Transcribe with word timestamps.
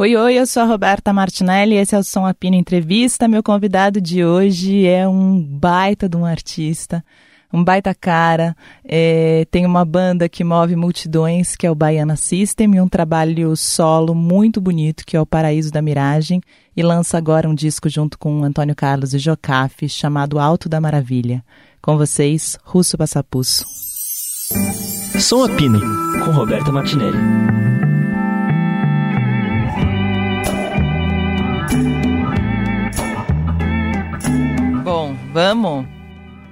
Oi, 0.00 0.16
oi, 0.16 0.38
eu 0.38 0.46
sou 0.46 0.62
a 0.62 0.64
Roberta 0.64 1.12
Martinelli, 1.12 1.74
esse 1.74 1.94
é 1.94 1.98
o 1.98 2.02
Som 2.02 2.24
Apino 2.24 2.56
Entrevista. 2.56 3.28
Meu 3.28 3.42
convidado 3.42 4.00
de 4.00 4.24
hoje 4.24 4.86
é 4.86 5.06
um 5.06 5.38
baita 5.38 6.08
de 6.08 6.16
um 6.16 6.24
artista, 6.24 7.04
um 7.52 7.62
baita 7.62 7.94
cara. 7.94 8.56
É, 8.82 9.46
tem 9.50 9.66
uma 9.66 9.84
banda 9.84 10.26
que 10.26 10.42
move 10.42 10.74
multidões, 10.74 11.54
que 11.54 11.66
é 11.66 11.70
o 11.70 11.74
Baiana 11.74 12.16
System, 12.16 12.76
e 12.76 12.80
um 12.80 12.88
trabalho 12.88 13.54
solo 13.54 14.14
muito 14.14 14.58
bonito, 14.58 15.04
que 15.04 15.18
é 15.18 15.20
o 15.20 15.26
Paraíso 15.26 15.70
da 15.70 15.82
Miragem, 15.82 16.40
e 16.74 16.82
lança 16.82 17.18
agora 17.18 17.46
um 17.46 17.54
disco 17.54 17.86
junto 17.90 18.18
com 18.18 18.42
Antônio 18.42 18.74
Carlos 18.74 19.12
e 19.12 19.18
Jocafe, 19.18 19.86
chamado 19.86 20.38
Alto 20.38 20.66
da 20.66 20.80
Maravilha. 20.80 21.44
Com 21.82 21.98
vocês, 21.98 22.58
Russo 22.64 22.96
Passapusso. 22.96 23.66
Som 25.18 25.44
Apino, 25.44 25.78
com 26.24 26.30
Roberta 26.30 26.72
Martinelli. 26.72 27.69
Bom, 34.82 35.14
vamos? 35.32 35.86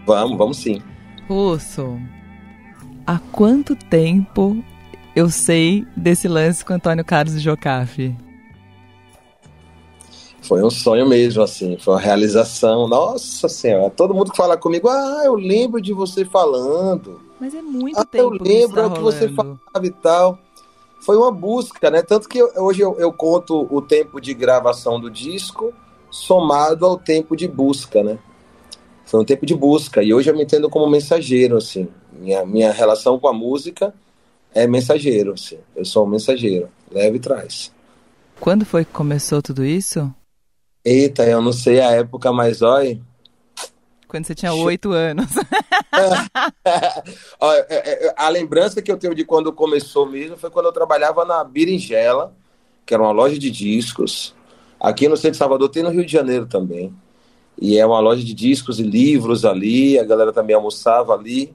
Vamos, 0.07 0.37
vamos 0.37 0.57
sim. 0.59 0.83
Russo, 1.27 1.99
há 3.07 3.19
quanto 3.33 3.75
tempo 3.75 4.63
eu 5.17 5.31
sei 5.31 5.87
desse 5.97 6.29
lance 6.29 6.63
com 6.65 6.75
Antônio 6.75 7.05
Carlos 7.05 7.35
e 7.35 7.41
Jocafe? 7.41 8.15
Foi 10.43 10.63
um 10.63 10.71
sonho 10.71 11.07
mesmo, 11.09 11.43
assim, 11.43 11.79
foi 11.79 11.95
uma 11.95 12.01
realização. 12.01 12.87
Nossa 12.87 13.49
Senhora, 13.49 13.91
todo 13.91 14.15
mundo 14.15 14.31
que 14.31 14.37
fala 14.37 14.57
comigo, 14.57 14.89
ah, 14.89 15.23
eu 15.25 15.35
lembro 15.35 15.81
de 15.81 15.93
você 15.93 16.25
falando. 16.25 17.21
Mas 17.41 17.55
é 17.55 17.63
muito 17.63 17.99
ah, 17.99 18.05
tempo. 18.05 18.25
Eu 18.25 18.43
lembro 18.43 18.83
que, 18.83 18.89
tá 18.89 18.95
que 18.95 19.03
você 19.03 19.29
falava 19.31 19.59
e 19.83 19.91
tal. 19.91 20.39
Foi 21.01 21.17
uma 21.17 21.31
busca, 21.31 21.91
né? 21.91 22.03
Tanto 22.03 22.29
que 22.29 22.43
hoje 22.43 22.83
eu, 22.83 22.95
eu 22.99 23.13
conto 23.13 23.67
o 23.71 23.81
tempo 23.81 24.21
de 24.21 24.35
gravação 24.35 25.01
do 25.01 25.11
disco 25.11 25.73
somado 26.11 26.87
ao 26.87 26.99
tempo 26.99 27.37
de 27.37 27.47
busca, 27.47 28.03
né? 28.03 28.19
Foi 29.05 29.21
um 29.21 29.25
tempo 29.25 29.47
de 29.47 29.55
busca 29.55 30.03
e 30.03 30.13
hoje 30.13 30.31
eu 30.31 30.37
me 30.37 30.43
entendo 30.43 30.69
como 30.69 30.89
mensageiro, 30.89 31.57
assim. 31.57 31.89
Minha, 32.13 32.45
minha 32.45 32.73
relação 32.73 33.19
com 33.19 33.29
a 33.29 33.33
música 33.33 33.95
é 34.55 34.67
mensageiro, 34.67 35.33
assim. 35.33 35.59
Eu 35.75 35.85
sou 35.85 36.05
um 36.05 36.09
mensageiro, 36.09 36.69
leva 36.91 37.17
e 37.17 37.21
traz. 37.21 37.73
Quando 38.41 38.65
foi 38.65 38.85
que 38.85 38.93
começou 38.93 39.43
tudo 39.43 39.65
isso? 39.65 40.13
Eita, 40.85 41.25
eu 41.25 41.43
não 41.43 41.53
sei 41.53 41.81
a 41.81 41.91
época, 41.91 42.33
mas 42.33 42.63
olha. 42.63 43.01
Quando 44.07 44.27
você 44.27 44.35
tinha 44.35 44.55
oito 44.55 44.93
anos. 44.93 45.27
a 48.17 48.29
lembrança 48.29 48.81
que 48.81 48.91
eu 48.91 48.97
tenho 48.97 49.15
de 49.15 49.25
quando 49.25 49.53
começou 49.53 50.07
mesmo 50.07 50.37
foi 50.37 50.51
quando 50.51 50.67
eu 50.67 50.73
trabalhava 50.73 51.25
na 51.25 51.45
Biringela, 51.45 52.35
que 52.87 52.95
era 52.95 53.03
uma 53.03 53.13
loja 53.13 53.39
de 53.39 53.51
discos. 53.51 54.35
Aqui 54.81 55.09
no 55.09 55.17
centro 55.17 55.33
de 55.33 55.37
Salvador 55.39 55.69
tem 55.69 55.83
no 55.83 55.91
Rio 55.91 56.05
de 56.05 56.13
Janeiro 56.13 56.47
também. 56.47 56.93
E 57.61 57.77
é 57.77 57.85
uma 57.85 57.99
loja 57.99 58.23
de 58.23 58.33
discos 58.33 58.79
e 58.79 58.83
livros 58.83 59.45
ali, 59.45 59.99
a 59.99 60.05
galera 60.05 60.33
também 60.33 60.55
almoçava 60.55 61.13
ali. 61.13 61.53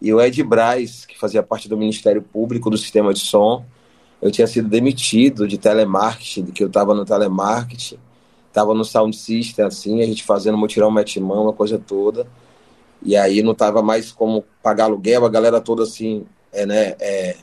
E 0.00 0.12
o 0.12 0.20
Ed 0.20 0.42
Braz, 0.42 1.06
que 1.06 1.18
fazia 1.18 1.42
parte 1.42 1.68
do 1.68 1.76
Ministério 1.76 2.22
Público 2.22 2.70
do 2.70 2.76
Sistema 2.76 3.12
de 3.14 3.20
Som, 3.20 3.64
eu 4.20 4.30
tinha 4.30 4.46
sido 4.46 4.68
demitido 4.68 5.48
de 5.48 5.56
telemarketing, 5.56 6.46
que 6.46 6.62
eu 6.62 6.66
estava 6.66 6.94
no 6.94 7.04
telemarketing, 7.04 7.98
estava 8.48 8.74
no 8.74 8.84
sound 8.84 9.16
system, 9.16 9.64
assim, 9.64 10.02
a 10.02 10.06
gente 10.06 10.22
fazendo 10.24 10.58
mutirão, 10.58 10.90
mete-mão, 10.90 11.44
uma 11.44 11.52
coisa 11.52 11.78
toda. 11.78 12.26
E 13.02 13.16
aí 13.16 13.42
não 13.42 13.54
tava 13.54 13.82
mais 13.82 14.12
como 14.12 14.44
pagar 14.62 14.84
aluguel, 14.84 15.24
a 15.24 15.28
galera 15.30 15.60
toda 15.60 15.84
assim, 15.84 16.26
é, 16.52 16.66
né, 16.66 16.94
é, 17.00 17.36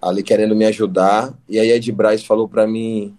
ali 0.00 0.22
querendo 0.22 0.54
me 0.54 0.64
ajudar. 0.66 1.34
E 1.48 1.58
aí 1.58 1.70
Ed 1.72 1.90
Braz 1.90 2.22
falou 2.24 2.48
para 2.48 2.66
mim, 2.66 3.16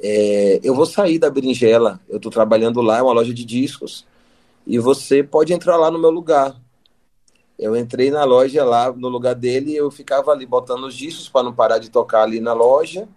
é, 0.00 0.60
eu 0.62 0.74
vou 0.74 0.86
sair 0.86 1.18
da 1.18 1.30
berinjela, 1.30 2.00
eu 2.08 2.16
estou 2.16 2.30
trabalhando 2.30 2.80
lá, 2.80 2.98
é 2.98 3.02
uma 3.02 3.12
loja 3.12 3.34
de 3.34 3.44
discos, 3.44 4.06
e 4.66 4.78
você 4.78 5.22
pode 5.22 5.52
entrar 5.52 5.76
lá 5.76 5.90
no 5.90 5.98
meu 5.98 6.10
lugar. 6.10 6.54
Eu 7.58 7.76
entrei 7.76 8.10
na 8.10 8.22
loja 8.22 8.64
lá, 8.64 8.92
no 8.92 9.08
lugar 9.08 9.34
dele, 9.34 9.74
eu 9.74 9.90
ficava 9.90 10.30
ali 10.30 10.46
botando 10.46 10.84
os 10.84 10.94
discos 10.94 11.28
para 11.28 11.42
não 11.42 11.52
parar 11.52 11.78
de 11.78 11.90
tocar 11.90 12.22
ali 12.22 12.38
na 12.38 12.52
loja, 12.52 13.08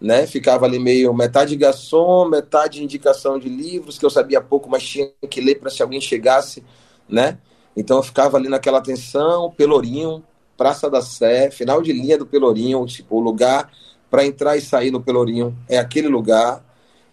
né? 0.00 0.26
Ficava 0.26 0.66
ali 0.66 0.78
meio 0.78 1.14
metade 1.14 1.54
garçom, 1.54 2.28
metade 2.28 2.82
indicação 2.82 3.38
de 3.38 3.48
livros, 3.48 3.96
que 3.96 4.04
eu 4.04 4.10
sabia 4.10 4.40
pouco, 4.40 4.68
mas 4.68 4.82
tinha 4.82 5.08
que 5.30 5.40
ler 5.40 5.60
para 5.60 5.70
se 5.70 5.82
alguém 5.82 6.00
chegasse, 6.00 6.64
né? 7.08 7.38
Então 7.76 7.98
eu 7.98 8.02
ficava 8.02 8.36
ali 8.36 8.48
naquela 8.48 8.78
atenção, 8.78 9.52
Pelourinho, 9.52 10.24
Praça 10.56 10.90
da 10.90 11.02
Sé, 11.02 11.50
final 11.50 11.80
de 11.80 11.92
linha 11.92 12.18
do 12.18 12.26
Pelourinho, 12.26 12.84
tipo, 12.86 13.16
o 13.16 13.20
lugar 13.20 13.70
para 14.10 14.24
entrar 14.24 14.56
e 14.56 14.60
sair 14.60 14.90
no 14.90 15.00
Pelourinho 15.00 15.56
é 15.68 15.78
aquele 15.78 16.08
lugar. 16.08 16.64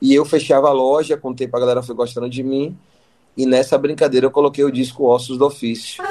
E 0.01 0.13
eu 0.13 0.25
fechava 0.25 0.67
a 0.67 0.73
loja, 0.73 1.17
com 1.17 1.29
o 1.29 1.35
tempo 1.35 1.55
a 1.55 1.59
galera 1.59 1.81
foi 1.81 1.95
gostando 1.95 2.29
de 2.29 2.43
mim. 2.43 2.77
E 3.35 3.45
nessa 3.45 3.77
brincadeira 3.77 4.27
eu 4.27 4.31
coloquei 4.31 4.63
o 4.63 4.71
disco 4.71 5.05
Ossos 5.05 5.37
do 5.37 5.45
Ofício. 5.45 6.03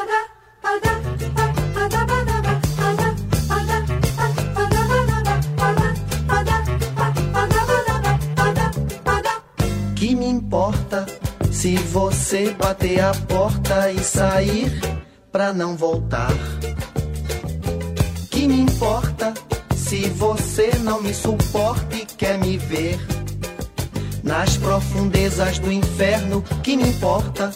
Que 9.95 10.17
me 10.17 10.27
importa 10.27 11.07
se 11.51 11.77
você 11.77 12.51
bater 12.53 13.01
a 13.01 13.13
porta 13.29 13.93
e 13.93 13.99
sair 14.01 14.73
pra 15.31 15.53
não 15.53 15.77
voltar? 15.77 16.33
Que 18.31 18.49
me 18.49 18.61
importa 18.61 19.33
se 19.93 20.09
você 20.09 20.71
não 20.79 21.03
me 21.03 21.13
suporta 21.13 21.95
e 21.95 22.07
quer 22.07 22.39
me 22.39 22.57
ver 22.57 22.99
nas 24.25 24.57
profundezas 24.57 25.59
do 25.59 25.71
inferno, 25.71 26.43
que 26.63 26.79
me 26.79 26.89
importa? 26.89 27.51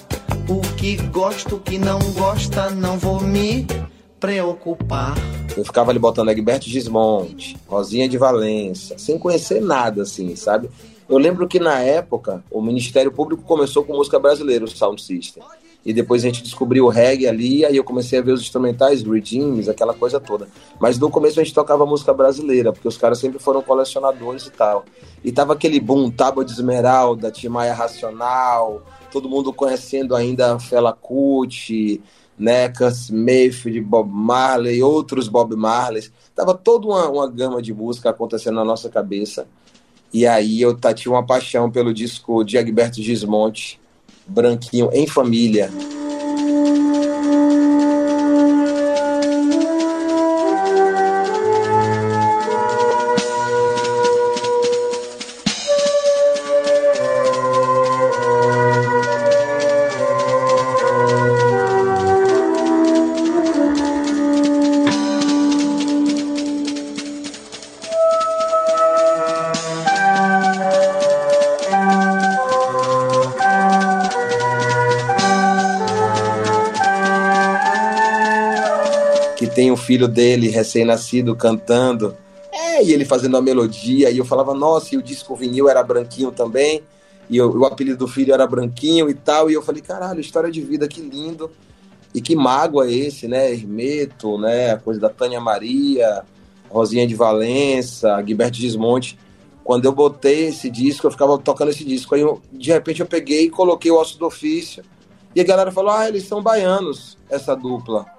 O 0.47 0.61
que 0.77 0.97
gosto, 0.97 1.57
o 1.57 1.61
que 1.61 1.79
não 1.79 1.99
gosta, 2.13 2.69
não 2.69 2.99
vou 2.99 3.23
me 3.23 3.67
preocupar. 4.21 5.15
Eu 5.57 5.65
ficava 5.65 5.91
ali 5.91 5.99
botando 5.99 6.29
Egberto 6.29 6.69
Gismonte, 6.69 7.57
Rosinha 7.67 8.07
de 8.07 8.19
Valença, 8.19 8.99
sem 8.99 9.19
conhecer 9.19 9.63
nada, 9.63 10.03
assim, 10.03 10.37
sabe? 10.37 10.69
Eu 11.09 11.17
lembro 11.17 11.49
que 11.49 11.59
na 11.59 11.81
época 11.81 12.45
o 12.51 12.61
Ministério 12.61 13.11
Público 13.11 13.45
começou 13.45 13.83
com 13.83 13.97
música 13.97 14.19
brasileira, 14.19 14.67
o 14.67 14.69
Sound 14.69 15.01
System 15.01 15.43
e 15.87 15.93
depois 15.93 16.25
a 16.25 16.27
gente 16.27 16.43
descobriu 16.43 16.87
o 16.87 16.89
reggae 16.89 17.29
ali, 17.29 17.65
aí 17.65 17.77
eu 17.77 17.85
comecei 17.85 18.19
a 18.19 18.23
ver 18.23 18.33
os 18.33 18.41
instrumentais, 18.41 19.05
redeems, 19.05 19.69
aquela 19.69 19.95
coisa 19.95 20.19
toda. 20.19 20.49
Mas 20.81 20.99
no 20.99 21.09
começo 21.09 21.39
a 21.39 21.45
gente 21.45 21.55
tocava 21.55 21.87
música 21.87 22.13
brasileira, 22.13 22.73
porque 22.73 22.89
os 22.89 22.97
caras 22.97 23.21
sempre 23.21 23.39
foram 23.39 23.63
colecionadores 23.63 24.47
e 24.47 24.51
tal. 24.51 24.85
E 25.23 25.31
tava 25.31 25.53
aquele 25.53 25.79
boom, 25.79 26.11
Tábua 26.11 26.45
de 26.45 26.51
Esmeralda, 26.51 27.31
Timaya 27.31 27.73
Racional, 27.73 28.83
todo 29.13 29.29
mundo 29.29 29.53
conhecendo 29.53 30.17
ainda 30.17 30.59
Fela 30.59 30.93
Kuti, 30.93 32.03
né, 32.37 32.69
Cus 32.69 33.09
Mayfield, 33.09 33.81
Bob 33.83 34.11
Marley, 34.11 34.83
outros 34.83 35.29
Bob 35.29 35.55
Marleys. 35.55 36.11
Tava 36.35 36.53
toda 36.53 36.89
uma, 36.89 37.09
uma 37.09 37.31
gama 37.31 37.63
de 37.63 37.73
música 37.73 38.11
acontecendo 38.11 38.57
na 38.57 38.65
nossa 38.65 38.89
cabeça. 38.89 39.47
E 40.13 40.27
aí 40.27 40.61
eu 40.61 40.77
tinha 40.97 41.13
uma 41.13 41.25
paixão 41.25 41.71
pelo 41.71 41.95
disco 41.95 42.43
de 42.43 42.57
Egberto 42.57 43.01
Gismonte, 43.01 43.79
branquinho 44.27 44.91
em 44.93 45.07
família. 45.07 45.71
Filho 79.97 80.09
dele 80.09 80.51
recém-nascido 80.51 81.35
cantando, 81.35 82.15
é, 82.53 82.85
e 82.85 82.93
ele 82.93 83.07
fazendo 83.07 83.35
a 83.39 83.43
melodia, 83.43 84.11
e 84.11 84.19
eu 84.19 84.27
falava, 84.27 84.53
nossa, 84.53 84.95
e 84.95 84.99
o 84.99 85.03
disco 85.03 85.35
vinil 85.35 85.71
era 85.71 85.83
branquinho 85.83 86.31
também, 86.31 86.83
e 87.31 87.39
eu, 87.39 87.51
o 87.51 87.65
apelido 87.65 87.97
do 87.97 88.07
filho 88.07 88.35
era 88.35 88.47
branquinho 88.47 89.09
e 89.09 89.15
tal, 89.15 89.51
e 89.51 89.55
eu 89.55 89.63
falei, 89.63 89.81
caralho, 89.81 90.21
história 90.21 90.51
de 90.51 90.61
vida, 90.61 90.87
que 90.87 91.01
lindo, 91.01 91.51
e 92.15 92.21
que 92.21 92.37
mágoa 92.37 92.91
esse, 92.91 93.27
né, 93.27 93.51
Hermeto, 93.51 94.37
né, 94.37 94.73
a 94.73 94.77
coisa 94.77 95.01
da 95.01 95.09
Tânia 95.09 95.41
Maria, 95.41 96.23
Rosinha 96.69 97.07
de 97.07 97.15
Valença, 97.15 98.21
Guilberto 98.21 98.59
Gismonte, 98.59 99.19
quando 99.65 99.87
eu 99.87 99.93
botei 99.93 100.49
esse 100.49 100.69
disco, 100.69 101.07
eu 101.07 101.11
ficava 101.11 101.39
tocando 101.39 101.71
esse 101.71 101.85
disco, 101.85 102.15
aí 102.15 102.21
eu, 102.21 102.43
de 102.53 102.71
repente 102.71 103.01
eu 103.01 103.07
peguei 103.07 103.45
e 103.45 103.51
coloquei 103.51 103.91
o 103.91 103.99
Osso 103.99 104.19
do 104.19 104.27
Ofício, 104.27 104.85
e 105.35 105.41
a 105.41 105.45
galera 105.45 105.73
falou, 105.73 105.91
ah, 105.91 106.07
eles 106.07 106.25
são 106.25 106.43
baianos, 106.43 107.17
essa 107.31 107.57
dupla. 107.57 108.16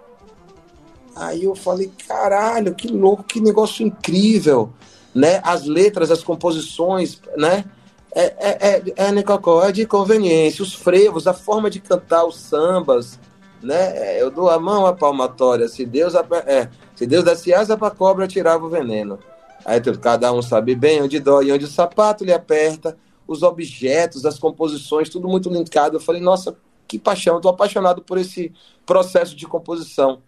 Aí 1.20 1.46
eu 1.46 1.56
falei, 1.56 1.92
caralho, 2.08 2.76
que 2.76 2.88
louco, 2.88 3.24
que 3.24 3.42
negócio 3.42 3.86
incrível, 3.86 4.72
né? 5.14 5.42
As 5.44 5.66
letras, 5.66 6.12
as 6.12 6.24
composições, 6.24 7.22
né? 7.36 7.66
É, 8.14 8.24
é, 8.24 8.58
é, 8.62 8.84
é, 8.96 9.12
Nicocó, 9.12 9.64
é 9.64 9.72
de 9.72 9.86
conveniência, 9.86 10.64
os 10.64 10.74
frevos, 10.74 11.28
a 11.28 11.34
forma 11.34 11.70
de 11.70 11.80
cantar 11.80 12.26
os 12.26 12.38
sambas, 12.38 13.20
né? 13.62 14.22
Eu 14.22 14.30
dou 14.30 14.50
a 14.50 14.60
mão 14.60 14.86
à 14.86 14.94
palmatória, 14.94 15.68
se 15.68 15.86
Deus, 15.86 16.14
é, 16.46 16.70
se 16.96 17.06
Deus 17.06 17.24
desse 17.24 17.54
asa 17.54 17.76
para 17.76 17.94
cobra, 17.94 18.28
tirava 18.28 18.66
o 18.66 18.70
veneno. 18.70 19.20
Aí 19.66 19.82
cada 19.98 20.32
um 20.32 20.42
sabe 20.42 20.76
bem 20.76 21.02
onde 21.02 21.20
dói, 21.20 21.52
onde 21.52 21.66
o 21.66 21.68
sapato 21.68 22.24
lhe 22.24 22.32
aperta, 22.32 22.98
os 23.28 23.44
objetos, 23.44 24.26
as 24.26 24.40
composições, 24.40 25.10
tudo 25.10 25.28
muito 25.28 25.50
linkado. 25.50 25.98
Eu 25.98 26.00
falei, 26.00 26.22
nossa, 26.22 26.56
que 26.88 26.98
paixão, 26.98 27.38
estou 27.38 27.52
apaixonado 27.52 28.02
por 28.02 28.18
esse 28.18 28.54
processo 28.86 29.36
de 29.36 29.46
composição. 29.46 30.22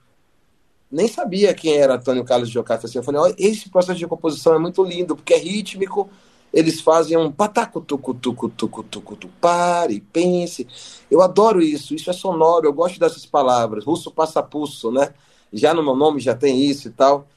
Nem 0.91 1.07
sabia 1.07 1.53
quem 1.53 1.77
era 1.77 1.95
Antônio 1.95 2.23
Carlos 2.23 2.49
Jocafe. 2.49 2.85
Assim, 2.85 2.97
eu 2.97 3.03
falei, 3.03 3.21
oh, 3.21 3.33
esse 3.37 3.69
processo 3.69 3.99
de 3.99 4.07
composição 4.07 4.55
é 4.55 4.59
muito 4.59 4.83
lindo, 4.83 5.15
porque 5.15 5.33
é 5.33 5.37
rítmico, 5.37 6.09
eles 6.51 6.81
fazem 6.81 7.15
um 7.15 7.31
pataco 7.31 7.79
tucu 7.79 8.13
tucu 8.13 8.49
tucu 8.49 8.83
tucu 8.83 9.15
tu 9.15 9.27
pare, 9.39 9.99
pense. 10.11 10.67
Eu 11.09 11.21
adoro 11.21 11.61
isso, 11.61 11.93
isso 11.93 12.09
é 12.09 12.13
sonoro, 12.13 12.65
eu 12.65 12.73
gosto 12.73 12.99
dessas 12.99 13.25
palavras. 13.25 13.85
Russo 13.85 14.11
passa 14.11 14.41
pulso, 14.41 14.91
né? 14.91 15.13
Já 15.53 15.73
no 15.73 15.83
meu 15.83 15.95
nome 15.95 16.19
já 16.19 16.35
tem 16.35 16.65
isso 16.65 16.87
e 16.87 16.91
tal, 16.91 17.27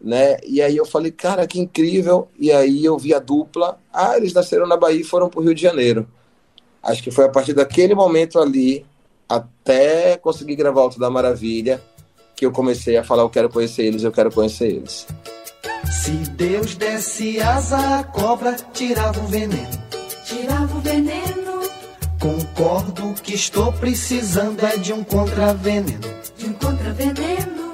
né? 0.00 0.38
E 0.46 0.62
aí 0.62 0.76
eu 0.76 0.86
falei, 0.86 1.10
cara, 1.10 1.46
que 1.46 1.58
incrível. 1.58 2.28
E 2.38 2.52
aí 2.52 2.84
eu 2.84 2.96
vi 2.96 3.12
a 3.12 3.18
dupla, 3.18 3.78
ah, 3.92 4.16
eles 4.16 4.32
nasceram 4.32 4.66
na 4.66 4.76
Bahia 4.76 5.00
e 5.00 5.04
foram 5.04 5.28
para 5.28 5.40
o 5.40 5.42
Rio 5.42 5.54
de 5.54 5.62
Janeiro. 5.62 6.08
Acho 6.82 7.02
que 7.02 7.10
foi 7.10 7.26
a 7.26 7.28
partir 7.28 7.52
daquele 7.52 7.94
momento 7.94 8.38
ali, 8.38 8.86
até 9.28 10.16
conseguir 10.16 10.56
gravar 10.56 10.82
Alto 10.82 10.98
da 10.98 11.10
Maravilha, 11.10 11.82
que 12.40 12.46
eu 12.46 12.50
comecei 12.50 12.96
a 12.96 13.04
falar, 13.04 13.22
eu 13.22 13.28
quero 13.28 13.50
conhecer 13.50 13.82
eles, 13.82 14.02
eu 14.02 14.10
quero 14.10 14.32
conhecer 14.32 14.68
eles. 14.68 15.06
Se 15.90 16.10
Deus 16.10 16.74
desse 16.74 17.38
asa 17.38 17.98
à 17.98 18.02
cobra, 18.02 18.56
tirava 18.72 19.20
o 19.20 19.26
veneno. 19.26 19.68
Tirava 20.24 20.74
o 20.74 20.80
veneno. 20.80 21.60
Concordo 22.18 23.12
que 23.22 23.34
estou 23.34 23.70
precisando 23.74 24.64
é 24.64 24.78
de 24.78 24.90
um 24.90 25.04
contraveneno. 25.04 26.00
De 26.38 26.46
um 26.46 26.54
contraveneno. 26.54 27.72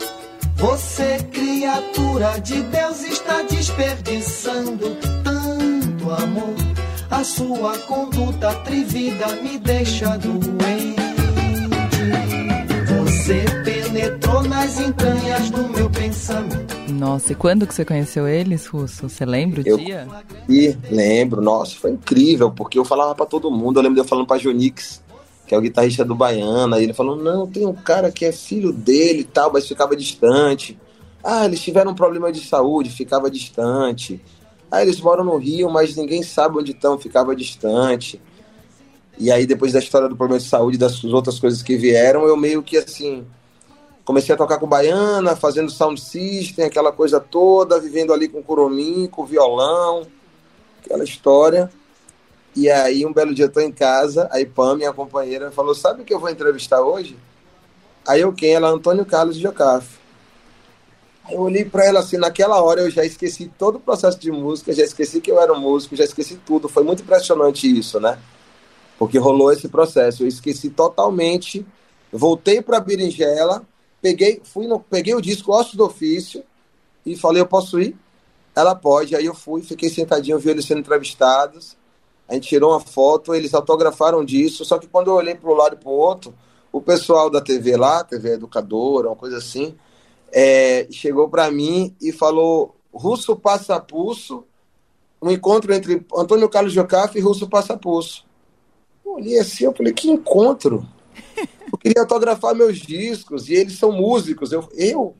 Você, 0.56 1.18
criatura 1.30 2.40
de 2.40 2.60
Deus, 2.62 3.04
está 3.04 3.42
desperdiçando 3.42 4.96
tanto 5.22 6.10
amor. 6.10 6.56
A 7.08 7.22
sua 7.22 7.78
conduta 7.78 8.50
atrevida 8.50 9.28
me 9.36 9.60
deixa 9.60 10.18
doente. 10.18 10.96
Você 12.88 13.44
penetrou 13.96 14.42
nas 14.42 14.78
entranhas 14.78 15.50
do 15.50 15.68
meu 15.70 15.88
pensamento. 15.88 16.76
Nossa, 16.92 17.32
e 17.32 17.34
quando 17.34 17.66
que 17.66 17.74
você 17.74 17.82
conheceu 17.82 18.28
eles, 18.28 18.66
Russo? 18.66 19.08
Você 19.08 19.24
lembra 19.24 19.62
o 19.62 19.66
eu, 19.66 19.78
dia? 19.78 20.06
E 20.46 20.76
lembro, 20.90 21.40
nossa, 21.40 21.76
foi 21.76 21.92
incrível, 21.92 22.50
porque 22.50 22.78
eu 22.78 22.84
falava 22.84 23.14
para 23.14 23.24
todo 23.24 23.50
mundo, 23.50 23.78
eu 23.78 23.82
lembro 23.82 23.94
de 23.94 24.00
eu 24.00 24.04
falando 24.04 24.26
pra 24.26 24.36
Jonix, 24.36 25.02
que 25.46 25.54
é 25.54 25.58
o 25.58 25.62
guitarrista 25.62 26.04
do 26.04 26.14
Baiana, 26.14 26.78
e 26.78 26.84
ele 26.84 26.92
falou, 26.92 27.16
não, 27.16 27.46
tem 27.46 27.64
um 27.66 27.72
cara 27.72 28.12
que 28.12 28.26
é 28.26 28.32
filho 28.32 28.70
dele 28.70 29.20
e 29.20 29.24
tal, 29.24 29.50
mas 29.50 29.66
ficava 29.66 29.96
distante. 29.96 30.78
Ah, 31.24 31.46
eles 31.46 31.60
tiveram 31.60 31.92
um 31.92 31.94
problema 31.94 32.30
de 32.30 32.40
saúde, 32.40 32.90
ficava 32.90 33.30
distante. 33.30 34.20
Ah, 34.70 34.82
eles 34.82 35.00
moram 35.00 35.24
no 35.24 35.38
Rio, 35.38 35.70
mas 35.70 35.96
ninguém 35.96 36.22
sabe 36.22 36.58
onde 36.58 36.72
estão, 36.72 36.98
ficava 36.98 37.34
distante. 37.34 38.20
E 39.18 39.30
aí, 39.30 39.46
depois 39.46 39.72
da 39.72 39.78
história 39.78 40.06
do 40.06 40.16
problema 40.16 40.38
de 40.38 40.46
saúde, 40.46 40.76
das 40.76 41.02
outras 41.02 41.38
coisas 41.38 41.62
que 41.62 41.76
vieram, 41.78 42.26
eu 42.26 42.36
meio 42.36 42.62
que 42.62 42.76
assim, 42.76 43.24
comecei 44.06 44.32
a 44.32 44.38
tocar 44.38 44.58
com 44.58 44.68
baiana, 44.68 45.34
fazendo 45.34 45.68
sound 45.68 46.00
system, 46.00 46.64
aquela 46.64 46.92
coisa 46.92 47.18
toda, 47.18 47.80
vivendo 47.80 48.12
ali 48.12 48.28
com 48.28 48.40
curumim, 48.40 49.08
com 49.08 49.26
violão, 49.26 50.06
aquela 50.82 51.02
história. 51.02 51.68
E 52.54 52.70
aí 52.70 53.04
um 53.04 53.12
belo 53.12 53.34
dia 53.34 53.46
eu 53.46 53.52
tô 53.52 53.60
em 53.60 53.72
casa, 53.72 54.28
aí 54.30 54.46
Pam, 54.46 54.76
minha 54.76 54.92
companheira, 54.92 55.50
falou: 55.50 55.74
"Sabe 55.74 56.02
o 56.02 56.04
que 56.04 56.14
eu 56.14 56.20
vou 56.20 56.30
entrevistar 56.30 56.80
hoje?" 56.80 57.18
Aí 58.06 58.20
eu 58.20 58.32
quem? 58.32 58.54
Ela 58.54 58.68
Antônio 58.68 59.04
Carlos 59.04 59.36
Jocafe. 59.36 59.98
Aí 61.24 61.34
eu 61.34 61.40
olhei 61.40 61.64
para 61.64 61.84
ela 61.84 61.98
assim, 61.98 62.16
naquela 62.16 62.62
hora 62.62 62.82
eu 62.82 62.90
já 62.90 63.04
esqueci 63.04 63.50
todo 63.58 63.76
o 63.76 63.80
processo 63.80 64.20
de 64.20 64.30
música, 64.30 64.72
já 64.72 64.84
esqueci 64.84 65.20
que 65.20 65.28
eu 65.28 65.40
era 65.40 65.52
um 65.52 65.58
músico, 65.58 65.96
já 65.96 66.04
esqueci 66.04 66.36
tudo. 66.46 66.68
Foi 66.68 66.84
muito 66.84 67.02
impressionante 67.02 67.66
isso, 67.66 67.98
né? 67.98 68.16
Porque 68.96 69.18
rolou 69.18 69.52
esse 69.52 69.68
processo, 69.68 70.22
eu 70.22 70.28
esqueci 70.28 70.70
totalmente. 70.70 71.66
Voltei 72.12 72.62
para 72.62 72.78
Berinjela, 72.78 73.66
peguei, 74.06 74.40
fui 74.44 74.68
no, 74.68 74.78
peguei 74.78 75.14
o 75.16 75.20
disco 75.20 75.52
Ossos 75.52 75.74
do 75.74 75.84
Ofício 75.84 76.44
e 77.04 77.16
falei, 77.16 77.42
eu 77.42 77.46
posso 77.46 77.80
ir? 77.80 77.96
Ela 78.54 78.72
pode. 78.72 79.16
Aí 79.16 79.26
eu 79.26 79.34
fui, 79.34 79.62
fiquei 79.62 79.90
sentadinho, 79.90 80.38
vi 80.38 80.50
eles 80.50 80.64
sendo 80.64 80.78
entrevistados. 80.78 81.76
A 82.28 82.34
gente 82.34 82.48
tirou 82.48 82.70
uma 82.70 82.80
foto, 82.80 83.34
eles 83.34 83.52
autografaram 83.52 84.24
disso. 84.24 84.64
Só 84.64 84.78
que 84.78 84.86
quando 84.86 85.08
eu 85.08 85.14
olhei 85.14 85.34
para 85.34 85.50
um 85.50 85.54
lado 85.54 85.74
e 85.74 85.78
para 85.78 85.88
o 85.88 85.92
outro, 85.92 86.32
o 86.70 86.80
pessoal 86.80 87.28
da 87.28 87.40
TV 87.40 87.76
lá, 87.76 88.04
TV 88.04 88.34
Educadora, 88.34 89.08
uma 89.08 89.16
coisa 89.16 89.38
assim, 89.38 89.74
é, 90.32 90.86
chegou 90.90 91.28
para 91.28 91.50
mim 91.50 91.94
e 92.00 92.12
falou: 92.12 92.76
Russo 92.94 93.34
Passa 93.34 93.80
Pulso, 93.80 94.44
um 95.20 95.32
encontro 95.32 95.74
entre 95.74 96.06
Antônio 96.16 96.48
Carlos 96.48 96.72
Jocafe 96.72 97.18
e 97.18 97.22
Russo 97.22 97.48
Passa 97.48 97.76
Pulso. 97.76 98.24
Eu 99.04 99.14
olhei 99.14 99.38
assim, 99.38 99.64
eu 99.64 99.74
falei: 99.74 99.92
que 99.92 100.08
encontro? 100.08 100.86
Eu 101.72 101.78
queria 101.78 102.02
autografar 102.02 102.54
meus 102.54 102.78
discos 102.78 103.48
e 103.48 103.54
eles 103.54 103.78
são 103.78 103.90
músicos. 103.90 104.52
Eu, 104.52 104.68
eu? 104.72 105.16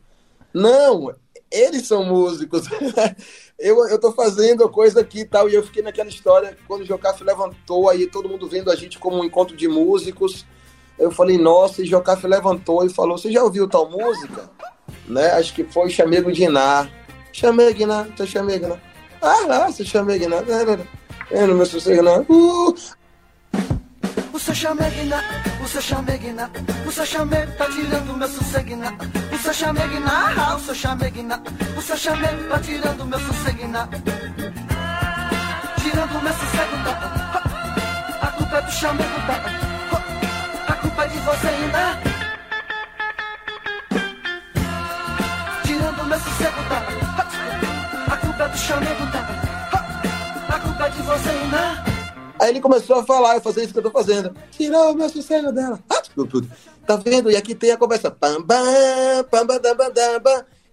Não, 0.54 1.12
eles 1.50 1.87
são 1.87 2.04
músicos. 2.04 2.66
eu, 3.58 3.87
eu 3.88 3.98
tô 3.98 4.12
fazendo 4.12 4.69
coisa 4.69 5.00
aqui 5.00 5.20
e 5.20 5.25
tal. 5.25 5.48
E 5.48 5.54
eu 5.54 5.62
fiquei 5.62 5.82
naquela 5.82 6.08
história, 6.08 6.56
quando 6.66 6.82
o 6.82 6.87
Jocafe 6.87 7.25
levantou, 7.25 7.88
aí 7.88 8.06
todo 8.06 8.28
mundo 8.28 8.48
vendo 8.48 8.70
a 8.70 8.76
gente 8.76 8.98
como 8.98 9.20
um 9.20 9.25
encontro 9.25 9.56
de 9.56 9.69
músicos. 9.69 10.46
Eu 10.98 11.10
falei, 11.10 11.37
nossa, 11.37 11.82
e 11.82 11.87
Jocafe 11.87 12.26
levantou 12.26 12.84
e 12.87 12.88
falou: 12.88 13.19
Você 13.19 13.31
já 13.31 13.43
ouviu 13.43 13.69
tal 13.69 13.90
música? 13.90 14.50
Né? 15.08 15.32
Acho 15.32 15.52
que 15.52 15.64
foi 15.64 15.90
Chamego 15.90 16.32
de 16.32 16.44
Iná. 16.44 16.88
Chamegna, 17.32 18.08
tá 18.16 18.25
Chamegna. 18.25 18.81
Ah, 19.20 19.46
lá, 19.46 19.70
você 19.70 19.84
Chamegna. 19.84 20.37
É, 21.31 21.46
no 21.46 21.54
meu 21.54 21.66
sossego, 21.66 22.02
não. 22.02 22.25
Uh, 22.28 22.75
o 24.36 24.38
seu 24.38 24.54
chameguina, 24.54 25.24
o 25.64 25.66
seu 25.66 25.80
chameguina, 25.80 26.50
o 26.86 26.92
seu 26.92 27.06
chame 27.06 27.46
tá 27.56 27.64
tirando 27.70 28.18
meu 28.18 28.28
sosseguina. 28.28 28.92
O 29.32 29.38
seu 29.38 29.54
chameguina, 29.54 30.12
ah, 30.36 30.56
o 30.56 30.60
seu 30.60 30.74
chameguina, 30.74 31.42
o 31.74 31.80
seu 31.80 31.96
chame 31.96 32.26
tá 32.50 32.58
tirando 32.58 33.06
meu 33.06 33.18
sosseguina. 33.18 33.88
Tirando 35.82 36.22
meu 36.22 36.34
sossego, 36.34 36.76
a 38.20 38.26
culpa 38.36 38.56
é 38.56 38.62
do 38.62 38.72
chamego, 38.72 39.20
a 40.69 40.72
culpa 40.74 41.05
é 41.05 41.08
de 41.08 41.19
você 41.19 41.48
ainda. 41.48 41.98
Tirando 45.64 46.05
meu 46.05 46.20
sossego, 46.20 46.60
a 48.12 48.16
culpa 48.19 48.43
é 48.44 48.48
do 48.48 48.58
chamego, 48.58 48.95
Aí 52.38 52.50
ele 52.50 52.60
começou 52.60 52.96
a 52.96 53.05
falar, 53.05 53.34
eu 53.34 53.40
fazer 53.40 53.64
isso 53.64 53.72
que 53.72 53.78
eu 53.78 53.82
tô 53.82 53.90
fazendo. 53.90 54.34
Tirou 54.50 54.93
o 54.93 54.94
meu 54.94 55.08
sossego 55.08 55.52
dela. 55.52 55.81
Ah. 55.88 56.02
Tá 56.86 56.96
vendo? 56.96 57.31
E 57.31 57.36
aqui 57.36 57.55
tem 57.55 57.70
a 57.70 57.76
conversa. 57.76 58.10
Pam, 58.10 58.43
pam. 58.43 58.66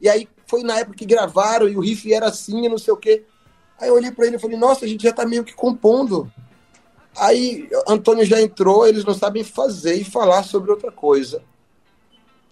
E 0.01 0.09
aí 0.09 0.27
foi 0.45 0.63
na 0.63 0.79
época 0.79 0.97
que 0.97 1.05
gravaram 1.05 1.67
e 1.67 1.77
o 1.77 1.79
riff 1.79 2.13
era 2.13 2.27
assim, 2.27 2.67
não 2.67 2.77
sei 2.77 2.93
o 2.93 2.97
quê. 2.97 3.23
Aí 3.79 3.89
eu 3.89 3.95
olhei 3.95 4.11
para 4.11 4.27
ele 4.27 4.35
e 4.35 4.39
falei, 4.39 4.57
nossa, 4.57 4.85
a 4.85 4.87
gente 4.87 5.03
já 5.03 5.13
tá 5.13 5.25
meio 5.25 5.43
que 5.43 5.53
compondo. 5.53 6.31
Aí 7.17 7.69
Antônio 7.87 8.25
já 8.25 8.41
entrou, 8.41 8.85
eles 8.85 9.05
não 9.05 9.13
sabem 9.13 9.43
fazer 9.43 9.95
e 9.95 10.03
falar 10.03 10.43
sobre 10.43 10.71
outra 10.71 10.91
coisa. 10.91 11.41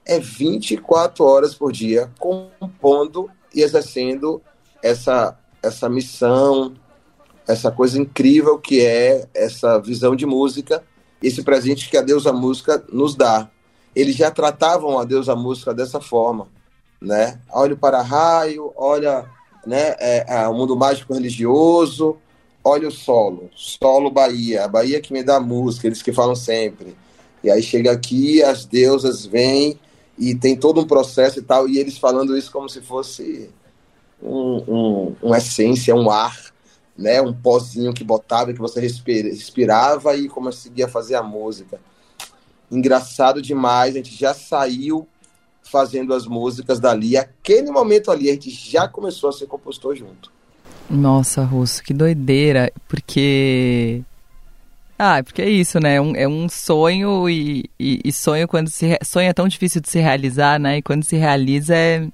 É 0.06 0.20
24 0.20 1.24
horas 1.24 1.54
por 1.54 1.72
dia 1.72 2.12
compondo 2.20 3.30
e 3.54 3.62
exercendo 3.62 4.42
essa, 4.82 5.38
essa 5.62 5.88
missão, 5.90 6.74
essa 7.48 7.72
coisa 7.72 8.00
incrível 8.00 8.58
que 8.58 8.86
é 8.86 9.28
essa 9.34 9.80
visão 9.80 10.16
de 10.16 10.26
música, 10.26 10.84
esse 11.22 11.44
presente 11.44 11.90
que 11.90 11.98
a 11.98 12.02
deusa 12.02 12.32
música 12.32 12.84
nos 12.92 13.16
dá. 13.16 13.50
Eles 13.96 14.16
já 14.16 14.32
tratavam 14.32 14.98
a 14.98 15.04
deusa 15.04 15.36
música 15.36 15.74
dessa 15.74 16.00
forma, 16.00 16.48
né? 17.02 17.40
Olha 17.52 17.74
o 17.74 17.78
para-raio, 17.78 18.72
olha 18.76 19.26
né, 19.66 19.96
é, 20.00 20.26
é, 20.28 20.48
o 20.48 20.54
mundo 20.54 20.76
mágico 20.76 21.14
religioso, 21.14 22.18
olha 22.64 22.88
o 22.88 22.92
solo, 22.92 23.50
solo 23.56 24.10
Bahia, 24.10 24.66
a 24.66 24.68
Bahia 24.68 25.02
que 25.02 25.14
me 25.14 25.24
dá 25.24 25.40
música, 25.40 25.88
eles 25.88 26.02
que 26.02 26.12
falam 26.12 26.36
sempre. 26.36 26.96
E 27.44 27.50
aí 27.50 27.62
chega 27.62 27.92
aqui, 27.92 28.42
as 28.42 28.66
deusas 28.66 29.26
vêm 29.26 29.80
e 30.18 30.36
tem 30.36 30.56
todo 30.56 30.82
um 30.82 30.88
processo 30.88 31.40
e 31.40 31.42
tal, 31.42 31.68
e 31.68 31.78
eles 31.78 31.98
falando 31.98 32.38
isso 32.38 32.52
como 32.52 32.70
se 32.70 32.82
fosse 32.82 33.50
um, 34.22 34.64
um, 34.68 35.16
uma 35.22 35.38
essência, 35.38 35.96
um 35.96 36.10
ar 36.10 36.52
né, 36.98 37.22
um 37.22 37.34
pozinho 37.34 37.94
que 37.94 38.04
botava 38.04 38.54
que 38.54 38.60
você 38.60 38.80
respirava 38.80 40.16
e 40.16 40.28
conseguia 40.28 40.88
fazer 40.88 41.16
a 41.16 41.24
música. 41.24 41.80
Engraçado 42.70 43.42
demais, 43.42 43.96
a 43.96 43.98
gente 43.98 44.16
já 44.16 44.34
saiu 44.34 45.08
fazendo 45.64 46.14
as 46.14 46.26
músicas 46.26 46.80
dali. 46.80 47.18
Aquele 47.18 47.72
momento 47.72 48.12
ali, 48.12 48.30
a 48.30 48.34
gente 48.34 48.50
já 48.50 48.88
começou 48.88 49.30
a 49.30 49.34
ser 49.34 49.48
compositor 49.48 49.96
junto. 49.96 50.32
Nossa, 50.90 51.44
Russo, 51.44 51.82
que 51.84 51.94
doideira, 51.94 52.72
porque 52.88 54.04
ah, 55.04 55.24
porque 55.24 55.42
é 55.42 55.50
isso, 55.50 55.80
né? 55.80 55.96
É 55.96 56.02
um, 56.02 56.16
é 56.16 56.28
um 56.28 56.48
sonho 56.48 57.28
e, 57.28 57.68
e, 57.80 58.02
e, 58.06 58.12
sonho 58.12 58.48
quando 58.48 58.70
se 58.70 59.00
sonho 59.04 59.30
é 59.30 59.34
tão 59.34 59.48
difícil 59.48 59.82
de 59.82 59.90
se 59.90 60.00
realizar, 60.00 60.60
né? 60.60 60.78
E 60.78 60.82
quando 60.84 61.04
se 61.04 61.16
realiza 61.16 61.76
é 61.76 62.08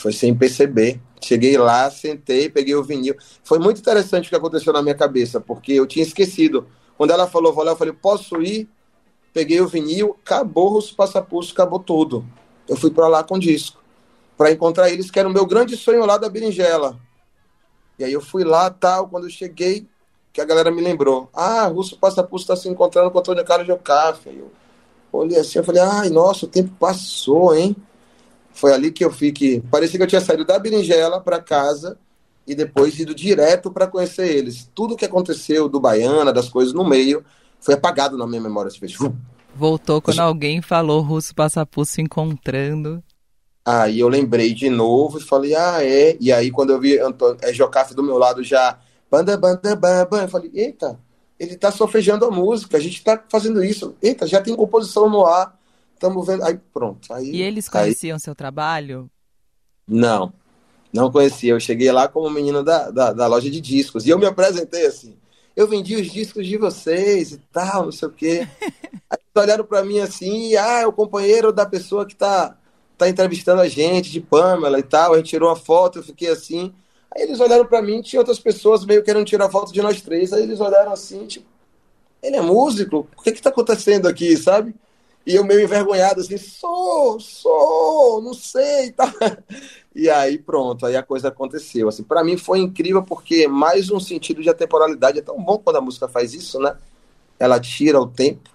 foi 0.00 0.12
sem 0.12 0.34
perceber. 0.34 1.00
Cheguei 1.22 1.56
lá, 1.56 1.90
sentei, 1.90 2.48
peguei 2.48 2.74
o 2.74 2.84
vinil. 2.84 3.16
Foi 3.42 3.58
muito 3.58 3.80
interessante 3.80 4.26
o 4.26 4.28
que 4.28 4.36
aconteceu 4.36 4.72
na 4.72 4.82
minha 4.82 4.94
cabeça, 4.94 5.40
porque 5.40 5.72
eu 5.72 5.86
tinha 5.86 6.04
esquecido. 6.04 6.66
Quando 6.96 7.10
ela 7.10 7.26
falou, 7.26 7.52
vou 7.52 7.64
lá, 7.64 7.72
eu 7.72 7.76
falei, 7.76 7.92
posso 7.92 8.40
ir? 8.42 8.68
Peguei 9.32 9.60
o 9.60 9.68
vinil, 9.68 10.16
acabou 10.24 10.78
os 10.78 10.90
passapulsos, 10.90 11.52
acabou 11.52 11.78
tudo. 11.78 12.24
Eu 12.68 12.76
fui 12.76 12.90
para 12.90 13.06
lá 13.08 13.22
com 13.22 13.38
disco, 13.38 13.82
para 14.36 14.50
encontrar 14.50 14.90
eles, 14.90 15.10
que 15.10 15.18
era 15.18 15.28
o 15.28 15.32
meu 15.32 15.46
grande 15.46 15.76
sonho 15.76 16.06
lá 16.06 16.16
da 16.16 16.28
berinjela. 16.28 16.98
E 17.98 18.04
aí 18.04 18.12
eu 18.12 18.20
fui 18.20 18.44
lá, 18.44 18.70
tal, 18.70 19.08
quando 19.08 19.24
eu 19.24 19.30
cheguei, 19.30 19.86
que 20.32 20.40
a 20.40 20.44
galera 20.44 20.70
me 20.70 20.82
lembrou. 20.82 21.30
Ah, 21.32 21.66
Russo 21.66 21.98
Passapulso 21.98 22.44
está 22.44 22.56
se 22.56 22.68
encontrando 22.68 23.10
com 23.10 23.16
o 23.16 23.20
Antônio 23.20 23.44
Carlos 23.44 23.66
Jocafe. 23.66 24.28
Eu 24.28 24.50
olhei 25.10 25.38
assim, 25.38 25.58
eu 25.58 25.64
falei, 25.64 25.80
ai, 25.80 26.10
nossa, 26.10 26.44
o 26.44 26.48
tempo 26.48 26.70
passou, 26.78 27.54
hein? 27.54 27.74
Foi 28.56 28.72
ali 28.72 28.90
que 28.90 29.04
eu 29.04 29.12
fiquei. 29.12 29.60
Parecia 29.60 29.98
que 29.98 30.02
eu 30.02 30.08
tinha 30.08 30.20
saído 30.20 30.42
da 30.42 30.58
berinjela 30.58 31.20
para 31.20 31.38
casa 31.42 31.98
e 32.46 32.54
depois 32.54 32.98
ido 32.98 33.14
direto 33.14 33.70
para 33.70 33.86
conhecer 33.86 34.34
eles. 34.34 34.70
Tudo 34.74 34.96
que 34.96 35.04
aconteceu 35.04 35.68
do 35.68 35.78
Baiana, 35.78 36.32
das 36.32 36.48
coisas 36.48 36.72
no 36.72 36.82
meio, 36.82 37.22
foi 37.60 37.74
apagado 37.74 38.16
na 38.16 38.26
minha 38.26 38.40
memória. 38.40 38.68
Assim, 38.68 38.78
fez... 38.78 38.96
Voltou 39.54 40.00
quando 40.00 40.20
alguém 40.20 40.62
falou 40.62 41.02
Russo 41.02 41.34
Passapu 41.34 41.84
se 41.84 42.00
encontrando. 42.00 43.04
Aí 43.62 44.00
eu 44.00 44.08
lembrei 44.08 44.54
de 44.54 44.70
novo 44.70 45.18
e 45.18 45.22
falei, 45.22 45.54
ah, 45.54 45.84
é. 45.84 46.16
E 46.18 46.32
aí 46.32 46.50
quando 46.50 46.70
eu 46.70 46.80
vi 46.80 46.98
Antônio, 46.98 47.36
é, 47.42 47.52
Jocafe 47.52 47.94
do 47.94 48.02
meu 48.02 48.16
lado 48.16 48.42
já, 48.42 48.78
banda, 49.10 49.36
banda, 49.36 49.76
banda, 49.76 50.22
eu 50.22 50.28
falei, 50.28 50.50
eita, 50.54 50.98
ele 51.38 51.56
tá 51.56 51.70
sofejando 51.70 52.24
a 52.24 52.30
música, 52.30 52.78
a 52.78 52.80
gente 52.80 53.04
tá 53.04 53.22
fazendo 53.28 53.62
isso. 53.62 53.94
Eita, 54.00 54.26
já 54.26 54.40
tem 54.40 54.56
composição 54.56 55.10
no 55.10 55.26
ar. 55.26 55.55
Estamos 55.96 56.26
vendo. 56.26 56.44
Aí 56.44 56.58
pronto. 56.72 57.12
Aí, 57.12 57.30
e 57.30 57.42
eles 57.42 57.68
conheciam 57.68 58.16
aí... 58.16 58.20
seu 58.20 58.34
trabalho? 58.34 59.10
Não, 59.88 60.32
não 60.92 61.10
conhecia. 61.10 61.52
Eu 61.52 61.60
cheguei 61.60 61.90
lá 61.90 62.06
como 62.06 62.30
menino 62.30 62.62
da, 62.62 62.90
da, 62.90 63.12
da, 63.12 63.26
loja 63.26 63.50
de 63.50 63.60
discos. 63.60 64.06
E 64.06 64.10
eu 64.10 64.18
me 64.18 64.26
apresentei 64.26 64.86
assim. 64.86 65.16
Eu 65.56 65.66
vendi 65.66 65.96
os 65.96 66.10
discos 66.10 66.46
de 66.46 66.58
vocês 66.58 67.32
e 67.32 67.38
tal, 67.50 67.86
não 67.86 67.92
sei 67.92 68.08
o 68.08 68.12
quê. 68.12 68.46
aí 69.08 69.18
eles 69.18 69.42
olharam 69.42 69.64
para 69.64 69.82
mim 69.82 70.00
assim, 70.00 70.54
ah, 70.56 70.80
é 70.80 70.86
o 70.86 70.92
companheiro 70.92 71.50
da 71.50 71.64
pessoa 71.64 72.04
que 72.04 72.14
tá, 72.14 72.58
tá 72.98 73.08
entrevistando 73.08 73.62
a 73.62 73.68
gente, 73.68 74.10
de 74.10 74.20
Pamela 74.20 74.78
e 74.78 74.82
tal. 74.82 75.14
A 75.14 75.16
gente 75.16 75.30
tirou 75.30 75.48
uma 75.48 75.56
foto, 75.56 76.00
eu 76.00 76.02
fiquei 76.02 76.28
assim. 76.28 76.74
Aí 77.14 77.22
eles 77.22 77.40
olharam 77.40 77.64
para 77.64 77.80
mim, 77.80 78.02
tinha 78.02 78.20
outras 78.20 78.38
pessoas 78.38 78.84
meio 78.84 79.02
querendo 79.02 79.24
tirar 79.24 79.48
foto 79.48 79.72
de 79.72 79.80
nós 79.80 80.02
três. 80.02 80.34
Aí 80.34 80.42
eles 80.42 80.60
olharam 80.60 80.92
assim, 80.92 81.26
tipo, 81.26 81.46
ele 82.22 82.36
é 82.36 82.42
músico? 82.42 83.08
O 83.16 83.22
que 83.22 83.32
que 83.32 83.40
tá 83.40 83.48
acontecendo 83.48 84.06
aqui, 84.06 84.36
sabe? 84.36 84.74
E 85.26 85.34
eu 85.34 85.44
meio 85.44 85.60
envergonhado, 85.60 86.20
assim, 86.20 86.36
sou, 86.36 87.18
sou, 87.18 88.22
não 88.22 88.32
sei, 88.32 88.92
tá? 88.92 89.12
E 89.98 90.10
aí 90.10 90.36
pronto, 90.38 90.84
aí 90.84 90.94
a 90.94 91.02
coisa 91.02 91.28
aconteceu. 91.28 91.88
Assim, 91.88 92.02
para 92.02 92.22
mim 92.22 92.36
foi 92.36 92.58
incrível 92.58 93.02
porque 93.02 93.48
mais 93.48 93.90
um 93.90 93.98
sentido 93.98 94.42
de 94.42 94.50
atemporalidade 94.50 95.18
é 95.18 95.22
tão 95.22 95.42
bom 95.42 95.56
quando 95.56 95.76
a 95.76 95.80
música 95.80 96.06
faz 96.06 96.34
isso, 96.34 96.60
né? 96.60 96.76
Ela 97.40 97.58
tira 97.58 97.98
o 97.98 98.06
tempo, 98.06 98.50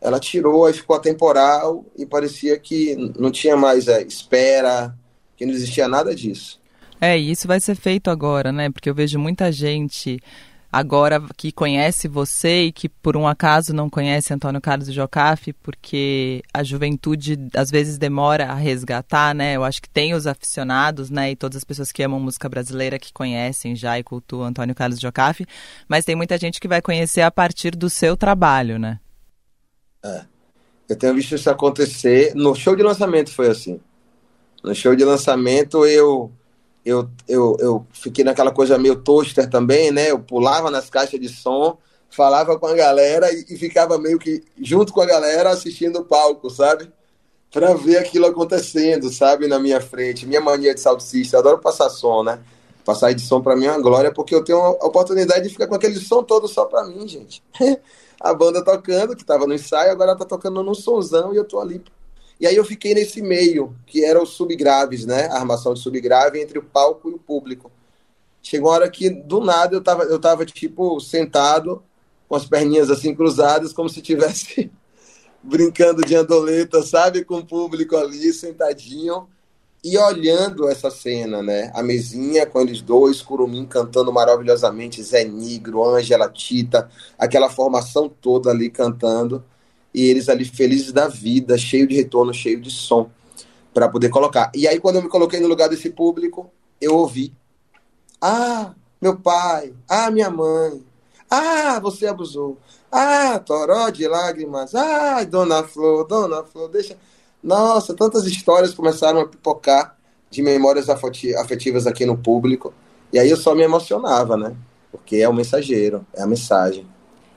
ela 0.00 0.18
tirou, 0.18 0.64
aí 0.64 0.72
ficou 0.72 0.96
atemporal 0.96 1.84
e 1.94 2.06
parecia 2.06 2.58
que 2.58 2.96
não 3.18 3.30
tinha 3.30 3.54
mais 3.54 3.86
é, 3.86 4.02
espera, 4.02 4.96
que 5.36 5.44
não 5.44 5.52
existia 5.52 5.86
nada 5.86 6.14
disso. 6.14 6.58
É, 7.00 7.18
e 7.18 7.30
isso 7.30 7.46
vai 7.46 7.60
ser 7.60 7.74
feito 7.74 8.10
agora, 8.10 8.50
né? 8.50 8.70
Porque 8.70 8.88
eu 8.88 8.94
vejo 8.94 9.18
muita 9.18 9.52
gente 9.52 10.18
agora 10.70 11.22
que 11.36 11.50
conhece 11.50 12.06
você 12.06 12.64
e 12.64 12.72
que 12.72 12.88
por 12.88 13.16
um 13.16 13.26
acaso 13.26 13.72
não 13.72 13.88
conhece 13.88 14.32
Antônio 14.32 14.60
Carlos 14.60 14.92
Jocafe, 14.92 15.52
porque 15.52 16.42
a 16.52 16.62
juventude 16.62 17.38
às 17.54 17.70
vezes 17.70 17.98
demora 17.98 18.46
a 18.46 18.54
resgatar, 18.54 19.34
né? 19.34 19.56
Eu 19.56 19.64
acho 19.64 19.80
que 19.80 19.88
tem 19.88 20.14
os 20.14 20.26
aficionados, 20.26 21.10
né, 21.10 21.30
e 21.30 21.36
todas 21.36 21.56
as 21.56 21.64
pessoas 21.64 21.90
que 21.90 22.02
amam 22.02 22.20
música 22.20 22.48
brasileira 22.48 22.98
que 22.98 23.12
conhecem 23.12 23.74
já 23.74 23.98
e 23.98 24.02
cultuam 24.02 24.46
Antônio 24.46 24.74
Carlos 24.74 25.00
Jocafe, 25.00 25.46
mas 25.88 26.04
tem 26.04 26.14
muita 26.14 26.36
gente 26.38 26.60
que 26.60 26.68
vai 26.68 26.82
conhecer 26.82 27.22
a 27.22 27.30
partir 27.30 27.74
do 27.74 27.88
seu 27.88 28.16
trabalho, 28.16 28.78
né? 28.78 29.00
É. 30.04 30.24
Eu 30.88 30.96
tenho 30.96 31.14
visto 31.14 31.34
isso 31.34 31.50
acontecer. 31.50 32.32
No 32.34 32.54
show 32.54 32.74
de 32.74 32.82
lançamento 32.82 33.30
foi 33.30 33.48
assim. 33.48 33.78
No 34.62 34.74
show 34.74 34.96
de 34.96 35.04
lançamento 35.04 35.84
eu 35.84 36.32
eu, 36.88 37.06
eu, 37.28 37.56
eu 37.60 37.86
fiquei 37.92 38.24
naquela 38.24 38.50
coisa 38.50 38.78
meio 38.78 38.96
toaster 38.96 39.48
também, 39.50 39.90
né? 39.90 40.10
Eu 40.10 40.18
pulava 40.18 40.70
nas 40.70 40.88
caixas 40.88 41.20
de 41.20 41.28
som, 41.28 41.76
falava 42.08 42.58
com 42.58 42.66
a 42.66 42.74
galera 42.74 43.30
e, 43.30 43.44
e 43.50 43.58
ficava 43.58 43.98
meio 43.98 44.18
que 44.18 44.42
junto 44.58 44.90
com 44.90 45.02
a 45.02 45.06
galera 45.06 45.50
assistindo 45.50 45.98
o 45.98 46.04
palco, 46.04 46.48
sabe? 46.48 46.90
Pra 47.52 47.74
ver 47.74 47.98
aquilo 47.98 48.24
acontecendo, 48.24 49.12
sabe? 49.12 49.46
Na 49.46 49.58
minha 49.58 49.82
frente. 49.82 50.26
Minha 50.26 50.40
mania 50.40 50.74
de 50.74 50.80
salsista, 50.80 51.36
eu 51.36 51.40
adoro 51.40 51.58
passar 51.58 51.90
som, 51.90 52.22
né? 52.22 52.40
Passar 52.86 53.12
de 53.12 53.20
som 53.20 53.42
pra 53.42 53.54
mim 53.54 53.66
é 53.66 53.70
uma 53.70 53.82
glória, 53.82 54.10
porque 54.10 54.34
eu 54.34 54.42
tenho 54.42 54.58
a 54.58 54.70
oportunidade 54.86 55.42
de 55.42 55.50
ficar 55.50 55.66
com 55.66 55.74
aquele 55.74 55.96
som 55.96 56.22
todo 56.22 56.48
só 56.48 56.64
pra 56.64 56.84
mim, 56.84 57.06
gente. 57.06 57.42
a 58.18 58.32
banda 58.32 58.64
tocando, 58.64 59.14
que 59.14 59.24
tava 59.26 59.46
no 59.46 59.52
ensaio, 59.52 59.92
agora 59.92 60.16
tá 60.16 60.24
tocando 60.24 60.62
num 60.62 60.74
sonzão 60.74 61.34
e 61.34 61.36
eu 61.36 61.44
tô 61.44 61.60
ali 61.60 61.82
e 62.40 62.46
aí 62.46 62.54
eu 62.54 62.64
fiquei 62.64 62.94
nesse 62.94 63.20
meio, 63.20 63.74
que 63.84 64.04
era 64.04 64.22
os 64.22 64.30
subgraves, 64.30 65.04
né? 65.04 65.26
A 65.26 65.38
armação 65.38 65.74
de 65.74 65.80
subgrave 65.80 66.40
entre 66.40 66.58
o 66.58 66.62
palco 66.62 67.10
e 67.10 67.14
o 67.14 67.18
público. 67.18 67.70
Chegou 68.40 68.70
uma 68.70 68.76
hora 68.76 68.90
que, 68.90 69.10
do 69.10 69.40
nada, 69.40 69.74
eu 69.74 69.82
tava, 69.82 70.04
eu 70.04 70.20
tava 70.20 70.46
tipo, 70.46 71.00
sentado, 71.00 71.82
com 72.28 72.36
as 72.36 72.44
perninhas 72.44 72.90
assim 72.90 73.14
cruzadas, 73.14 73.72
como 73.72 73.88
se 73.88 74.00
tivesse 74.00 74.70
brincando 75.42 76.02
de 76.02 76.14
andoleta, 76.14 76.82
sabe? 76.82 77.24
Com 77.24 77.38
o 77.38 77.46
público 77.46 77.96
ali, 77.96 78.32
sentadinho, 78.32 79.28
e 79.82 79.98
olhando 79.98 80.68
essa 80.68 80.90
cena, 80.90 81.42
né? 81.42 81.72
A 81.74 81.82
mesinha 81.82 82.46
com 82.46 82.60
eles 82.60 82.80
dois, 82.80 83.20
Curumim 83.20 83.66
cantando 83.66 84.12
maravilhosamente, 84.12 85.02
Zé 85.02 85.24
Negro, 85.24 85.84
Ângela 85.84 86.28
Tita, 86.28 86.88
aquela 87.18 87.50
formação 87.50 88.08
toda 88.08 88.50
ali 88.50 88.70
cantando 88.70 89.44
e 89.98 90.08
eles 90.08 90.28
ali 90.28 90.44
felizes 90.44 90.92
da 90.92 91.08
vida, 91.08 91.58
cheio 91.58 91.84
de 91.84 91.96
retorno, 91.96 92.32
cheio 92.32 92.60
de 92.60 92.70
som 92.70 93.10
para 93.74 93.88
poder 93.88 94.10
colocar. 94.10 94.52
E 94.54 94.68
aí 94.68 94.78
quando 94.78 94.96
eu 94.96 95.02
me 95.02 95.08
coloquei 95.08 95.40
no 95.40 95.48
lugar 95.48 95.68
desse 95.68 95.90
público, 95.90 96.48
eu 96.80 96.94
ouvi: 96.94 97.32
"Ah, 98.20 98.74
meu 99.00 99.18
pai, 99.18 99.74
ah, 99.88 100.08
minha 100.08 100.30
mãe. 100.30 100.84
Ah, 101.28 101.80
você 101.80 102.06
abusou. 102.06 102.58
Ah, 102.92 103.40
toró 103.40 103.90
de 103.90 104.06
lágrimas. 104.06 104.72
Ah, 104.72 105.24
dona 105.24 105.64
Flor, 105.64 106.06
dona 106.06 106.44
Flor, 106.44 106.68
deixa 106.68 106.96
Nossa, 107.42 107.92
tantas 107.94 108.24
histórias 108.24 108.74
começaram 108.74 109.20
a 109.20 109.26
pipocar 109.28 109.96
de 110.30 110.42
memórias 110.42 110.88
afetivas 110.88 111.86
aqui 111.86 112.06
no 112.06 112.16
público. 112.16 112.72
E 113.12 113.18
aí 113.18 113.30
eu 113.30 113.36
só 113.36 113.54
me 113.54 113.62
emocionava, 113.62 114.36
né? 114.36 114.54
Porque 114.92 115.16
é 115.16 115.28
o 115.28 115.34
mensageiro, 115.34 116.06
é 116.14 116.22
a 116.22 116.26
mensagem. 116.26 116.86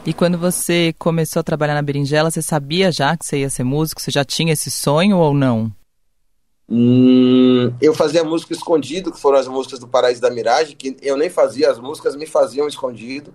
E 0.03 0.15
quando 0.15 0.35
você 0.35 0.95
começou 0.97 1.41
a 1.41 1.43
trabalhar 1.43 1.75
na 1.75 1.81
Berinjela, 1.81 2.31
você 2.31 2.41
sabia 2.41 2.91
já 2.91 3.15
que 3.15 3.23
você 3.23 3.41
ia 3.41 3.49
ser 3.51 3.63
músico? 3.63 4.01
Você 4.01 4.09
já 4.09 4.25
tinha 4.25 4.51
esse 4.51 4.71
sonho 4.71 5.17
ou 5.17 5.31
não? 5.31 5.71
Hum, 6.67 7.71
eu 7.79 7.93
fazia 7.93 8.23
música 8.23 8.51
escondido, 8.51 9.11
que 9.11 9.19
foram 9.19 9.37
as 9.37 9.47
músicas 9.47 9.77
do 9.77 9.87
Paraíso 9.87 10.19
da 10.19 10.31
Miragem, 10.31 10.75
que 10.75 10.97
eu 11.03 11.15
nem 11.15 11.29
fazia, 11.29 11.69
as 11.69 11.77
músicas 11.77 12.15
me 12.15 12.25
faziam 12.25 12.67
escondido. 12.67 13.31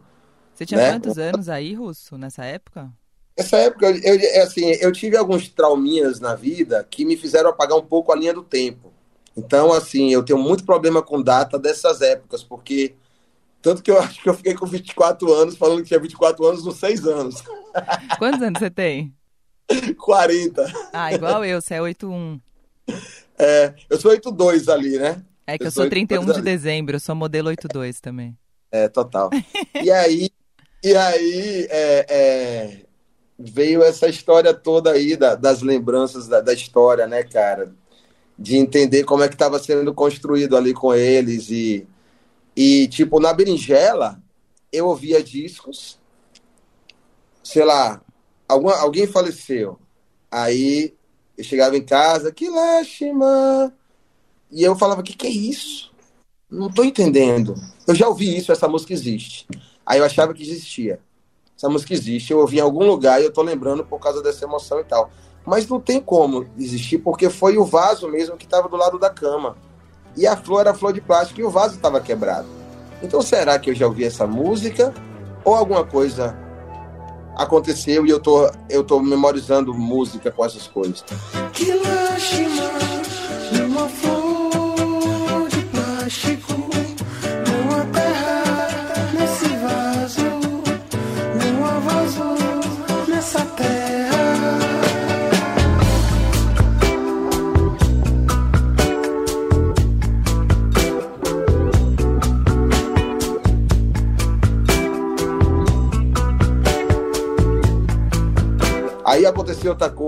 Você 0.55 0.67
tinha 0.67 0.81
né? 0.81 0.93
quantos 0.93 1.19
anos 1.19 1.49
aí, 1.49 1.73
Russo, 1.73 2.19
nessa 2.19 2.45
época? 2.45 2.91
Essa 3.37 3.59
época, 3.59 3.87
eu, 3.89 4.19
eu, 4.19 4.43
assim, 4.43 4.65
eu 4.81 4.91
tive 4.91 5.17
alguns 5.17 5.49
trauminhas 5.49 6.19
na 6.19 6.35
vida 6.35 6.85
que 6.91 7.05
me 7.05 7.17
fizeram 7.17 7.51
apagar 7.51 7.79
um 7.79 7.85
pouco 7.85 8.11
a 8.11 8.17
linha 8.17 8.35
do 8.35 8.43
tempo. 8.43 8.93
Então, 9.37 9.73
assim, 9.73 10.13
eu 10.13 10.25
tenho 10.25 10.39
muito 10.39 10.65
problema 10.65 11.01
com 11.01 11.23
data 11.23 11.59
dessas 11.59 12.01
épocas, 12.01 12.43
porque 12.43 12.97
tanto 13.67 13.83
que 13.83 13.91
eu 13.91 13.99
acho 13.99 14.23
que 14.23 14.29
eu 14.29 14.35
fiquei 14.35 14.55
com 14.55 14.65
24 14.65 15.33
anos, 15.33 15.57
falando 15.57 15.83
que 15.83 15.89
tinha 15.89 15.99
24 15.99 16.47
anos 16.47 16.65
nos 16.65 16.77
6 16.77 17.05
anos. 17.05 17.43
Quantos 18.17 18.41
anos 18.41 18.61
você 18.61 18.71
tem? 18.71 19.13
40. 19.99 20.73
Ah, 20.93 21.13
igual 21.13 21.45
eu, 21.45 21.61
você 21.61 21.75
é 21.75 21.83
81. 21.83 22.41
É, 23.37 23.75
eu 23.91 23.99
sou 23.99 24.13
82 24.13 24.69
ali, 24.69 24.97
né? 25.01 25.21
É 25.45 25.59
que 25.59 25.65
eu, 25.65 25.67
eu 25.67 25.73
sou 25.73 25.89
31 25.89 26.25
de 26.27 26.31
ali. 26.31 26.43
dezembro, 26.43 26.95
eu 26.95 27.01
sou 27.01 27.17
modelo 27.17 27.49
82 27.49 28.01
também. 28.01 28.39
É, 28.71 28.87
total. 28.87 29.31
e 29.83 29.91
aí, 29.91 30.31
e 30.85 30.95
aí 30.95 31.67
é, 31.69 32.07
é, 32.09 32.83
veio 33.37 33.83
essa 33.83 34.09
história 34.09 34.55
toda 34.55 34.93
aí 34.93 35.17
da, 35.17 35.35
das 35.35 35.61
lembranças 35.61 36.29
da, 36.29 36.41
da 36.41 36.53
história, 36.53 37.09
né, 37.09 37.25
cara? 37.25 37.75
De 38.39 38.57
entender 38.57 39.03
como 39.03 39.25
é 39.25 39.29
que 39.29 39.35
estava 39.35 39.59
sendo 39.59 39.93
construído 39.93 40.57
ali 40.57 40.73
com 40.73 40.95
eles 40.95 41.51
e 41.51 41.85
e, 42.57 42.89
tipo, 42.89 43.21
na 43.21 43.33
berinjela, 43.33 44.21
eu 44.73 44.87
ouvia 44.87 45.23
discos, 45.23 45.99
sei 47.43 47.65
lá, 47.65 48.01
alguma, 48.49 48.77
alguém 48.77 49.07
faleceu. 49.07 49.79
Aí 50.31 50.95
eu 51.37 51.45
chegava 51.45 51.77
em 51.77 51.85
casa, 51.85 52.33
que 52.33 52.49
lástima. 52.49 53.73
E 54.51 54.63
eu 54.63 54.75
falava, 54.75 55.03
que, 55.03 55.15
que 55.15 55.27
é 55.27 55.31
isso? 55.31 55.95
não 56.51 56.71
tô 56.71 56.85
entendendo. 56.85 57.55
Eu 57.87 57.95
já 57.95 58.09
ouvi 58.09 58.37
isso, 58.37 58.53
essa 58.53 58.69
música 58.69 58.93
existe. 58.93 59.47
Aí 59.85 59.99
eu 59.99 60.05
achava 60.05 60.33
que 60.33 60.43
existia. 60.43 61.01
Essa 61.57 61.69
música 61.69 61.93
existe, 61.93 62.33
eu 62.33 62.39
ouvi 62.39 62.59
em 62.59 62.61
algum 62.61 62.87
lugar 62.87 63.21
e 63.21 63.25
eu 63.25 63.33
tô 63.33 63.43
lembrando 63.43 63.85
por 63.85 63.99
causa 63.99 64.23
dessa 64.23 64.45
emoção 64.45 64.81
e 64.81 64.85
tal. 64.85 65.11
Mas 65.45 65.67
não 65.67 65.81
tem 65.81 66.01
como 66.01 66.47
existir, 66.59 66.99
porque 66.99 67.31
foi 67.31 67.57
o 67.57 67.65
vaso 67.65 68.09
mesmo 68.09 68.37
que 68.37 68.45
estava 68.45 68.69
do 68.69 68.77
lado 68.77 68.99
da 68.99 69.09
cama. 69.09 69.57
E 70.17 70.27
a 70.27 70.37
flor 70.37 70.61
era 70.61 70.75
flor 70.75 70.93
de 70.93 71.01
plástico 71.01 71.41
e 71.41 71.45
o 71.45 71.51
vaso 71.51 71.77
estava 71.77 72.01
quebrado. 72.01 72.47
Então 73.03 73.21
será 73.21 73.59
que 73.59 73.71
eu 73.71 73.75
já 73.75 73.87
ouvi 73.87 74.05
essa 74.05 74.27
música? 74.27 74.93
Ou 75.45 75.55
alguma 75.55 75.85
coisa 75.85 76.37
aconteceu 77.37 78.07
e 78.07 78.11
eu 78.11 78.19
tô, 78.19 78.51
eu 78.71 78.83
tô 78.83 78.99
memorizando 79.01 79.75
música 79.75 80.31
com 80.31 80.45
essas 80.45 80.67
coisas? 80.67 81.05
Que 81.53 81.73
lástima, 81.75 82.71
uma 83.69 83.89
flor 83.89 84.16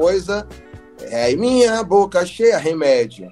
coisa, 0.08 0.48
é, 1.02 1.36
minha 1.36 1.82
boca 1.82 2.24
cheia, 2.24 2.56
remédio. 2.56 3.30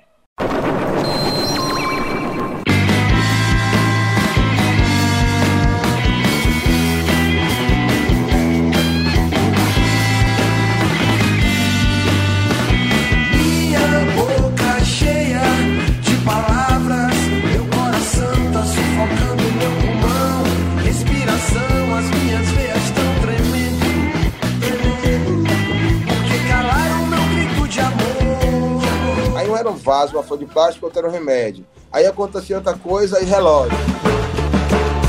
Vaso, 29.87 30.17
uma 30.17 30.23
flor 30.25 30.41
de 30.41 30.47
plástico, 30.47 30.85
outro 30.85 30.99
era 30.99 31.09
um 31.09 31.13
remédio. 31.13 31.65
Aí 31.93 32.05
acontecia 32.05 32.57
outra 32.57 32.75
coisa 32.75 33.23
e 33.23 33.25
relógio. 33.25 33.79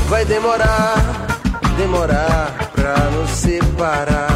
Vai 0.08 0.24
demorar, 0.24 0.94
demorar 1.76 2.70
pra 2.72 2.96
nos 3.10 3.30
separar. 3.30 4.28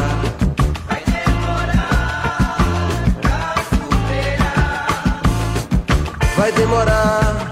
Vai 6.35 6.51
demorar, 6.51 7.51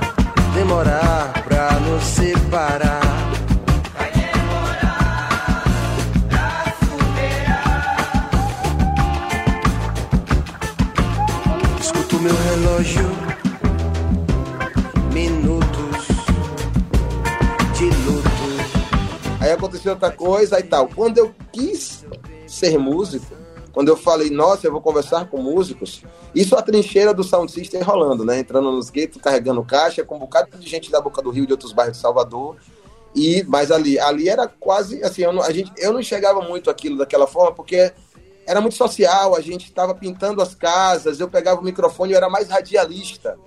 demorar 0.54 1.44
pra 1.46 1.72
nos 1.80 2.04
separar. 2.04 3.01
Outra 19.92 20.12
coisa 20.12 20.60
e 20.60 20.64
tal. 20.64 20.88
Quando 20.88 21.18
eu 21.18 21.34
quis 21.52 22.06
ser 22.48 22.78
músico, 22.78 23.26
quando 23.72 23.88
eu 23.90 23.96
falei, 23.96 24.30
nossa, 24.30 24.68
eu 24.68 24.72
vou 24.72 24.82
conversar 24.82 25.30
com 25.30 25.42
músicos, 25.42 26.04
isso 26.36 26.56
a 26.56 26.62
trincheira 26.62 27.14
do 27.14 27.24
Sound 27.24 27.52
System 27.52 27.82
rolando, 27.82 28.26
né? 28.26 28.40
Entrando 28.40 28.72
nos 28.72 28.90
guetos, 28.90 29.22
carregando 29.22 29.64
caixa, 29.64 30.04
com 30.04 30.16
um 30.16 30.20
bocado 30.20 30.58
de 30.58 30.68
gente 30.68 30.92
da 30.92 31.00
Boca 31.00 31.22
do 31.22 31.30
Rio, 31.30 31.46
de 31.46 31.54
outros 31.54 31.72
bairros 31.72 31.98
de 31.98 32.02
Salvador. 32.02 32.58
E, 33.16 33.44
mas 33.48 33.72
ali, 33.72 34.00
ali 34.00 34.30
era 34.30 34.48
quase 34.48 35.04
assim, 35.04 35.24
eu 35.24 35.34
não, 35.34 35.42
a 35.42 35.52
gente, 35.52 35.72
eu 35.78 35.92
não 35.92 36.00
enxergava 36.00 36.42
muito 36.42 36.70
aquilo 36.70 36.98
daquela 36.98 37.28
forma, 37.28 37.54
porque 37.54 37.92
era 38.48 38.62
muito 38.62 38.76
social, 38.76 39.36
a 39.36 39.42
gente 39.42 39.66
estava 39.66 39.94
pintando 39.94 40.42
as 40.42 40.56
casas, 40.56 41.20
eu 41.20 41.30
pegava 41.30 41.60
o 41.60 41.64
microfone, 41.64 42.14
eu 42.14 42.18
era 42.18 42.30
mais 42.30 42.50
radialista. 42.50 43.38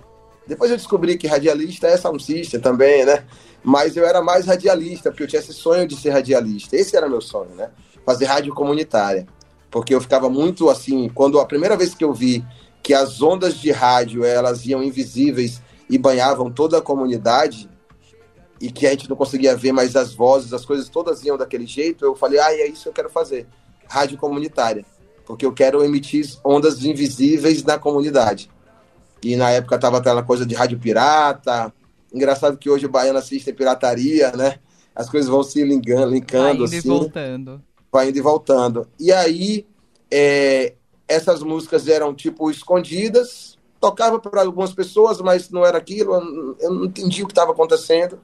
Depois 0.47 0.69
eu 0.69 0.77
descobri 0.77 1.17
que 1.17 1.27
radialista 1.27 1.87
é 1.87 1.97
system 2.19 2.59
também, 2.59 3.05
né? 3.05 3.25
Mas 3.63 3.97
eu 3.97 4.05
era 4.05 4.21
mais 4.21 4.45
radialista, 4.45 5.09
porque 5.09 5.23
eu 5.23 5.27
tinha 5.27 5.39
esse 5.39 5.53
sonho 5.53 5.87
de 5.87 5.95
ser 5.95 6.11
radialista. 6.11 6.75
Esse 6.75 6.95
era 6.95 7.09
meu 7.09 7.21
sonho, 7.21 7.55
né? 7.55 7.71
Fazer 8.05 8.25
rádio 8.25 8.53
comunitária. 8.53 9.25
Porque 9.71 9.93
eu 9.93 9.99
ficava 9.99 10.29
muito 10.29 10.69
assim, 10.69 11.09
quando 11.09 11.39
a 11.39 11.45
primeira 11.45 11.75
vez 11.75 11.95
que 11.95 12.03
eu 12.03 12.13
vi 12.13 12.45
que 12.83 12.93
as 12.93 13.21
ondas 13.21 13.55
de 13.55 13.71
rádio, 13.71 14.23
elas 14.23 14.65
iam 14.65 14.83
invisíveis 14.83 15.61
e 15.89 15.97
banhavam 15.97 16.51
toda 16.51 16.77
a 16.77 16.81
comunidade, 16.81 17.67
e 18.59 18.71
que 18.71 18.87
a 18.87 18.91
gente 18.91 19.09
não 19.09 19.15
conseguia 19.15 19.55
ver 19.55 19.71
mais 19.71 19.95
as 19.95 20.13
vozes, 20.13 20.53
as 20.53 20.65
coisas 20.65 20.87
todas 20.87 21.23
iam 21.23 21.37
daquele 21.37 21.65
jeito, 21.65 22.05
eu 22.05 22.15
falei, 22.15 22.39
ah, 22.39 22.53
é 22.53 22.67
isso 22.67 22.83
que 22.83 22.89
eu 22.89 22.93
quero 22.93 23.09
fazer. 23.09 23.47
Rádio 23.87 24.17
comunitária. 24.17 24.85
Porque 25.25 25.45
eu 25.45 25.51
quero 25.51 25.83
emitir 25.83 26.25
ondas 26.43 26.83
invisíveis 26.83 27.63
na 27.63 27.77
comunidade. 27.77 28.49
E 29.25 29.35
na 29.35 29.49
época 29.49 29.79
tava 29.79 29.97
aquela 29.97 30.21
coisa 30.21 30.45
de 30.45 30.53
rádio 30.53 30.77
pirata. 30.77 31.73
Engraçado 32.13 32.57
que 32.57 32.69
hoje 32.69 32.85
o 32.85 32.89
baiano 32.89 33.17
assiste 33.17 33.51
pirataria, 33.51 34.31
né? 34.33 34.59
As 34.93 35.09
coisas 35.09 35.27
vão 35.27 35.41
se 35.41 35.63
linkando, 35.63 36.01
Vai 36.01 36.09
linkando 36.11 36.63
indo 36.63 36.73
e 36.73 36.77
assim 36.77 36.87
voltando. 36.87 37.63
vai 37.91 38.09
indo 38.09 38.17
e 38.19 38.21
voltando. 38.21 38.87
E 38.99 39.11
aí, 39.11 39.65
é, 40.11 40.73
essas 41.07 41.41
músicas 41.41 41.87
eram 41.87 42.13
tipo 42.13 42.51
escondidas, 42.51 43.57
tocava 43.81 44.19
para 44.19 44.43
algumas 44.43 44.73
pessoas, 44.73 45.19
mas 45.19 45.49
não 45.49 45.65
era 45.65 45.79
aquilo, 45.79 46.13
eu- 46.13 46.57
eu 46.59 46.71
não 46.71 46.85
entendi 46.85 47.23
o 47.23 47.25
que 47.27 47.31
estava 47.31 47.51
acontecendo. 47.51 48.19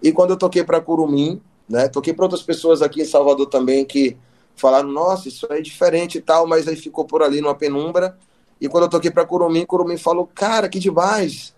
E 0.00 0.12
quando 0.12 0.30
eu 0.30 0.36
toquei 0.36 0.62
para 0.62 0.80
Curumim, 0.80 1.42
né, 1.68 1.88
toquei 1.88 2.14
para 2.14 2.24
outras 2.26 2.42
pessoas 2.42 2.80
aqui 2.80 3.02
em 3.02 3.04
Salvador 3.04 3.46
também 3.46 3.84
que 3.84 4.16
falaram: 4.54 4.88
nossa, 4.88 5.26
isso 5.28 5.46
é 5.50 5.60
diferente 5.60 6.18
e 6.18 6.20
tal, 6.20 6.46
mas 6.46 6.68
aí 6.68 6.76
ficou 6.76 7.04
por 7.04 7.24
ali 7.24 7.40
numa 7.40 7.56
penumbra. 7.56 8.16
E 8.60 8.68
quando 8.68 8.84
eu 8.84 8.90
toquei 8.90 9.10
para 9.10 9.24
Curumim, 9.24 9.64
Curumim 9.64 9.96
falou: 9.96 10.28
cara, 10.34 10.68
que 10.68 10.78
demais. 10.78 11.54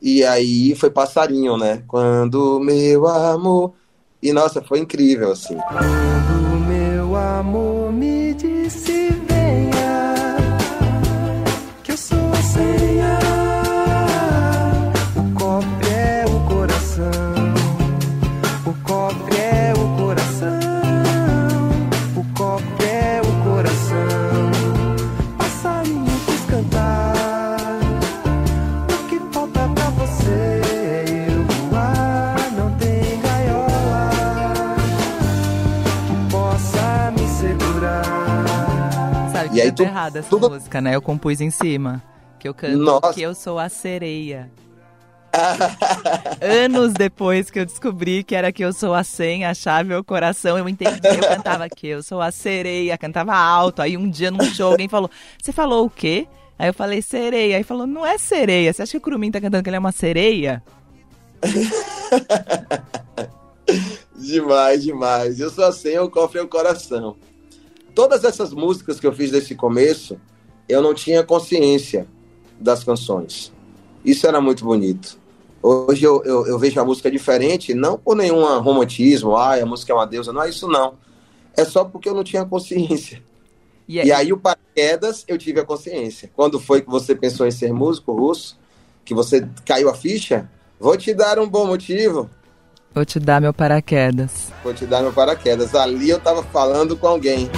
E 0.00 0.24
aí 0.24 0.74
foi 0.74 0.90
passarinho, 0.90 1.56
né? 1.56 1.82
Quando 1.88 2.60
meu 2.60 3.06
amor. 3.08 3.72
E 4.22 4.32
nossa, 4.32 4.62
foi 4.62 4.80
incrível, 4.80 5.32
assim. 5.32 5.56
Quando 5.56 6.66
meu 6.66 7.16
amor 7.16 7.77
segurar. 39.78 39.78
Sabe 39.78 39.82
E 39.82 39.82
que 39.82 39.82
aí 39.82 39.84
é 39.84 39.86
tu- 39.86 39.92
errada 39.92 40.18
essa 40.20 40.28
tudo- 40.30 40.50
música, 40.50 40.80
né? 40.80 40.94
Eu 40.94 41.02
compus 41.02 41.40
em 41.40 41.50
cima. 41.50 42.02
Que 42.38 42.48
eu 42.48 42.54
canto 42.54 42.76
Nossa. 42.78 43.14
que 43.14 43.22
eu 43.22 43.34
sou 43.34 43.58
a 43.58 43.68
sereia. 43.68 44.50
Anos 46.40 46.92
depois 46.94 47.50
que 47.50 47.58
eu 47.60 47.66
descobri 47.66 48.24
que 48.24 48.34
era 48.34 48.50
que 48.50 48.64
eu 48.64 48.72
sou 48.72 48.94
a 48.94 49.04
senha, 49.04 49.50
a 49.50 49.54
chave 49.54 49.94
o 49.94 50.02
coração, 50.02 50.56
eu 50.56 50.68
entendi. 50.68 51.00
Eu 51.04 51.28
cantava 51.28 51.68
que 51.68 51.86
eu 51.86 52.02
sou 52.02 52.20
a 52.22 52.30
sereia, 52.30 52.96
cantava 52.96 53.34
alto. 53.34 53.82
Aí 53.82 53.96
um 53.96 54.08
dia 54.08 54.30
num 54.30 54.42
show 54.54 54.70
alguém 54.72 54.88
falou: 54.88 55.10
Você 55.42 55.52
falou 55.52 55.84
o 55.84 55.90
quê? 55.90 56.26
Aí 56.58 56.68
eu 56.68 56.74
falei 56.74 57.02
sereia. 57.02 57.56
Aí 57.58 57.62
falou: 57.62 57.86
Não 57.86 58.06
é 58.06 58.16
sereia. 58.18 58.72
Você 58.72 58.82
acha 58.82 58.92
que 58.92 58.96
o 58.98 59.00
Curumim 59.00 59.30
tá 59.30 59.40
cantando 59.40 59.62
que 59.62 59.68
ele 59.68 59.76
é 59.76 59.80
uma 59.80 59.92
sereia? 59.92 60.62
Demais, 64.16 64.82
demais. 64.82 65.38
Eu 65.40 65.50
sou 65.50 65.64
assim, 65.64 65.96
o 65.98 66.10
cofre 66.10 66.40
é 66.40 66.42
o 66.42 66.48
coração. 66.48 67.16
Todas 67.98 68.22
essas 68.22 68.52
músicas 68.52 69.00
que 69.00 69.06
eu 69.08 69.12
fiz 69.12 69.32
desse 69.32 69.56
começo, 69.56 70.20
eu 70.68 70.80
não 70.80 70.94
tinha 70.94 71.24
consciência 71.24 72.06
das 72.56 72.84
canções. 72.84 73.52
Isso 74.04 74.24
era 74.24 74.40
muito 74.40 74.64
bonito. 74.64 75.18
Hoje 75.60 76.04
eu, 76.04 76.22
eu, 76.22 76.46
eu 76.46 76.60
vejo 76.60 76.80
a 76.80 76.84
música 76.84 77.10
diferente, 77.10 77.74
não 77.74 77.98
por 77.98 78.14
nenhum 78.14 78.44
romantismo, 78.60 79.34
ah, 79.34 79.56
a 79.56 79.66
música 79.66 79.92
é 79.92 79.96
uma 79.96 80.06
deusa, 80.06 80.32
não 80.32 80.44
é 80.44 80.48
isso 80.48 80.68
não. 80.68 80.94
É 81.56 81.64
só 81.64 81.84
porque 81.84 82.08
eu 82.08 82.14
não 82.14 82.22
tinha 82.22 82.44
consciência. 82.44 83.20
E, 83.88 83.96
E 83.96 84.12
aí 84.12 84.32
o 84.32 84.38
paraquedas 84.38 85.24
eu 85.26 85.36
tive 85.36 85.58
a 85.58 85.64
consciência. 85.64 86.30
Quando 86.36 86.60
foi 86.60 86.82
que 86.82 86.88
você 86.88 87.16
pensou 87.16 87.48
em 87.48 87.50
ser 87.50 87.72
músico 87.72 88.12
russo, 88.12 88.56
que 89.04 89.12
você 89.12 89.44
caiu 89.66 89.90
a 89.90 89.94
ficha, 89.94 90.48
Vou 90.78 90.96
te 90.96 91.12
dar 91.12 91.40
um 91.40 91.48
bom 91.48 91.66
motivo. 91.66 92.30
Vou 92.94 93.04
te 93.04 93.18
dar 93.18 93.40
meu 93.40 93.52
paraquedas. 93.52 94.52
Vou 94.62 94.72
te 94.72 94.86
dar 94.86 95.02
meu 95.02 95.12
paraquedas. 95.12 95.74
Ali 95.74 96.08
eu 96.08 96.20
tava 96.20 96.44
falando 96.44 96.96
com 96.96 97.08
alguém. 97.08 97.50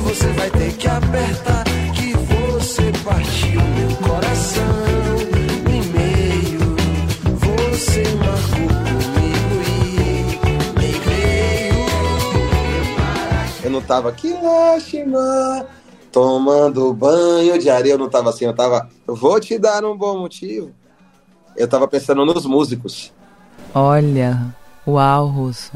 Você 0.00 0.26
vai 0.32 0.50
ter 0.50 0.76
que 0.76 0.86
apertar. 0.88 1.64
Que 1.94 2.12
você 2.14 2.92
partiu 3.04 3.60
meu 3.60 3.96
coração 4.08 4.64
no 5.64 5.78
meio. 5.92 6.76
Você 7.38 8.02
marcou 8.16 8.68
comigo 8.84 9.56
e 9.66 10.78
nem 10.78 10.92
veio. 10.92 11.86
Eu 13.64 13.70
não 13.70 13.82
tava 13.82 14.08
aqui, 14.08 14.32
lástima, 14.32 15.66
tomando 16.12 16.92
banho 16.92 17.58
de 17.58 17.68
areia. 17.70 17.94
Eu 17.94 17.98
não 17.98 18.08
tava 18.08 18.30
assim, 18.30 18.44
eu 18.44 18.54
tava. 18.54 18.88
Eu 19.06 19.14
vou 19.14 19.40
te 19.40 19.58
dar 19.58 19.84
um 19.84 19.96
bom 19.96 20.18
motivo. 20.18 20.70
Eu 21.56 21.66
tava 21.66 21.88
pensando 21.88 22.24
nos 22.24 22.46
músicos. 22.46 23.12
Olha, 23.74 24.54
uau, 24.86 25.26
Russo. 25.26 25.72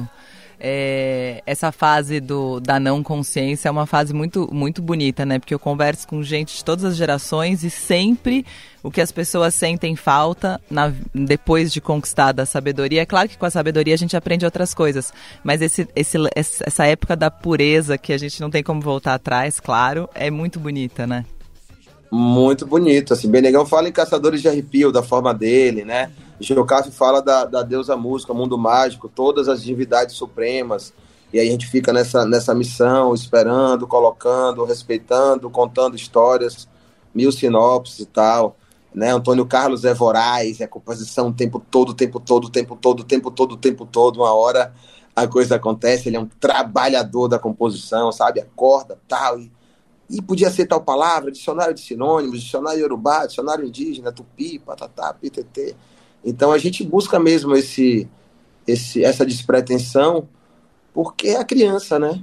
É, 0.65 1.43
essa 1.45 1.73
fase 1.73 2.21
do, 2.21 2.61
da 2.61 2.79
não 2.79 3.03
consciência 3.03 3.69
é 3.69 3.73
uma 3.73 3.85
fase 3.85 4.15
muito, 4.15 4.49
muito 4.55 4.81
bonita, 4.81 5.27
né? 5.27 5.41
Porque 5.41 5.53
eu 5.53 5.59
converso 5.59 6.07
com 6.07 6.23
gente 6.23 6.57
de 6.57 6.65
todas 6.65 6.85
as 6.85 6.95
gerações 6.95 7.65
e 7.65 7.71
sempre 7.71 8.47
o 8.81 8.89
que 8.89 9.01
as 9.01 9.11
pessoas 9.11 9.55
sentem 9.55 9.97
falta 9.97 10.61
na, 10.71 10.93
depois 11.13 11.73
de 11.73 11.81
conquistada 11.81 12.45
a 12.45 12.47
sabedoria. 12.47 13.03
É 13.03 13.07
claro 13.07 13.29
que 13.29 13.37
com 13.37 13.45
a 13.45 13.51
sabedoria 13.51 13.95
a 13.95 13.99
gente 13.99 14.17
aprende 14.17 14.45
outras 14.45 14.73
coisas, 14.73 15.13
mas 15.43 15.61
esse, 15.61 15.89
esse, 15.97 16.17
essa 16.35 16.87
época 16.87 17.17
da 17.17 17.29
pureza 17.29 17.99
que 17.99 18.13
a 18.13 18.19
gente 18.19 18.41
não 18.41 18.49
tem 18.49 18.63
como 18.63 18.81
voltar 18.81 19.15
atrás, 19.15 19.59
claro, 19.59 20.09
é 20.15 20.31
muito 20.31 20.61
bonita, 20.61 21.09
né? 21.09 21.25
Muito 22.15 22.67
bonito. 22.67 23.15
Assim, 23.15 23.31
Benegão 23.31 23.65
fala 23.65 23.89
em 23.89 23.93
Caçadores 23.93 24.43
de 24.43 24.49
Arrepio, 24.49 24.93
da 24.93 25.03
forma 25.03 25.33
dele, 25.33 25.83
né? 25.83 26.13
Geocaf 26.39 26.91
fala 26.91 27.23
da, 27.23 27.47
da 27.47 27.63
deusa 27.63 27.97
música, 27.97 28.35
mundo 28.35 28.59
mágico, 28.59 29.09
todas 29.09 29.49
as 29.49 29.63
divindades 29.63 30.15
supremas. 30.15 30.93
E 31.33 31.41
aí 31.41 31.49
a 31.49 31.51
gente 31.51 31.67
fica 31.67 31.91
nessa, 31.91 32.27
nessa 32.27 32.55
missão, 32.55 33.15
esperando, 33.15 33.87
colocando, 33.87 34.63
respeitando, 34.63 35.49
contando 35.49 35.97
histórias, 35.97 36.69
mil 37.15 37.33
sinopses 37.33 38.01
e 38.01 38.05
tal. 38.05 38.59
Né? 38.95 39.11
Antônio 39.11 39.47
Carlos 39.47 39.87
é 39.87 39.95
voraz, 39.95 40.61
é 40.61 40.67
composição 40.67 41.29
o 41.29 41.33
tempo 41.33 41.59
todo, 41.59 41.91
o 41.91 41.95
tempo 41.95 42.21
todo, 42.21 42.45
o 42.45 42.51
tempo 42.51 42.77
todo, 42.77 43.01
o 43.01 43.05
tempo 43.05 43.31
todo, 43.31 43.53
o 43.53 43.57
tempo 43.57 43.87
todo. 43.87 44.17
Uma 44.19 44.35
hora 44.35 44.75
a 45.17 45.27
coisa 45.27 45.57
acontece, 45.57 46.11
ele 46.11 46.19
é 46.19 46.21
um 46.21 46.29
trabalhador 46.39 47.27
da 47.29 47.39
composição, 47.39 48.13
sabe? 48.13 48.39
Acorda, 48.39 48.99
tal, 49.09 49.41
e 49.41 49.51
e 50.11 50.21
podia 50.21 50.51
ser 50.51 50.67
tal 50.67 50.81
palavra, 50.81 51.31
dicionário 51.31 51.75
de 51.75 51.81
sinônimos, 51.81 52.43
dicionário 52.43 52.81
iorubá, 52.81 53.27
dicionário 53.27 53.65
indígena, 53.65 54.13
tupi, 54.13 54.59
patatá, 54.59 55.13
ptt. 55.15 55.75
Então 56.25 56.53
a 56.53 56.59
gente 56.59 56.85
busca 56.85 57.19
mesmo 57.19 57.55
esse, 57.55 58.09
esse, 58.67 59.05
essa 59.05 59.25
despretensão 59.25 60.29
porque 60.93 61.29
é 61.29 61.39
a 61.39 61.45
criança, 61.45 61.99
né? 61.99 62.23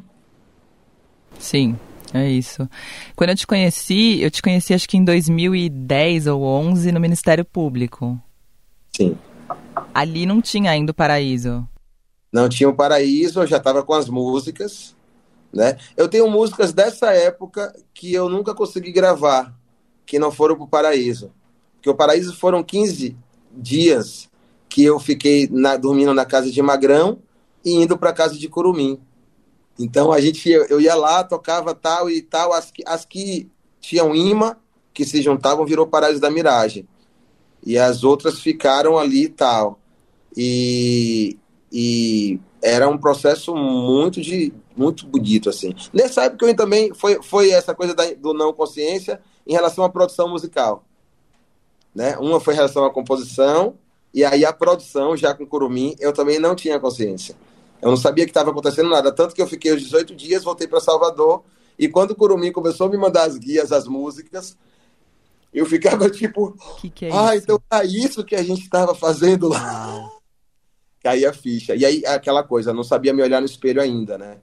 Sim, 1.39 1.75
é 2.13 2.29
isso. 2.29 2.67
Quando 3.15 3.31
eu 3.31 3.35
te 3.35 3.47
conheci, 3.47 4.21
eu 4.21 4.29
te 4.29 4.41
conheci 4.41 4.73
acho 4.73 4.87
que 4.87 4.97
em 4.97 5.03
2010 5.03 6.27
ou 6.27 6.43
11 6.43 6.91
no 6.91 6.99
Ministério 6.99 7.43
Público. 7.43 8.19
Sim. 8.95 9.17
Ali 9.93 10.25
não 10.25 10.41
tinha 10.41 10.71
ainda 10.71 10.91
o 10.91 10.95
Paraíso. 10.95 11.67
Não 12.31 12.47
tinha 12.47 12.69
o 12.69 12.75
Paraíso, 12.75 13.41
eu 13.41 13.47
já 13.47 13.57
estava 13.57 13.81
com 13.83 13.93
as 13.93 14.07
músicas, 14.07 14.95
né? 15.53 15.77
Eu 15.97 16.07
tenho 16.07 16.29
músicas 16.29 16.73
dessa 16.73 17.12
época 17.12 17.73
que 17.93 18.13
eu 18.13 18.29
nunca 18.29 18.53
consegui 18.53 18.91
gravar, 18.91 19.53
que 20.05 20.19
não 20.19 20.31
foram 20.31 20.55
para 20.55 20.63
o 20.63 20.67
Paraíso. 20.67 21.31
Porque 21.75 21.89
o 21.89 21.95
Paraíso 21.95 22.35
foram 22.35 22.63
15 22.63 23.15
dias 23.51 24.29
que 24.67 24.83
eu 24.83 24.99
fiquei 24.99 25.47
na, 25.51 25.75
dormindo 25.75 26.13
na 26.13 26.25
casa 26.25 26.51
de 26.51 26.62
Magrão 26.62 27.19
e 27.65 27.73
indo 27.73 27.97
para 27.97 28.13
casa 28.13 28.38
de 28.38 28.47
Curumim. 28.47 28.99
Então 29.79 30.12
a 30.12 30.19
gente 30.19 30.49
eu 30.49 30.79
ia 30.79 30.93
lá, 30.93 31.23
tocava 31.23 31.73
tal 31.73 32.09
e 32.09 32.21
tal, 32.21 32.53
as 32.53 32.69
que, 32.69 32.83
as 32.85 33.05
que 33.05 33.49
tinham 33.79 34.13
imã, 34.13 34.55
que 34.93 35.05
se 35.05 35.21
juntavam, 35.21 35.65
virou 35.65 35.88
Paraíso 35.88 36.19
da 36.19 36.29
Miragem. 36.29 36.88
E 37.65 37.77
as 37.77 38.03
outras 38.03 38.39
ficaram 38.39 38.97
ali 38.97 39.23
e 39.23 39.29
tal. 39.29 39.79
E, 40.35 41.38
e 41.71 42.39
era 42.61 42.87
um 42.87 42.97
processo 42.97 43.55
muito 43.55 44.21
de 44.21 44.53
muito 44.75 45.05
bonito 45.07 45.49
assim. 45.49 45.73
Nessa 45.93 46.23
época 46.23 46.45
eu 46.45 46.55
também 46.55 46.93
foi 46.93 47.21
foi 47.21 47.51
essa 47.51 47.73
coisa 47.73 47.93
da, 47.93 48.13
do 48.13 48.33
não 48.33 48.53
consciência 48.53 49.21
em 49.47 49.53
relação 49.53 49.83
à 49.83 49.89
produção 49.89 50.29
musical, 50.29 50.83
né? 51.93 52.17
Uma 52.17 52.39
foi 52.39 52.53
em 52.53 52.57
relação 52.57 52.85
à 52.85 52.91
composição 52.91 53.75
e 54.13 54.23
aí 54.23 54.43
a 54.45 54.53
produção 54.53 55.15
já 55.15 55.33
com 55.33 55.45
Curumim 55.45 55.95
eu 55.99 56.13
também 56.13 56.39
não 56.39 56.55
tinha 56.55 56.79
consciência. 56.79 57.35
Eu 57.81 57.89
não 57.89 57.97
sabia 57.97 58.25
que 58.25 58.31
estava 58.31 58.51
acontecendo 58.51 58.89
nada, 58.89 59.09
tanto 59.11 59.33
que 59.33 59.41
eu 59.41 59.47
fiquei 59.47 59.71
os 59.71 59.81
18 59.81 60.13
dias, 60.13 60.43
voltei 60.43 60.67
para 60.67 60.81
Salvador 60.81 61.43
e 61.77 61.87
quando 61.87 62.11
o 62.11 62.15
Curumim 62.15 62.51
começou 62.51 62.87
a 62.87 62.89
me 62.89 62.97
mandar 62.97 63.23
as 63.23 63.37
guias, 63.37 63.71
as 63.71 63.87
músicas, 63.87 64.57
eu 65.53 65.65
ficava 65.65 66.09
tipo, 66.11 66.53
que 66.81 66.89
que 66.89 67.05
é 67.05 67.11
ah, 67.13 67.35
isso? 67.35 67.43
então 67.45 67.61
é 67.71 67.85
isso 67.85 68.23
que 68.23 68.35
a 68.35 68.43
gente 68.43 68.63
estava 68.63 68.93
fazendo 68.93 69.47
lá 69.47 70.18
caía 71.03 71.29
a 71.29 71.33
ficha. 71.33 71.75
E 71.75 71.85
aí, 71.85 72.05
aquela 72.05 72.43
coisa, 72.43 72.73
não 72.73 72.83
sabia 72.83 73.13
me 73.13 73.21
olhar 73.21 73.39
no 73.39 73.45
espelho 73.45 73.81
ainda, 73.81 74.17
né? 74.17 74.38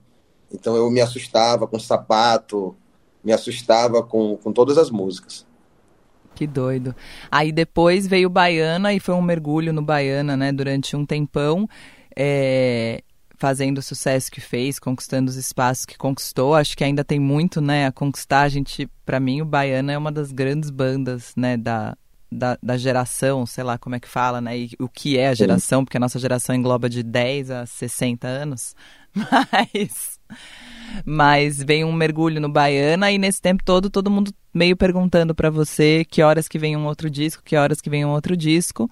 Então 0.51 0.75
eu 0.75 0.89
me 0.89 1.01
assustava 1.01 1.67
com 1.67 1.79
sapato, 1.79 2.75
me 3.23 3.33
assustava 3.33 4.01
com, 4.03 4.37
com 4.37 4.51
todas 4.51 4.77
as 4.77 4.89
músicas. 4.89 5.45
Que 6.33 6.45
doido. 6.45 6.95
Aí 7.31 7.51
depois 7.51 8.05
veio 8.07 8.29
Baiana 8.29 8.93
e 8.93 8.99
foi 8.99 9.15
um 9.15 9.21
mergulho 9.21 9.73
no 9.73 9.81
Baiana, 9.81 10.37
né? 10.37 10.51
Durante 10.51 10.95
um 10.95 11.05
tempão, 11.05 11.67
é, 12.15 13.03
fazendo 13.37 13.79
o 13.79 13.81
sucesso 13.81 14.31
que 14.31 14.39
fez, 14.39 14.79
conquistando 14.79 15.29
os 15.31 15.35
espaços 15.35 15.85
que 15.85 15.97
conquistou. 15.97 16.53
Acho 16.53 16.77
que 16.77 16.83
ainda 16.83 17.03
tem 17.03 17.19
muito, 17.19 17.59
né? 17.59 17.87
A 17.87 17.91
conquistar. 17.91 18.41
A 18.41 18.49
gente, 18.49 18.87
para 19.03 19.19
mim, 19.19 19.41
o 19.41 19.45
Baiana 19.45 19.93
é 19.93 19.97
uma 19.97 20.11
das 20.11 20.31
grandes 20.31 20.69
bandas, 20.69 21.33
né? 21.35 21.57
Da, 21.57 21.97
da, 22.31 22.57
da, 22.61 22.77
geração, 22.77 23.45
sei 23.45 23.63
lá 23.63 23.77
como 23.77 23.95
é 23.95 23.99
que 23.99 24.07
fala, 24.07 24.41
né? 24.41 24.57
E 24.57 24.69
o 24.79 24.87
que 24.87 25.17
é 25.17 25.29
a 25.29 25.33
geração, 25.33 25.83
porque 25.83 25.97
a 25.97 25.99
nossa 25.99 26.19
geração 26.19 26.55
engloba 26.55 26.89
de 26.89 27.03
10 27.03 27.51
a 27.51 27.65
60 27.65 28.27
anos. 28.27 28.75
Mas, 29.15 30.19
mas 31.03 31.63
vem 31.63 31.83
um 31.83 31.91
mergulho 31.91 32.39
no 32.39 32.49
Baiana 32.49 33.11
e 33.11 33.17
nesse 33.17 33.41
tempo 33.41 33.63
todo 33.63 33.89
todo 33.89 34.11
mundo 34.11 34.31
meio 34.53 34.77
perguntando 34.77 35.33
para 35.33 35.49
você 35.49 36.05
que 36.05 36.21
horas 36.21 36.47
que 36.47 36.59
vem 36.59 36.77
um 36.77 36.85
outro 36.85 37.09
disco, 37.09 37.41
que 37.43 37.55
horas 37.55 37.81
que 37.81 37.89
vem 37.89 38.05
um 38.05 38.09
outro 38.09 38.37
disco. 38.37 38.87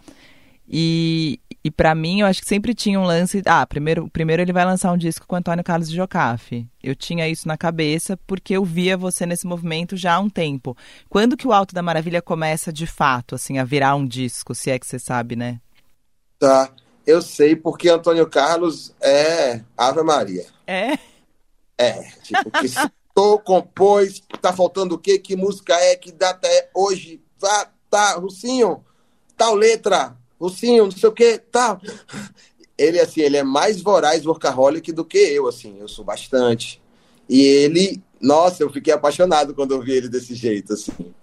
E, 0.67 1.39
e 1.65 1.71
para 1.71 1.95
mim, 1.95 2.19
eu 2.19 2.27
acho 2.27 2.43
que 2.43 2.47
sempre 2.47 2.75
tinha 2.75 2.99
um 2.99 3.05
lance. 3.05 3.41
Ah, 3.43 3.65
primeiro, 3.65 4.07
primeiro 4.07 4.39
ele 4.39 4.53
vai 4.53 4.63
lançar 4.63 4.91
um 4.91 4.97
disco 4.97 5.25
com 5.25 5.35
Antônio 5.35 5.63
Carlos 5.63 5.89
de 5.89 5.95
Jocafe. 5.95 6.69
Eu 6.83 6.95
tinha 6.95 7.27
isso 7.27 7.47
na 7.47 7.57
cabeça 7.57 8.15
porque 8.27 8.55
eu 8.55 8.63
via 8.63 8.95
você 8.95 9.25
nesse 9.25 9.47
movimento 9.47 9.97
já 9.97 10.13
há 10.13 10.19
um 10.19 10.29
tempo. 10.29 10.77
Quando 11.09 11.35
que 11.35 11.47
o 11.47 11.51
Alto 11.51 11.73
da 11.73 11.81
Maravilha 11.81 12.21
começa 12.21 12.71
de 12.71 12.85
fato, 12.85 13.33
assim, 13.33 13.57
a 13.57 13.63
virar 13.63 13.95
um 13.95 14.05
disco, 14.05 14.53
se 14.53 14.69
é 14.69 14.77
que 14.77 14.85
você 14.85 14.99
sabe, 14.99 15.35
né? 15.35 15.59
Tá. 16.37 16.69
Eu 17.03 17.19
sei 17.19 17.55
porque 17.55 17.89
Antônio 17.89 18.29
Carlos 18.29 18.93
é 19.01 19.61
Ave 19.75 20.03
Maria. 20.03 20.45
É? 20.67 20.99
É. 21.79 22.03
Tipo, 22.21 22.51
que 22.51 22.67
citou, 22.67 23.39
compôs, 23.39 24.21
tá 24.39 24.53
faltando 24.53 24.93
o 24.93 24.99
quê? 24.99 25.17
Que 25.17 25.35
música 25.35 25.73
é? 25.73 25.95
Que 25.95 26.11
data 26.11 26.47
é? 26.47 26.69
Hoje? 26.75 27.23
Tá, 27.39 27.71
tá, 27.89 28.13
Rucinho, 28.17 28.85
tal 29.35 29.55
letra 29.55 30.15
Lucinho, 30.45 30.85
não 30.85 30.91
sei 30.91 31.09
o 31.09 31.11
que, 31.11 31.37
tal. 31.37 31.81
Ele, 32.77 32.99
assim, 32.99 33.21
ele 33.21 33.37
é 33.37 33.43
mais 33.43 33.81
voraz 33.81 34.25
workaholic 34.25 34.91
do 34.91 35.05
que 35.05 35.17
eu, 35.17 35.47
assim, 35.47 35.77
eu 35.79 35.87
sou 35.87 36.03
bastante. 36.03 36.81
E 37.27 37.41
ele, 37.41 38.01
nossa, 38.19 38.63
eu 38.63 38.69
fiquei 38.69 38.93
apaixonado 38.93 39.53
quando 39.53 39.73
eu 39.73 39.81
vi 39.81 39.93
ele 39.93 40.09
desse 40.09 40.35
jeito, 40.35 40.73
assim, 40.73 41.13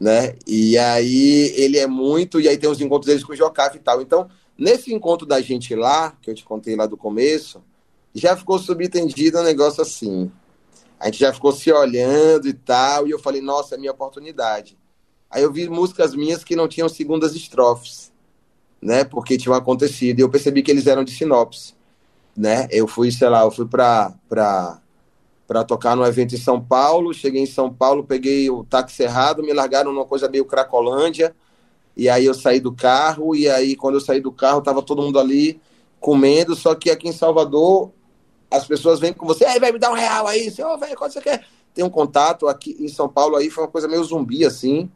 né? 0.00 0.34
E 0.46 0.76
aí 0.78 1.52
ele 1.56 1.78
é 1.78 1.86
muito, 1.86 2.40
e 2.40 2.48
aí 2.48 2.56
tem 2.56 2.70
os 2.70 2.80
encontros 2.80 3.06
deles 3.06 3.24
com 3.24 3.32
o 3.32 3.36
Jocaf 3.36 3.76
e 3.76 3.80
tal. 3.80 4.00
Então, 4.00 4.28
nesse 4.58 4.92
encontro 4.92 5.26
da 5.26 5.40
gente 5.40 5.74
lá, 5.74 6.16
que 6.22 6.30
eu 6.30 6.34
te 6.34 6.44
contei 6.44 6.74
lá 6.74 6.86
do 6.86 6.96
começo, 6.96 7.62
já 8.14 8.36
ficou 8.36 8.58
subentendido 8.58 9.38
um 9.38 9.42
negócio 9.42 9.82
assim. 9.82 10.30
A 10.98 11.06
gente 11.06 11.18
já 11.18 11.32
ficou 11.32 11.52
se 11.52 11.70
olhando 11.70 12.48
e 12.48 12.54
tal, 12.54 13.06
e 13.06 13.10
eu 13.10 13.18
falei, 13.18 13.42
nossa, 13.42 13.74
é 13.74 13.78
minha 13.78 13.92
oportunidade. 13.92 14.78
Aí 15.30 15.42
eu 15.42 15.52
vi 15.52 15.68
músicas 15.68 16.14
minhas 16.14 16.42
que 16.42 16.56
não 16.56 16.66
tinham 16.66 16.88
segundas 16.88 17.34
estrofes 17.34 18.10
né? 18.86 19.02
Porque 19.02 19.36
tinham 19.36 19.54
acontecido. 19.54 20.20
E 20.20 20.22
eu 20.22 20.30
percebi 20.30 20.62
que 20.62 20.70
eles 20.70 20.86
eram 20.86 21.02
de 21.02 21.10
sinopse, 21.10 21.74
né? 22.36 22.68
Eu 22.70 22.86
fui, 22.86 23.10
sei 23.10 23.28
lá, 23.28 23.42
eu 23.42 23.50
fui 23.50 23.66
para 23.66 24.14
para 24.28 24.80
para 25.44 25.62
tocar 25.62 25.94
no 25.96 26.04
evento 26.04 26.34
em 26.36 26.38
São 26.38 26.60
Paulo. 26.60 27.12
Cheguei 27.12 27.42
em 27.42 27.46
São 27.46 27.72
Paulo, 27.72 28.04
peguei 28.04 28.48
o 28.48 28.64
táxi 28.64 29.02
errado, 29.02 29.42
me 29.42 29.52
largaram 29.52 29.92
numa 29.92 30.04
coisa 30.04 30.28
meio 30.28 30.44
Cracolândia. 30.44 31.34
E 31.96 32.08
aí 32.08 32.24
eu 32.26 32.34
saí 32.34 32.60
do 32.60 32.72
carro, 32.72 33.34
e 33.34 33.48
aí 33.48 33.74
quando 33.74 33.96
eu 33.96 34.00
saí 34.00 34.20
do 34.20 34.30
carro, 34.30 34.60
tava 34.60 34.82
todo 34.82 35.02
mundo 35.02 35.18
ali 35.18 35.60
comendo, 35.98 36.54
só 36.54 36.74
que 36.74 36.88
aqui 36.90 37.08
em 37.08 37.12
Salvador 37.12 37.90
as 38.50 38.66
pessoas 38.66 39.00
vêm 39.00 39.12
com 39.12 39.26
você, 39.26 39.44
aí 39.44 39.58
vai 39.58 39.72
me 39.72 39.78
dar 39.78 39.90
um 39.90 39.94
real 39.94 40.26
aí, 40.28 40.50
você, 40.50 40.62
oh, 40.62 40.78
velho, 40.78 40.96
quanto 40.96 41.14
você 41.14 41.20
quer? 41.20 41.44
Tem 41.74 41.84
um 41.84 41.90
contato 41.90 42.46
aqui 42.46 42.76
em 42.78 42.88
São 42.88 43.08
Paulo 43.08 43.34
aí, 43.34 43.50
foi 43.50 43.64
uma 43.64 43.70
coisa 43.70 43.88
meio 43.88 44.04
zumbi 44.04 44.44
assim. 44.44 44.90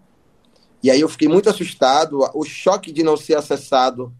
E 0.83 0.91
aí 0.91 1.01
eu 1.01 1.09
fiquei 1.09 1.29
muito 1.29 1.51
assustado, 1.51 2.21
o 2.35 2.45
choque 2.45 2.91
de 2.91 3.03
não 3.03 3.17
ser 3.17 3.37
acessado, 3.37 4.13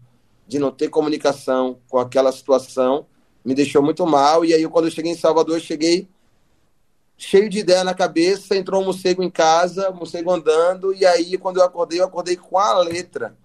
de 0.47 0.59
não 0.59 0.71
ter 0.71 0.89
comunicação 0.89 1.79
com 1.87 1.97
aquela 1.97 2.31
situação, 2.31 3.05
me 3.43 3.55
deixou 3.55 3.81
muito 3.81 4.05
mal. 4.05 4.45
E 4.45 4.53
aí 4.53 4.67
quando 4.67 4.85
eu 4.85 4.91
cheguei 4.91 5.11
em 5.11 5.17
Salvador, 5.17 5.55
eu 5.55 5.61
cheguei 5.61 6.07
cheio 7.17 7.49
de 7.49 7.59
ideia 7.59 7.83
na 7.83 7.93
cabeça, 7.93 8.55
entrou 8.55 8.81
um 8.81 8.85
morcego 8.85 9.21
em 9.21 9.29
casa, 9.29 9.91
morcego 9.91 10.31
andando, 10.31 10.93
e 10.93 11.05
aí 11.05 11.37
quando 11.37 11.57
eu 11.57 11.63
acordei, 11.63 11.99
eu 11.99 12.05
acordei 12.05 12.35
com 12.35 12.57
a 12.57 12.79
letra 12.79 13.35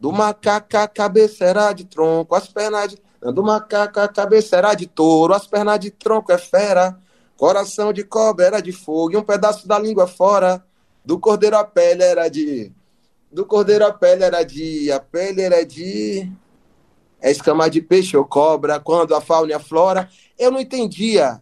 do 0.00 0.10
macaco, 0.12 0.76
a 0.76 0.88
cabeça 0.88 1.44
era 1.44 1.72
de 1.72 1.84
tronco, 1.84 2.34
as 2.34 2.48
pernas 2.48 2.90
de... 2.90 3.08
Do 3.20 3.42
macaco, 3.42 3.98
a 3.98 4.06
cabeça 4.06 4.56
era 4.56 4.74
de 4.74 4.86
touro, 4.86 5.34
as 5.34 5.44
pernas 5.44 5.80
de 5.80 5.90
tronco 5.90 6.30
é 6.30 6.38
fera, 6.38 6.96
coração 7.36 7.92
de 7.92 8.04
cobra 8.04 8.46
era 8.46 8.60
de 8.60 8.70
fogo, 8.70 9.12
e 9.12 9.16
um 9.16 9.24
pedaço 9.24 9.66
da 9.66 9.76
língua 9.76 10.06
fora, 10.06 10.64
do 11.08 11.18
cordeiro 11.18 11.56
a 11.56 11.64
pele 11.64 12.02
era 12.02 12.28
de... 12.28 12.70
Do 13.32 13.46
cordeiro 13.46 13.86
a 13.86 13.92
pele 13.92 14.24
era 14.24 14.42
de... 14.42 14.92
A 14.92 15.00
pele 15.00 15.40
era 15.40 15.64
de... 15.64 16.30
É 17.18 17.30
escama 17.30 17.70
de 17.70 17.80
peixe 17.80 18.14
ou 18.14 18.26
cobra, 18.26 18.78
quando 18.78 19.14
a 19.14 19.20
fauna 19.20 19.52
e 19.52 19.54
a 19.54 19.58
flora... 19.58 20.10
Eu 20.38 20.50
não 20.50 20.60
entendia 20.60 21.40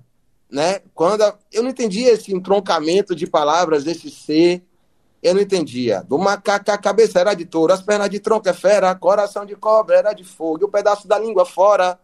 né? 0.51 0.81
Quando 0.95 1.23
a, 1.23 1.37
eu 1.53 1.63
não 1.63 1.71
entendia 1.71 2.13
esse 2.13 2.33
entroncamento 2.33 3.15
de 3.15 3.27
palavras 3.27 3.85
desse 3.85 4.11
ser, 4.11 4.65
eu 5.23 5.35
não 5.35 5.41
entendia. 5.41 6.03
Do 6.03 6.19
macaco 6.19 6.71
a 6.71 6.79
cabeça 6.79 7.19
era 7.19 7.35
de 7.35 7.45
touro, 7.45 7.73
as 7.73 7.83
pernas 7.83 8.11
de 8.11 8.21
tronco 8.21 8.49
é 8.49 8.53
fera, 8.53 8.95
coração 8.95 9.45
de 9.45 9.57
cobra 9.57 9.97
era 9.97 10.13
de 10.13 10.25
fogo, 10.25 10.61
e 10.63 10.65
o 10.65 10.69
pedaço 10.69 11.09
da 11.09 11.19
língua 11.19 11.45
fora. 11.45 11.99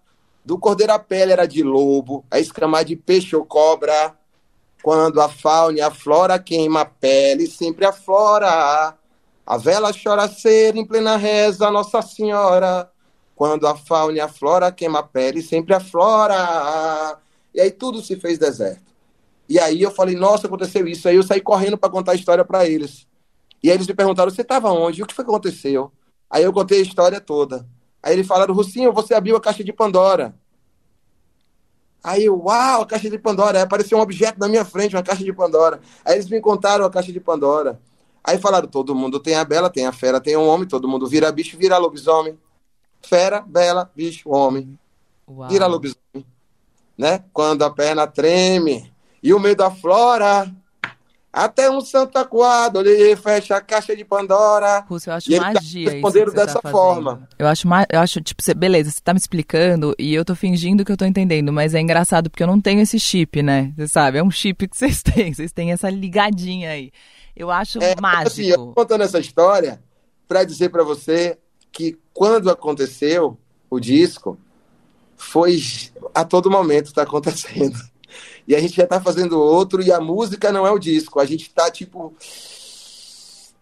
Do 0.44 0.58
cordeiro 0.58 0.92
a 0.92 0.98
pele 0.98 1.30
era 1.30 1.46
de 1.46 1.62
lobo, 1.62 2.24
a 2.28 2.40
escama 2.40 2.84
de 2.84 2.96
peixe 2.96 3.36
ou 3.36 3.44
cobra. 3.44 4.16
Quando 4.82 5.20
a 5.20 5.28
fauna 5.28 5.78
e 5.78 5.80
a 5.80 5.90
flora 5.90 6.38
queima 6.38 6.80
a 6.80 6.84
pele, 6.84 7.46
sempre 7.46 7.86
aflora. 7.86 8.96
A 9.46 9.56
vela 9.56 9.92
chora 9.92 10.28
ser 10.28 10.76
em 10.76 10.84
plena 10.84 11.16
reza, 11.16 11.70
Nossa 11.70 12.02
Senhora. 12.02 12.90
Quando 13.36 13.66
a 13.66 13.76
fauna 13.76 14.18
e 14.18 14.20
a 14.20 14.28
flora 14.28 14.72
queima 14.72 14.98
a 14.98 15.02
pele, 15.02 15.40
sempre 15.40 15.74
aflora. 15.74 17.18
E 17.54 17.60
aí 17.60 17.70
tudo 17.70 18.02
se 18.02 18.16
fez 18.16 18.38
deserto. 18.38 18.92
E 19.48 19.58
aí 19.58 19.82
eu 19.82 19.90
falei, 19.90 20.16
nossa, 20.16 20.46
aconteceu 20.46 20.86
isso. 20.88 21.08
Aí 21.08 21.16
eu 21.16 21.22
saí 21.22 21.40
correndo 21.40 21.78
para 21.78 21.90
contar 21.90 22.12
a 22.12 22.16
história 22.16 22.44
para 22.44 22.66
eles. 22.66 23.06
E 23.62 23.70
aí 23.70 23.76
eles 23.76 23.86
me 23.86 23.94
perguntaram, 23.94 24.30
você 24.30 24.42
estava 24.42 24.72
onde? 24.72 25.02
O 25.02 25.06
que 25.06 25.14
foi 25.14 25.24
que 25.24 25.30
aconteceu? 25.30 25.92
Aí 26.28 26.42
eu 26.42 26.52
contei 26.52 26.80
a 26.80 26.82
história 26.82 27.20
toda. 27.20 27.66
Aí 28.02 28.14
eles 28.14 28.26
falaram, 28.26 28.54
Russinho, 28.54 28.92
você 28.92 29.14
abriu 29.14 29.36
a 29.36 29.40
caixa 29.40 29.62
de 29.62 29.72
Pandora. 29.72 30.34
Aí 32.02 32.28
uau, 32.28 32.82
a 32.82 32.86
caixa 32.86 33.08
de 33.08 33.18
Pandora. 33.18 33.58
Aí 33.58 33.64
apareceu 33.64 33.98
um 33.98 34.00
objeto 34.00 34.38
na 34.38 34.48
minha 34.48 34.64
frente, 34.64 34.96
uma 34.96 35.02
caixa 35.02 35.24
de 35.24 35.32
Pandora. 35.32 35.80
Aí 36.04 36.14
eles 36.14 36.28
me 36.28 36.40
contaram 36.40 36.84
a 36.84 36.90
caixa 36.90 37.12
de 37.12 37.20
Pandora. 37.20 37.80
Aí 38.24 38.38
falaram, 38.38 38.68
todo 38.68 38.94
mundo 38.94 39.18
tem 39.20 39.34
a 39.34 39.44
bela, 39.44 39.70
tem 39.70 39.86
a 39.86 39.92
fera, 39.92 40.20
tem 40.20 40.36
um 40.36 40.46
homem, 40.46 40.66
todo 40.66 40.88
mundo 40.88 41.06
vira 41.06 41.30
bicho, 41.32 41.56
vira 41.56 41.78
lobisomem. 41.78 42.38
Fera, 43.02 43.40
bela, 43.40 43.90
bicho, 43.94 44.28
homem. 44.30 44.78
Uau. 45.28 45.48
Vira 45.48 45.66
lobisomem 45.66 46.02
né? 46.96 47.24
Quando 47.32 47.62
a 47.62 47.70
perna 47.70 48.06
treme 48.06 48.92
e 49.22 49.32
o 49.32 49.40
medo 49.40 49.62
aflora. 49.62 50.52
Até 51.32 51.70
um 51.70 51.80
santo 51.80 52.18
acuado, 52.18 52.80
ele 52.80 53.16
fecha 53.16 53.56
a 53.56 53.60
caixa 53.62 53.96
de 53.96 54.04
Pandora. 54.04 54.84
Russo, 54.86 55.08
eu 55.08 55.14
acho 55.14 55.32
e 55.32 55.40
magia 55.40 55.86
tá 55.86 55.92
responderam 55.92 56.26
isso 56.26 56.36
dessa 56.36 56.60
tá 56.60 56.70
forma. 56.70 57.26
Eu 57.38 57.46
acho, 57.46 57.66
eu 57.90 58.00
acho, 58.00 58.20
tipo, 58.20 58.42
cê, 58.42 58.52
beleza, 58.52 58.90
você 58.90 59.00
tá 59.00 59.14
me 59.14 59.18
explicando 59.18 59.94
e 59.98 60.12
eu 60.12 60.26
tô 60.26 60.34
fingindo 60.34 60.84
que 60.84 60.92
eu 60.92 60.96
tô 60.96 61.06
entendendo, 61.06 61.50
mas 61.50 61.74
é 61.74 61.80
engraçado 61.80 62.28
porque 62.28 62.42
eu 62.42 62.46
não 62.46 62.60
tenho 62.60 62.82
esse 62.82 63.00
chip, 63.00 63.42
né? 63.42 63.72
Você 63.74 63.88
sabe, 63.88 64.18
é 64.18 64.22
um 64.22 64.30
chip 64.30 64.68
que 64.68 64.76
vocês 64.76 65.00
têm, 65.02 65.32
vocês 65.32 65.52
têm 65.52 65.72
essa 65.72 65.88
ligadinha 65.88 66.68
aí. 66.68 66.92
Eu 67.34 67.50
acho 67.50 67.82
é, 67.82 67.98
mágico. 67.98 68.28
Assim, 68.28 68.46
eu 68.48 68.58
tô 68.58 68.72
contando 68.74 69.00
essa 69.00 69.18
história 69.18 69.82
para 70.28 70.44
dizer 70.44 70.68
para 70.68 70.84
você 70.84 71.38
que 71.72 71.98
quando 72.12 72.50
aconteceu 72.50 73.38
o 73.70 73.80
disco, 73.80 74.38
foi 75.16 75.58
a 76.14 76.26
todo 76.26 76.50
momento 76.50 76.88
está 76.88 77.04
acontecendo. 77.04 77.78
E 78.46 78.54
a 78.54 78.60
gente 78.60 78.74
já 78.74 78.84
está 78.84 79.00
fazendo 79.00 79.40
outro, 79.40 79.82
e 79.82 79.92
a 79.92 80.00
música 80.00 80.52
não 80.52 80.66
é 80.66 80.70
o 80.70 80.78
disco. 80.78 81.20
A 81.20 81.24
gente 81.24 81.42
está, 81.42 81.70
tipo, 81.70 82.12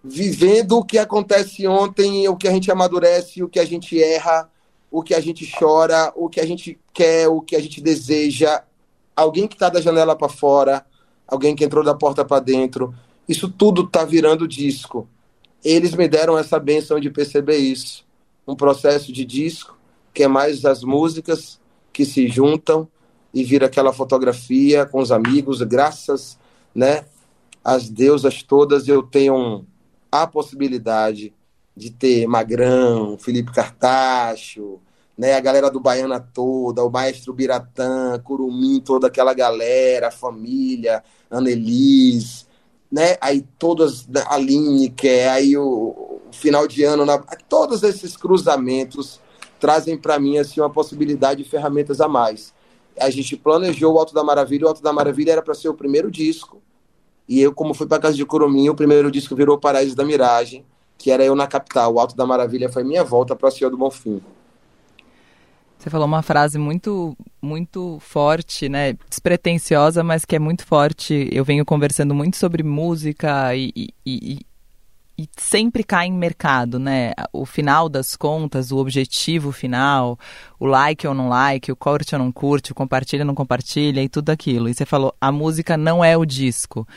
vivendo 0.02 0.78
o 0.78 0.84
que 0.84 0.98
acontece 0.98 1.66
ontem, 1.66 2.28
o 2.28 2.36
que 2.36 2.48
a 2.48 2.52
gente 2.52 2.70
amadurece, 2.70 3.42
o 3.42 3.48
que 3.48 3.60
a 3.60 3.64
gente 3.64 4.02
erra, 4.02 4.50
o 4.90 5.02
que 5.02 5.14
a 5.14 5.20
gente 5.20 5.50
chora, 5.58 6.12
o 6.16 6.28
que 6.28 6.40
a 6.40 6.46
gente 6.46 6.78
quer, 6.92 7.28
o 7.28 7.40
que 7.40 7.54
a 7.54 7.60
gente 7.60 7.80
deseja. 7.80 8.62
Alguém 9.14 9.46
que 9.46 9.54
está 9.54 9.68
da 9.68 9.80
janela 9.80 10.16
para 10.16 10.28
fora, 10.28 10.84
alguém 11.26 11.54
que 11.54 11.64
entrou 11.64 11.84
da 11.84 11.94
porta 11.94 12.24
para 12.24 12.40
dentro. 12.40 12.94
Isso 13.28 13.48
tudo 13.48 13.82
está 13.82 14.04
virando 14.04 14.48
disco. 14.48 15.08
Eles 15.62 15.94
me 15.94 16.08
deram 16.08 16.38
essa 16.38 16.58
benção 16.58 16.98
de 16.98 17.10
perceber 17.10 17.58
isso. 17.58 18.04
Um 18.46 18.56
processo 18.56 19.12
de 19.12 19.24
disco 19.24 19.78
que 20.12 20.24
é 20.24 20.28
mais 20.28 20.64
as 20.64 20.82
músicas 20.82 21.60
que 21.92 22.04
se 22.04 22.26
juntam 22.26 22.88
e 23.32 23.44
vira 23.44 23.66
aquela 23.66 23.92
fotografia 23.92 24.84
com 24.84 25.00
os 25.00 25.12
amigos, 25.12 25.62
graças, 25.62 26.38
né, 26.74 27.04
às 27.64 27.88
deusas 27.88 28.42
todas, 28.42 28.88
eu 28.88 29.02
tenho 29.02 29.64
a 30.10 30.26
possibilidade 30.26 31.32
de 31.76 31.90
ter 31.90 32.26
Magrão, 32.26 33.16
Felipe 33.18 33.52
Cartacho, 33.52 34.80
né, 35.16 35.34
a 35.34 35.40
galera 35.40 35.70
do 35.70 35.78
Baiana 35.78 36.18
toda, 36.18 36.84
o 36.84 36.90
maestro 36.90 37.32
Biratã, 37.32 38.18
Curumim, 38.24 38.80
toda 38.80 39.06
aquela 39.06 39.34
galera, 39.34 40.08
a 40.08 40.10
família, 40.10 41.04
Annelise, 41.30 42.46
né, 42.90 43.16
aí 43.20 43.46
todas, 43.58 44.08
a 44.26 44.36
Lineker, 44.36 45.30
aí 45.30 45.56
o, 45.56 45.64
o 45.64 46.20
final 46.32 46.66
de 46.66 46.82
ano, 46.82 47.04
na, 47.04 47.18
todos 47.18 47.82
esses 47.82 48.16
cruzamentos 48.16 49.20
trazem 49.60 49.96
para 49.96 50.18
mim 50.18 50.38
assim 50.38 50.60
uma 50.60 50.70
possibilidade 50.70 51.44
de 51.44 51.48
ferramentas 51.48 52.00
a 52.00 52.08
mais. 52.08 52.52
A 53.00 53.10
gente 53.10 53.36
planejou 53.36 53.94
o 53.94 53.98
Alto 53.98 54.12
da 54.12 54.22
Maravilha, 54.22 54.66
o 54.66 54.68
Alto 54.68 54.82
da 54.82 54.92
Maravilha 54.92 55.32
era 55.32 55.42
para 55.42 55.54
ser 55.54 55.68
o 55.68 55.74
primeiro 55.74 56.10
disco. 56.10 56.60
E 57.28 57.40
eu, 57.40 57.54
como 57.54 57.74
fui 57.74 57.86
para 57.86 57.98
casa 57.98 58.16
de 58.16 58.26
Curumim, 58.26 58.68
o 58.68 58.74
primeiro 58.74 59.10
disco 59.10 59.34
virou 59.34 59.58
Paraíso 59.58 59.96
da 59.96 60.04
Miragem, 60.04 60.64
que 60.98 61.10
era 61.10 61.24
eu 61.24 61.34
na 61.34 61.46
capital. 61.46 61.94
O 61.94 62.00
Alto 62.00 62.16
da 62.16 62.26
Maravilha 62.26 62.68
foi 62.68 62.84
minha 62.84 63.02
volta 63.02 63.34
para 63.34 63.48
a 63.48 63.50
Senhor 63.50 63.70
do 63.70 63.76
Bonfim. 63.76 64.20
Você 65.78 65.88
falou 65.88 66.06
uma 66.06 66.20
frase 66.22 66.58
muito, 66.58 67.16
muito 67.40 67.98
forte, 68.00 68.68
né? 68.68 68.92
Despretensiosa, 69.08 70.04
mas 70.04 70.26
que 70.26 70.36
é 70.36 70.38
muito 70.38 70.66
forte. 70.66 71.26
Eu 71.32 71.42
venho 71.42 71.64
conversando 71.64 72.14
muito 72.14 72.36
sobre 72.36 72.62
música 72.62 73.56
e, 73.56 73.72
e, 74.04 74.40
e 75.20 75.28
sempre 75.36 75.84
cai 75.84 76.06
em 76.06 76.12
mercado, 76.12 76.78
né? 76.78 77.12
O 77.30 77.44
final 77.44 77.90
das 77.90 78.16
contas, 78.16 78.72
o 78.72 78.78
objetivo 78.78 79.52
final, 79.52 80.18
o 80.58 80.64
like 80.64 81.06
ou 81.06 81.12
não 81.12 81.28
like, 81.28 81.70
o 81.70 81.76
curte 81.76 82.14
ou 82.14 82.18
não 82.18 82.32
curte, 82.32 82.72
o 82.72 82.74
compartilha 82.74 83.22
ou 83.22 83.26
não 83.26 83.34
compartilha 83.34 84.02
e 84.02 84.08
tudo 84.08 84.30
aquilo. 84.30 84.66
E 84.66 84.72
você 84.72 84.86
falou, 84.86 85.14
a 85.20 85.30
música 85.30 85.76
não 85.76 86.02
é 86.02 86.16
o 86.16 86.24
disco. 86.24 86.88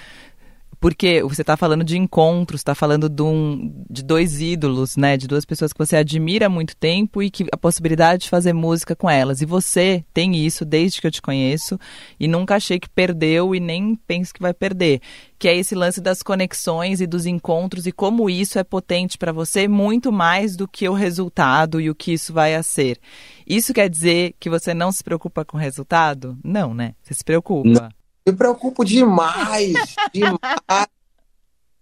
Porque 0.83 1.23
você 1.23 1.43
está 1.43 1.55
falando 1.55 1.81
de 1.81 1.97
encontros, 1.97 2.59
está 2.59 2.75
falando 2.75 3.07
de, 3.07 3.21
um, 3.21 3.73
de 3.89 4.03
dois 4.03 4.41
ídolos, 4.41 4.97
né? 4.97 5.15
De 5.15 5.29
duas 5.29 5.45
pessoas 5.45 5.71
que 5.71 5.79
você 5.79 5.95
admira 5.95 6.47
há 6.47 6.49
muito 6.49 6.75
tempo 6.75 7.23
e 7.23 7.31
que 7.31 7.45
a 7.53 7.57
possibilidade 7.57 8.23
de 8.23 8.29
fazer 8.29 8.51
música 8.51 8.93
com 8.93 9.09
elas. 9.09 9.41
E 9.41 9.45
você 9.45 10.03
tem 10.13 10.35
isso 10.35 10.65
desde 10.65 10.99
que 10.99 11.07
eu 11.07 11.11
te 11.11 11.21
conheço 11.21 11.79
e 12.19 12.27
nunca 12.27 12.55
achei 12.55 12.81
que 12.81 12.89
perdeu 12.89 13.55
e 13.55 13.61
nem 13.61 13.95
penso 13.95 14.33
que 14.33 14.41
vai 14.41 14.53
perder. 14.53 14.99
Que 15.39 15.47
é 15.47 15.55
esse 15.55 15.73
lance 15.73 16.01
das 16.01 16.21
conexões 16.21 16.99
e 16.99 17.07
dos 17.07 17.25
encontros 17.25 17.87
e 17.87 17.91
como 17.93 18.29
isso 18.29 18.59
é 18.59 18.63
potente 18.65 19.17
para 19.17 19.31
você 19.31 19.69
muito 19.69 20.11
mais 20.11 20.57
do 20.57 20.67
que 20.67 20.89
o 20.89 20.93
resultado 20.93 21.79
e 21.79 21.89
o 21.89 21.95
que 21.95 22.11
isso 22.11 22.33
vai 22.33 22.55
a 22.55 22.61
ser. 22.61 22.99
Isso 23.47 23.73
quer 23.73 23.89
dizer 23.89 24.35
que 24.37 24.49
você 24.49 24.73
não 24.73 24.91
se 24.91 25.01
preocupa 25.01 25.45
com 25.45 25.55
o 25.55 25.61
resultado? 25.61 26.37
Não, 26.43 26.73
né? 26.73 26.93
Você 27.01 27.13
se 27.13 27.23
preocupa. 27.23 27.69
Não 27.69 28.02
me 28.25 28.33
preocupo 28.33 28.85
demais, 28.85 29.95
demais, 30.13 30.87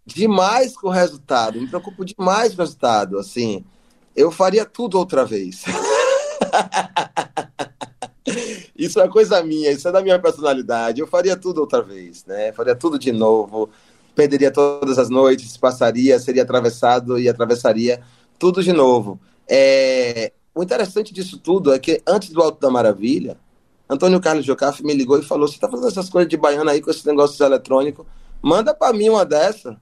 demais 0.06 0.76
com 0.76 0.88
o 0.88 0.92
resultado. 0.92 1.62
Me 1.62 1.68
preocupo 1.68 2.04
demais 2.04 2.56
com 2.56 2.62
o 2.62 2.66
resultado. 2.66 3.20
Assim, 3.20 3.64
eu 4.16 4.32
faria 4.32 4.66
tudo 4.66 4.98
outra 4.98 5.24
vez. 5.24 5.64
isso 8.76 9.00
é 9.00 9.08
coisa 9.08 9.44
minha, 9.44 9.72
isso 9.72 9.88
é 9.88 9.92
da 9.92 10.02
minha 10.02 10.20
personalidade. 10.20 11.00
Eu 11.00 11.08
faria 11.08 11.38
tudo 11.38 11.62
outra 11.62 11.82
vez, 11.82 12.26
né? 12.26 12.52
Faria 12.54 12.76
tudo 12.76 12.98
de 12.98 13.12
novo. 13.12 13.70
Perderia 14.16 14.52
todas 14.52 14.98
as 14.98 15.10
noites, 15.10 15.56
passaria, 15.58 16.20
seria 16.20 16.44
atravessado 16.44 17.20
e 17.20 17.30
atravessaria 17.30 18.02
tudo 18.38 18.64
de 18.64 18.74
novo. 18.74 19.20
É... 19.48 20.34
O 20.54 20.64
interessante 20.64 21.14
disso 21.14 21.38
tudo 21.38 21.74
é 21.74 21.80
que 21.80 22.02
antes 22.06 22.30
do 22.30 22.42
Alto 22.42 22.60
da 22.60 22.70
Maravilha, 22.70 23.38
Antônio 23.92 24.22
Carlos 24.22 24.46
Jocafe 24.46 24.86
me 24.86 24.94
ligou 24.94 25.20
e 25.20 25.22
falou: 25.22 25.46
Você 25.46 25.60
tá 25.60 25.68
fazendo 25.68 25.90
essas 25.90 26.10
coisas 26.10 26.30
de 26.30 26.38
baiana 26.38 26.72
aí 26.72 26.80
com 26.80 26.90
esses 26.90 27.04
negócios 27.04 27.38
eletrônicos? 27.42 28.06
Manda 28.42 28.74
pra 28.74 28.94
mim 28.94 29.10
uma 29.10 29.26
dessa. 29.26 29.76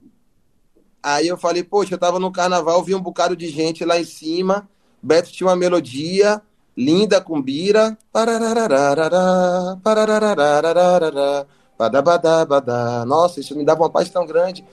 Aí 1.04 1.28
eu 1.28 1.38
falei: 1.38 1.64
Poxa, 1.64 1.94
eu 1.94 2.00
tava 2.00 2.18
no 2.18 2.32
carnaval, 2.32 2.84
vi 2.84 2.96
um 2.96 3.00
bocado 3.00 3.36
de 3.36 3.48
gente 3.50 3.86
lá 3.86 4.00
em 4.00 4.04
cima. 4.04 4.68
Beto 5.00 5.32
tinha 5.32 5.48
uma 5.48 5.56
melodia 5.56 6.42
linda 6.76 7.22
com 7.22 7.40
bira. 7.40 7.96
Nossa, 13.06 13.40
isso 13.40 13.56
me 13.56 13.64
dava 13.64 13.84
uma 13.84 13.92
paz 13.92 14.10
tão 14.10 14.26
grande 14.26 14.66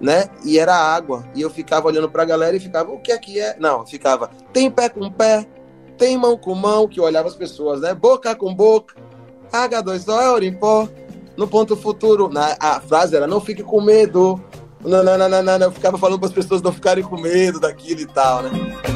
né? 0.00 0.28
E 0.44 0.58
era 0.58 0.74
água. 0.74 1.26
E 1.34 1.40
eu 1.40 1.50
ficava 1.50 1.86
olhando 1.86 2.10
pra 2.10 2.24
galera 2.24 2.56
e 2.56 2.60
ficava, 2.60 2.92
o 2.92 3.00
que 3.00 3.12
é 3.12 3.18
que 3.18 3.40
é? 3.40 3.56
Não, 3.58 3.86
ficava, 3.86 4.30
tem 4.52 4.70
pé 4.70 4.88
com 4.88 5.10
pé, 5.10 5.46
tem 5.96 6.16
mão 6.16 6.36
com 6.36 6.54
mão, 6.54 6.86
que 6.86 7.00
olhava 7.00 7.28
as 7.28 7.34
pessoas, 7.34 7.80
né? 7.80 7.94
Boca 7.94 8.34
com 8.34 8.54
boca, 8.54 8.94
H2O 9.52 10.20
é 10.20 10.30
Orimpó. 10.30 10.88
No 11.36 11.46
ponto 11.46 11.76
futuro, 11.76 12.30
na, 12.30 12.56
a 12.58 12.80
frase 12.80 13.14
era, 13.14 13.26
não 13.26 13.40
fique 13.40 13.62
com 13.62 13.80
medo. 13.80 14.40
Não, 14.82 15.02
não, 15.02 15.18
não, 15.18 15.28
não, 15.28 15.42
não, 15.42 15.66
Eu 15.66 15.72
ficava 15.72 15.98
falando 15.98 16.18
para 16.18 16.28
as 16.28 16.34
pessoas 16.34 16.62
não 16.62 16.72
ficarem 16.72 17.04
com 17.04 17.20
medo 17.20 17.60
daquilo 17.60 18.00
e 18.00 18.06
tal, 18.06 18.42
né? 18.42 18.50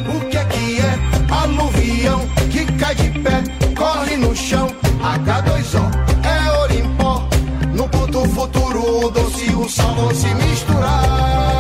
O 0.09 0.29
que 0.29 0.37
é 0.39 0.45
que 0.45 0.81
é 0.81 1.35
aluvião 1.35 2.21
que 2.51 2.65
cai 2.79 2.95
de 2.95 3.19
pé, 3.21 3.43
corre 3.77 4.17
no 4.17 4.35
chão, 4.35 4.69
H2O 4.69 5.91
é 6.25 6.61
Orimpó. 6.63 7.29
No 7.75 7.89
ponto 7.89 8.29
futuro, 8.31 9.07
o 9.07 9.11
doce 9.11 9.51
e 9.51 9.55
o 9.55 9.69
sal 9.69 9.95
vão 9.95 10.15
se 10.15 10.35
misturar. 10.35 11.60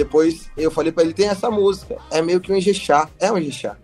Depois 0.00 0.50
eu 0.56 0.70
falei 0.70 0.90
para 0.90 1.04
ele, 1.04 1.12
tem 1.12 1.28
essa 1.28 1.50
música. 1.50 1.98
É 2.10 2.22
meio 2.22 2.40
que 2.40 2.50
um 2.50 2.56
Ijexá. 2.56 3.06
É 3.18 3.30
um 3.30 3.36
Ijexá. 3.36 3.76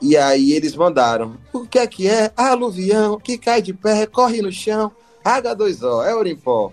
E 0.00 0.16
aí 0.16 0.52
eles 0.52 0.76
mandaram. 0.76 1.36
O 1.52 1.66
que 1.66 1.78
é 1.78 1.86
que 1.88 2.08
é? 2.08 2.32
Aluvião 2.36 3.18
que 3.18 3.36
cai 3.36 3.60
de 3.60 3.74
pé, 3.74 4.06
corre 4.06 4.40
no 4.40 4.52
chão. 4.52 4.92
H2O, 5.24 6.06
é 6.06 6.14
Orimpó. 6.14 6.72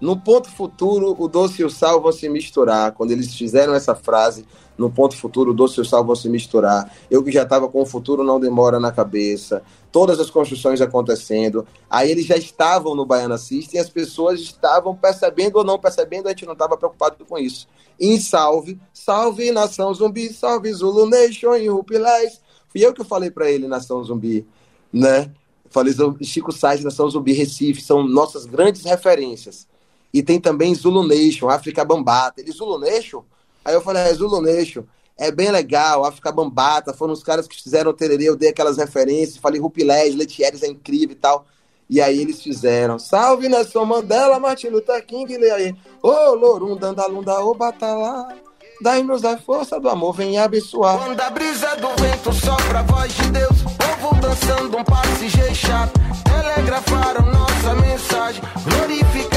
No 0.00 0.18
ponto 0.18 0.48
futuro, 0.48 1.14
o 1.18 1.28
doce 1.28 1.62
e 1.62 1.64
o 1.64 1.70
sal 1.70 2.00
vão 2.00 2.10
se 2.10 2.28
misturar. 2.28 2.92
Quando 2.92 3.10
eles 3.10 3.34
fizeram 3.34 3.74
essa 3.74 3.94
frase, 3.94 4.46
no 4.78 4.90
ponto 4.90 5.14
futuro, 5.14 5.50
o 5.50 5.54
doce 5.54 5.78
e 5.78 5.82
o 5.82 5.84
sal 5.84 6.04
vão 6.04 6.16
se 6.16 6.28
misturar. 6.28 6.90
Eu 7.10 7.22
que 7.22 7.30
já 7.30 7.42
estava 7.42 7.68
com 7.68 7.82
o 7.82 7.86
futuro 7.86 8.24
não 8.24 8.40
demora 8.40 8.80
na 8.80 8.90
cabeça. 8.90 9.62
Todas 9.92 10.18
as 10.18 10.30
construções 10.30 10.80
acontecendo. 10.80 11.66
Aí 11.88 12.10
eles 12.10 12.24
já 12.24 12.36
estavam 12.36 12.94
no 12.94 13.04
Baiana 13.04 13.36
System 13.36 13.78
e 13.78 13.82
as 13.82 13.90
pessoas 13.90 14.40
estavam 14.40 14.96
percebendo 14.96 15.56
ou 15.56 15.64
não 15.64 15.78
percebendo, 15.78 16.28
a 16.28 16.30
gente 16.30 16.46
não 16.46 16.54
estava 16.54 16.78
preocupado 16.78 17.22
com 17.26 17.38
isso. 17.38 17.68
Em 18.00 18.18
salve, 18.18 18.80
salve 18.94 19.52
nação 19.52 19.92
zumbi, 19.92 20.32
salve 20.32 20.72
Zulu 20.72 21.06
Nation 21.06 21.54
e 21.56 21.68
Rupilés. 21.68 22.40
Fui 22.70 22.86
eu 22.86 22.94
que 22.94 23.04
falei 23.04 23.30
para 23.30 23.50
ele, 23.50 23.66
Nação 23.66 24.02
Zumbi, 24.02 24.46
né? 24.92 25.32
Falei 25.68 25.92
Chico 26.22 26.52
Sainz, 26.52 26.82
Nação 26.82 27.10
Zumbi, 27.10 27.32
Recife, 27.32 27.82
são 27.82 28.06
nossas 28.06 28.46
grandes 28.46 28.84
referências. 28.84 29.68
E 30.12 30.22
tem 30.22 30.40
também 30.40 30.74
Zulu 30.74 31.06
Nation, 31.06 31.48
África 31.48 31.84
Bambata. 31.84 32.40
Ele, 32.40 32.50
Zulu 32.52 32.78
Nation? 32.78 33.22
Aí 33.64 33.74
eu 33.74 33.80
falei, 33.80 34.02
é 34.02 34.14
Zulu 34.14 34.40
Nation. 34.40 34.84
É 35.20 35.30
bem 35.30 35.50
legal, 35.50 36.06
África 36.06 36.32
Bambata, 36.32 36.94
foram 36.94 37.12
os 37.12 37.22
caras 37.22 37.46
que 37.46 37.62
fizeram 37.62 37.90
o 37.90 37.94
tererê, 37.94 38.24
eu 38.24 38.36
dei 38.36 38.48
aquelas 38.48 38.78
referências, 38.78 39.36
falei 39.36 39.60
Rupilés, 39.60 40.14
Letieres 40.14 40.62
é 40.62 40.66
incrível 40.66 41.12
e 41.12 41.14
tal. 41.14 41.44
E 41.90 42.00
aí 42.00 42.22
eles 42.22 42.40
fizeram, 42.42 42.98
salve 42.98 43.46
Nelson 43.46 43.84
Mandela, 43.84 44.40
Martin 44.40 44.68
Luther 44.68 45.04
King, 45.04 45.34
e 45.34 45.50
aí, 45.50 45.74
ô 46.02 46.34
Lorum, 46.34 46.74
Dandalunda, 46.74 47.38
ô 47.40 47.52
Batalá, 47.52 48.34
dai-nos 48.80 49.22
a 49.22 49.36
força 49.36 49.78
do 49.78 49.90
amor, 49.90 50.14
vem 50.14 50.38
abençoar. 50.38 50.96
Quando 50.96 51.20
a 51.20 51.28
brisa 51.28 51.76
do 51.76 51.88
vento 52.02 52.32
sopra 52.32 52.78
a 52.78 52.82
voz 52.82 53.12
de 53.12 53.30
Deus, 53.30 53.62
povo 54.00 54.20
dançando 54.22 54.78
um 54.78 54.84
passe 54.84 55.28
chato, 55.54 56.00
telegrafaram 56.24 57.26
nossa 57.30 57.74
mensagem, 57.74 58.42
glorificando 58.64 59.29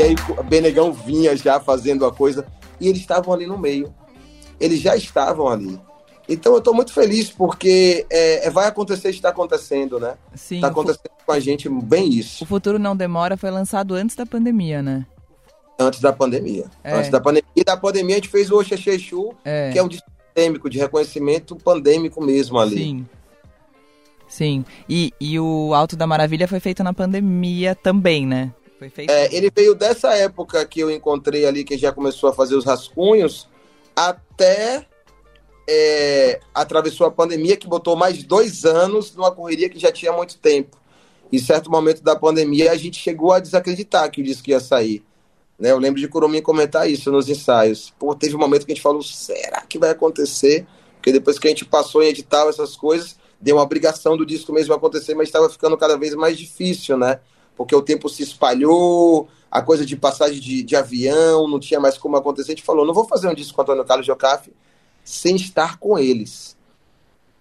E 0.00 0.02
aí 0.02 0.14
o 0.38 0.42
Benegão 0.42 0.94
vinha 0.94 1.36
já 1.36 1.60
fazendo 1.60 2.06
a 2.06 2.10
coisa 2.10 2.46
e 2.80 2.88
eles 2.88 3.02
estavam 3.02 3.34
ali 3.34 3.46
no 3.46 3.58
meio. 3.58 3.92
Eles 4.58 4.80
já 4.80 4.96
estavam 4.96 5.46
ali. 5.46 5.78
Então 6.26 6.52
eu 6.54 6.58
estou 6.58 6.72
muito 6.72 6.90
feliz 6.90 7.28
porque 7.28 8.06
é, 8.08 8.46
é, 8.46 8.50
vai 8.50 8.66
acontecer, 8.66 9.10
está 9.10 9.28
acontecendo, 9.28 10.00
né? 10.00 10.14
Sim. 10.34 10.54
Está 10.54 10.68
acontecendo 10.68 11.10
com 11.26 11.32
a 11.32 11.38
gente 11.38 11.68
bem 11.68 12.08
isso. 12.08 12.44
O 12.44 12.46
Futuro 12.46 12.78
Não 12.78 12.96
Demora 12.96 13.36
foi 13.36 13.50
lançado 13.50 13.94
antes 13.94 14.16
da 14.16 14.24
pandemia, 14.24 14.82
né? 14.82 15.04
Antes 15.78 16.00
da 16.00 16.14
pandemia. 16.14 16.64
É. 16.82 16.94
Antes 16.94 17.10
da 17.10 17.20
pandemia. 17.20 17.50
E 17.54 17.62
da 17.62 17.76
pandemia 17.76 18.14
a 18.14 18.18
gente 18.20 18.30
fez 18.30 18.50
o 18.50 18.58
Oxexexu, 18.58 19.34
É. 19.44 19.70
que 19.70 19.78
é 19.78 19.82
um 19.82 19.88
disco 19.88 20.10
pandêmico, 20.34 20.70
de 20.70 20.78
reconhecimento 20.78 21.54
pandêmico 21.56 22.24
mesmo 22.24 22.58
ali. 22.58 22.76
Sim. 22.76 23.06
Sim. 24.26 24.64
E, 24.88 25.12
e 25.20 25.38
o 25.38 25.74
Alto 25.74 25.94
da 25.94 26.06
Maravilha 26.06 26.48
foi 26.48 26.58
feito 26.60 26.82
na 26.82 26.94
pandemia 26.94 27.74
também, 27.74 28.26
né? 28.26 28.54
É, 29.10 29.34
ele 29.34 29.50
veio 29.54 29.74
dessa 29.74 30.14
época 30.14 30.64
que 30.64 30.80
eu 30.80 30.90
encontrei 30.90 31.46
ali, 31.46 31.64
que 31.64 31.76
já 31.76 31.92
começou 31.92 32.30
a 32.30 32.32
fazer 32.32 32.54
os 32.54 32.64
rascunhos, 32.64 33.48
até 33.94 34.86
é, 35.68 36.40
atravessou 36.54 37.06
a 37.06 37.10
pandemia, 37.10 37.56
que 37.56 37.68
botou 37.68 37.94
mais 37.94 38.22
dois 38.22 38.64
anos 38.64 39.14
numa 39.14 39.30
correria 39.30 39.68
que 39.68 39.78
já 39.78 39.92
tinha 39.92 40.12
muito 40.12 40.38
tempo. 40.38 40.76
Em 41.32 41.38
certo 41.38 41.70
momento 41.70 42.02
da 42.02 42.16
pandemia, 42.16 42.72
a 42.72 42.76
gente 42.76 42.98
chegou 42.98 43.32
a 43.32 43.38
desacreditar 43.38 44.10
que 44.10 44.20
o 44.20 44.24
disco 44.24 44.50
ia 44.50 44.58
sair. 44.58 45.04
Né? 45.58 45.70
Eu 45.70 45.78
lembro 45.78 46.00
de 46.00 46.08
Curumim 46.08 46.40
comentar 46.40 46.90
isso 46.90 47.12
nos 47.12 47.28
ensaios. 47.28 47.92
Pô, 47.98 48.14
teve 48.14 48.34
um 48.34 48.38
momento 48.38 48.64
que 48.64 48.72
a 48.72 48.74
gente 48.74 48.82
falou, 48.82 49.02
será 49.02 49.60
que 49.60 49.78
vai 49.78 49.90
acontecer? 49.90 50.66
Porque 50.96 51.12
depois 51.12 51.38
que 51.38 51.46
a 51.46 51.50
gente 51.50 51.64
passou 51.64 52.02
em 52.02 52.08
edital, 52.08 52.48
essas 52.48 52.74
coisas, 52.76 53.16
deu 53.40 53.56
uma 53.56 53.62
obrigação 53.62 54.16
do 54.16 54.26
disco 54.26 54.52
mesmo 54.52 54.74
acontecer, 54.74 55.14
mas 55.14 55.28
estava 55.28 55.48
ficando 55.48 55.76
cada 55.76 55.96
vez 55.96 56.14
mais 56.14 56.36
difícil, 56.36 56.96
né? 56.96 57.20
Porque 57.56 57.74
o 57.74 57.82
tempo 57.82 58.08
se 58.08 58.22
espalhou, 58.22 59.28
a 59.50 59.60
coisa 59.60 59.84
de 59.84 59.96
passagem 59.96 60.40
de, 60.40 60.62
de 60.62 60.76
avião, 60.76 61.48
não 61.48 61.58
tinha 61.58 61.80
mais 61.80 61.98
como 61.98 62.16
acontecer. 62.16 62.52
A 62.52 62.54
gente 62.54 62.64
falou, 62.64 62.86
não 62.86 62.94
vou 62.94 63.06
fazer 63.06 63.28
um 63.28 63.34
disco 63.34 63.54
com 63.54 63.62
Antônio 63.62 63.84
Carlos 63.84 64.06
Jocafe 64.06 64.52
sem 65.04 65.36
estar 65.36 65.78
com 65.78 65.98
eles. 65.98 66.56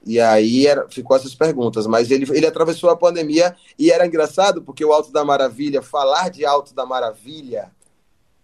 E 0.06 0.19
aí 0.19 0.65
era, 0.65 0.89
ficou 0.89 1.15
essas 1.15 1.36
perguntas, 1.36 1.86
mas 1.86 2.10
ele, 2.10 2.26
ele 2.36 2.48
atravessou 2.48 2.89
a 2.89 2.98
pandemia 2.98 3.56
e 3.78 3.91
era 3.91 4.08
engraçado 4.08 4.62
porque 4.62 4.84
o 4.84 4.93
Alto 4.93 5.12
da 5.12 5.26
Maravilha, 5.26 5.82
falar 5.82 6.30
de 6.30 6.45
Alto 6.45 6.74
da 6.74 6.86
Maravilha 6.86 7.72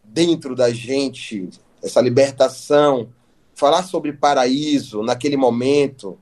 dentro 0.03 0.55
da 0.55 0.71
gente, 0.71 1.49
essa 1.81 2.01
libertação, 2.01 3.09
falar 3.55 3.83
sobre 3.83 4.13
paraíso 4.13 5.01
naquele 5.01 5.37
momento, 5.37 6.19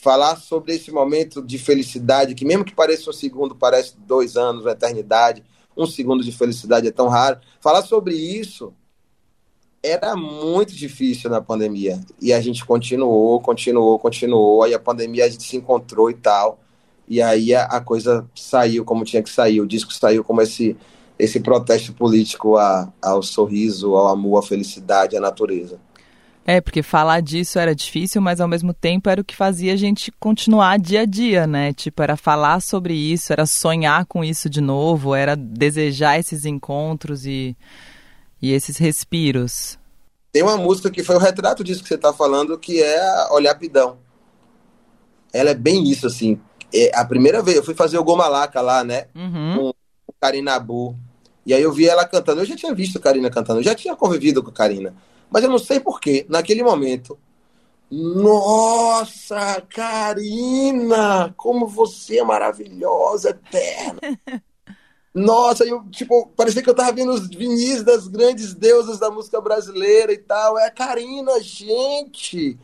falar 0.00 0.36
sobre 0.36 0.74
esse 0.74 0.90
momento 0.90 1.42
de 1.42 1.58
felicidade, 1.58 2.34
que 2.34 2.44
mesmo 2.44 2.64
que 2.64 2.74
pareça 2.74 3.10
um 3.10 3.12
segundo, 3.12 3.54
parece 3.54 3.94
dois 3.98 4.36
anos, 4.36 4.62
uma 4.62 4.72
eternidade, 4.72 5.44
um 5.76 5.86
segundo 5.86 6.24
de 6.24 6.32
felicidade 6.32 6.88
é 6.88 6.90
tão 6.90 7.08
raro. 7.08 7.38
Falar 7.60 7.82
sobre 7.82 8.14
isso 8.14 8.72
era 9.82 10.16
muito 10.16 10.74
difícil 10.74 11.30
na 11.30 11.40
pandemia. 11.40 12.00
E 12.20 12.32
a 12.32 12.40
gente 12.40 12.64
continuou, 12.64 13.40
continuou, 13.40 13.98
continuou. 13.98 14.62
Aí 14.62 14.74
a 14.74 14.78
pandemia 14.78 15.24
a 15.24 15.28
gente 15.28 15.44
se 15.44 15.56
encontrou 15.56 16.10
e 16.10 16.14
tal. 16.14 16.58
E 17.06 17.22
aí 17.22 17.54
a, 17.54 17.64
a 17.64 17.80
coisa 17.80 18.28
saiu 18.34 18.84
como 18.84 19.04
tinha 19.04 19.22
que 19.22 19.30
sair. 19.30 19.60
O 19.60 19.66
disco 19.66 19.92
saiu 19.92 20.24
como 20.24 20.42
esse, 20.42 20.76
esse 21.18 21.40
protesto 21.40 21.92
político 21.92 22.56
a, 22.56 22.92
ao 23.00 23.22
sorriso, 23.22 23.94
ao 23.94 24.08
amor, 24.08 24.38
à 24.38 24.42
felicidade, 24.42 25.16
à 25.16 25.20
natureza. 25.20 25.80
É, 26.50 26.62
porque 26.62 26.82
falar 26.82 27.20
disso 27.20 27.58
era 27.58 27.74
difícil, 27.74 28.22
mas 28.22 28.40
ao 28.40 28.48
mesmo 28.48 28.72
tempo 28.72 29.10
era 29.10 29.20
o 29.20 29.24
que 29.24 29.36
fazia 29.36 29.74
a 29.74 29.76
gente 29.76 30.10
continuar 30.12 30.78
dia 30.78 31.02
a 31.02 31.04
dia, 31.04 31.46
né? 31.46 31.74
Tipo, 31.74 32.02
era 32.02 32.16
falar 32.16 32.62
sobre 32.62 32.94
isso, 32.94 33.34
era 33.34 33.44
sonhar 33.44 34.06
com 34.06 34.24
isso 34.24 34.48
de 34.48 34.62
novo, 34.62 35.14
era 35.14 35.36
desejar 35.36 36.18
esses 36.18 36.46
encontros 36.46 37.26
e, 37.26 37.54
e 38.40 38.50
esses 38.50 38.78
respiros. 38.78 39.78
Tem 40.32 40.42
uma 40.42 40.56
música 40.56 40.90
que 40.90 41.04
foi 41.04 41.16
o 41.16 41.18
retrato 41.18 41.62
disso 41.62 41.82
que 41.82 41.88
você 41.88 41.96
está 41.96 42.14
falando, 42.14 42.58
que 42.58 42.82
é 42.82 43.28
Olhar 43.30 43.54
Pidão. 43.54 43.98
Ela 45.30 45.50
é 45.50 45.54
bem 45.54 45.86
isso, 45.86 46.06
assim. 46.06 46.40
É 46.72 46.98
a 46.98 47.04
primeira 47.04 47.42
vez, 47.42 47.58
eu 47.58 47.62
fui 47.62 47.74
fazer 47.74 47.98
o 47.98 48.04
Gomalaca 48.04 48.62
lá, 48.62 48.82
né? 48.82 49.08
Uhum. 49.14 49.54
Com 49.54 49.68
o 50.06 50.12
Carinabu. 50.18 50.96
E 51.44 51.52
aí 51.52 51.60
eu 51.60 51.74
vi 51.74 51.86
ela 51.86 52.06
cantando. 52.06 52.40
Eu 52.40 52.46
já 52.46 52.56
tinha 52.56 52.74
visto 52.74 52.96
a 52.96 53.02
Karina 53.02 53.28
cantando, 53.28 53.60
eu 53.60 53.64
já 53.64 53.74
tinha 53.74 53.94
convivido 53.94 54.42
com 54.42 54.48
a 54.48 54.54
Karina. 54.54 54.94
Mas 55.30 55.44
eu 55.44 55.50
não 55.50 55.58
sei 55.58 55.80
porquê, 55.80 56.26
naquele 56.28 56.62
momento. 56.62 57.18
Nossa, 57.90 59.62
Karina, 59.68 61.32
como 61.36 61.66
você 61.66 62.18
é 62.18 62.24
maravilhosa, 62.24 63.30
eterna. 63.30 64.00
Nossa, 65.14 65.64
eu, 65.64 65.82
tipo, 65.90 66.28
parecia 66.36 66.62
que 66.62 66.68
eu 66.68 66.74
tava 66.74 66.92
vendo 66.92 67.12
os 67.12 67.28
vinis 67.28 67.82
das 67.82 68.06
grandes 68.06 68.54
deusas 68.54 68.98
da 68.98 69.10
música 69.10 69.40
brasileira 69.40 70.12
e 70.12 70.18
tal. 70.18 70.58
É 70.58 70.66
a 70.66 70.70
Karina, 70.70 71.40
gente. 71.40 72.58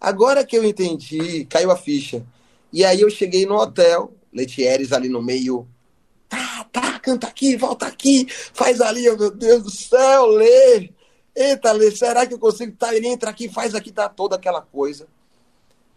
Agora 0.00 0.46
que 0.46 0.56
eu 0.56 0.64
entendi, 0.64 1.44
caiu 1.44 1.70
a 1.70 1.76
ficha. 1.76 2.24
E 2.72 2.84
aí 2.84 3.00
eu 3.00 3.10
cheguei 3.10 3.44
no 3.44 3.56
hotel, 3.56 4.14
Letieres 4.32 4.92
ali 4.92 5.08
no 5.08 5.20
meio. 5.20 5.66
Tá, 6.28 6.64
tá, 6.72 6.98
canta 7.00 7.26
aqui, 7.26 7.56
volta 7.56 7.86
aqui, 7.86 8.26
faz 8.54 8.80
ali, 8.80 9.08
oh, 9.10 9.16
meu 9.16 9.30
Deus 9.30 9.64
do 9.64 9.70
céu, 9.70 10.26
lê. 10.26 10.90
Eita, 11.34 11.72
Lê, 11.72 11.90
será 11.90 12.26
que 12.26 12.34
eu 12.34 12.38
consigo? 12.38 12.76
Tá, 12.76 12.94
ele 12.94 13.08
entra 13.08 13.30
aqui, 13.30 13.48
faz 13.48 13.74
aqui, 13.74 13.90
tá 13.92 14.08
toda 14.08 14.36
aquela 14.36 14.60
coisa. 14.60 15.06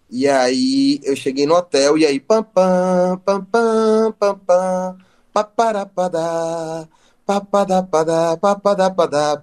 E 0.09 0.27
aí 0.27 0.99
eu 1.03 1.15
cheguei 1.15 1.45
no 1.47 1.55
hotel 1.55 1.97
e 1.97 2.05
aí 2.05 2.19
pam 2.19 2.43
pam 2.43 3.17
pam 3.25 3.43
pam 3.43 4.11
pam 4.11 4.39
pam 4.45 4.97
paparapadá 5.33 6.87
papadapadá 7.25 8.37
papadapadá 8.37 9.41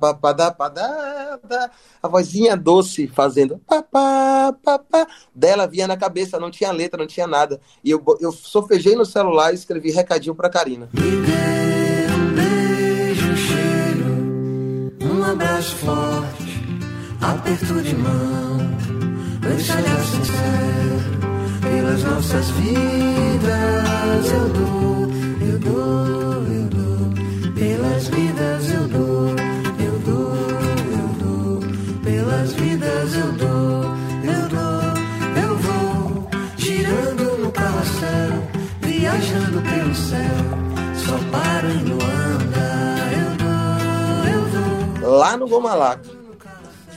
a 2.00 2.06
vozinha 2.06 2.56
doce 2.56 3.08
fazendo 3.08 3.58
papá 3.66 4.54
papá 4.62 5.08
dela 5.34 5.66
vinha 5.66 5.88
na 5.88 5.96
cabeça, 5.96 6.38
não 6.38 6.50
tinha 6.50 6.70
letra, 6.70 7.00
não 7.00 7.06
tinha 7.06 7.26
nada. 7.26 7.60
E 7.82 7.90
eu, 7.90 8.04
eu 8.20 8.30
sofejei 8.30 8.94
no 8.94 9.04
celular 9.04 9.50
e 9.50 9.56
escrevi 9.56 9.90
recadinho 9.90 10.36
pra 10.36 10.48
Karina. 10.48 10.88
Me 10.92 11.59
abraço 15.60 15.76
forte, 15.76 16.64
aperto 17.20 17.82
de 17.82 17.94
mão, 17.94 18.56
olhar 19.44 20.04
sincero, 20.04 21.00
pelas 21.60 22.02
nossas 22.02 22.50
vidas 22.52 24.32
eu 24.32 24.48
dou, 24.48 25.12
eu 25.46 25.58
dou, 25.58 26.46
eu 26.46 26.64
dou, 26.70 27.52
pelas 27.52 28.08
vidas 28.08 28.70
eu 28.70 28.88
dou, 28.88 29.28
eu 29.78 29.98
dou, 30.06 30.34
eu 30.96 31.08
dou, 31.20 31.60
pelas 32.04 32.52
vidas 32.54 33.14
eu 33.14 33.32
dou, 33.32 33.84
eu 34.24 34.48
dou, 34.48 35.42
eu 35.42 35.56
vou, 35.58 36.30
girando 36.56 37.38
no 37.42 37.52
carrossel, 37.52 38.48
viajando 38.80 39.60
pelo 39.60 39.94
céu, 39.94 40.69
Lá 45.20 45.36
no 45.36 45.46
Gomalaca 45.46 46.08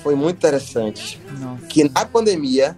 foi 0.02 0.16
muito 0.16 0.38
interessante. 0.38 1.20
Nossa. 1.42 1.66
que 1.68 1.84
na 1.84 2.06
pandemia 2.06 2.78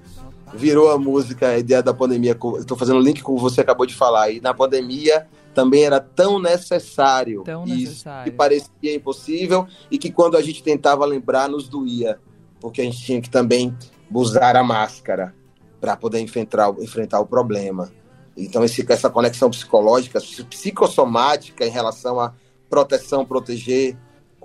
virou 0.55 0.89
a 0.91 0.97
música, 0.97 1.49
a 1.49 1.57
ideia 1.59 1.83
da 1.83 1.93
pandemia. 1.93 2.31
Estou 2.59 2.75
fazendo 2.75 2.99
link 2.99 3.21
com 3.21 3.33
o 3.33 3.35
que 3.35 3.41
você 3.43 3.61
acabou 3.61 3.85
de 3.85 3.93
falar. 3.93 4.31
E 4.31 4.41
na 4.41 4.53
pandemia 4.55 5.27
também 5.53 5.83
era 5.83 5.99
tão 5.99 6.39
necessário 6.39 7.43
Tão 7.43 7.63
isso, 7.65 7.75
necessário. 7.89 8.31
que 8.31 8.35
parecia 8.35 8.95
impossível 8.95 9.67
e 9.91 9.97
que 9.99 10.11
quando 10.11 10.35
a 10.35 10.41
gente 10.41 10.63
tentava 10.63 11.05
lembrar 11.05 11.47
nos 11.47 11.67
doía, 11.69 12.17
porque 12.59 12.81
a 12.81 12.83
gente 12.83 12.97
tinha 13.03 13.21
que 13.21 13.29
também 13.29 13.75
usar 14.11 14.55
a 14.55 14.63
máscara 14.63 15.35
para 15.79 15.95
poder 15.95 16.19
enfrentar, 16.21 16.69
o- 16.71 16.83
enfrentar 16.83 17.19
o 17.19 17.25
problema. 17.27 17.91
Então 18.35 18.63
esse, 18.63 18.83
essa 18.89 19.09
conexão 19.11 19.49
psicológica, 19.51 20.19
psicossomática 20.49 21.65
em 21.65 21.69
relação 21.69 22.19
à 22.19 22.33
proteção, 22.69 23.23
proteger 23.25 23.95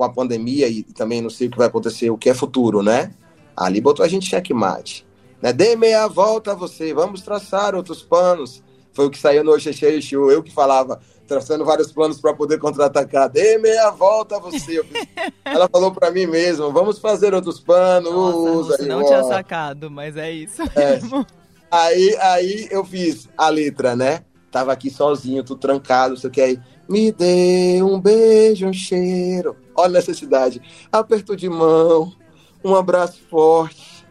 com 0.01 0.05
a 0.05 0.09
pandemia 0.09 0.67
e 0.67 0.83
também 0.83 1.21
não 1.21 1.29
sei 1.29 1.49
o 1.49 1.51
que 1.51 1.59
vai 1.59 1.67
acontecer, 1.67 2.09
o 2.09 2.17
que 2.17 2.31
é 2.31 2.35
futuro, 2.35 2.83
né? 2.83 3.11
Ali 3.55 3.83
botou 3.83 4.03
a 4.03 4.09
gente 4.09 4.27
checkmate. 4.31 5.07
Né? 5.43 5.53
Dê 5.53 5.77
meia 5.77 6.07
volta 6.09 6.53
a 6.53 6.55
você, 6.55 6.95
vamos 6.95 7.21
traçar 7.21 7.75
outros 7.75 8.03
planos. 8.03 8.63
Foi 8.95 9.05
o 9.05 9.11
que 9.11 9.19
saiu 9.19 9.45
no 9.45 9.53
Oxexeixu, 9.53 10.31
eu 10.31 10.43
que 10.43 10.51
falava, 10.51 11.01
traçando 11.29 11.67
vários 11.67 11.93
planos 11.93 12.19
para 12.19 12.33
poder 12.33 12.59
contra-atacar. 12.59 13.29
Dê 13.29 13.59
meia 13.59 13.91
volta 13.91 14.37
a 14.37 14.39
você. 14.39 14.83
Fiz- 14.83 15.07
Ela 15.45 15.69
falou 15.71 15.93
para 15.93 16.11
mim 16.11 16.25
mesmo, 16.25 16.73
vamos 16.73 16.99
fazer 16.99 17.35
outros 17.35 17.61
planos. 17.61 18.11
Nossa, 18.11 18.77
você 18.77 18.83
aí, 18.85 18.89
não 18.89 19.03
ó. 19.03 19.05
tinha 19.05 19.23
sacado, 19.25 19.91
mas 19.91 20.17
é 20.17 20.33
isso 20.33 20.63
É. 20.75 20.99
Aí, 21.71 22.17
aí 22.23 22.69
eu 22.71 22.83
fiz 22.87 23.29
a 23.37 23.51
letra, 23.51 23.95
né? 23.95 24.23
Tava 24.51 24.73
aqui 24.73 24.89
sozinho, 24.91 25.45
tudo 25.45 25.61
trancado, 25.61 26.15
não 26.15 26.21
sei 26.21 26.29
o 26.31 26.33
que 26.33 26.41
aí. 26.41 26.59
Me 26.89 27.13
dê 27.13 27.81
um 27.85 28.01
beijo, 28.01 28.67
um 28.67 28.73
cheiro. 28.73 29.55
Olha 29.81 29.91
a 29.91 30.01
necessidade. 30.01 30.61
Aperto 30.93 31.35
de 31.35 31.49
mão, 31.49 32.13
um 32.63 32.75
abraço 32.75 33.19
forte, 33.31 34.07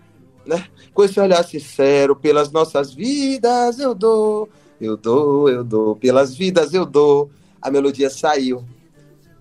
né? 0.45 0.65
Com 0.93 1.03
esse 1.03 1.19
olhar 1.19 1.43
sincero, 1.43 2.15
pelas 2.15 2.51
nossas 2.51 2.93
vidas 2.93 3.79
eu 3.79 3.93
dou, 3.93 4.49
eu 4.81 4.97
dou, 4.97 5.49
eu 5.49 5.63
dou, 5.63 5.95
pelas 5.95 6.35
vidas 6.35 6.73
eu 6.73 6.85
dou. 6.85 7.29
A 7.61 7.69
melodia 7.69 8.09
saiu. 8.09 8.63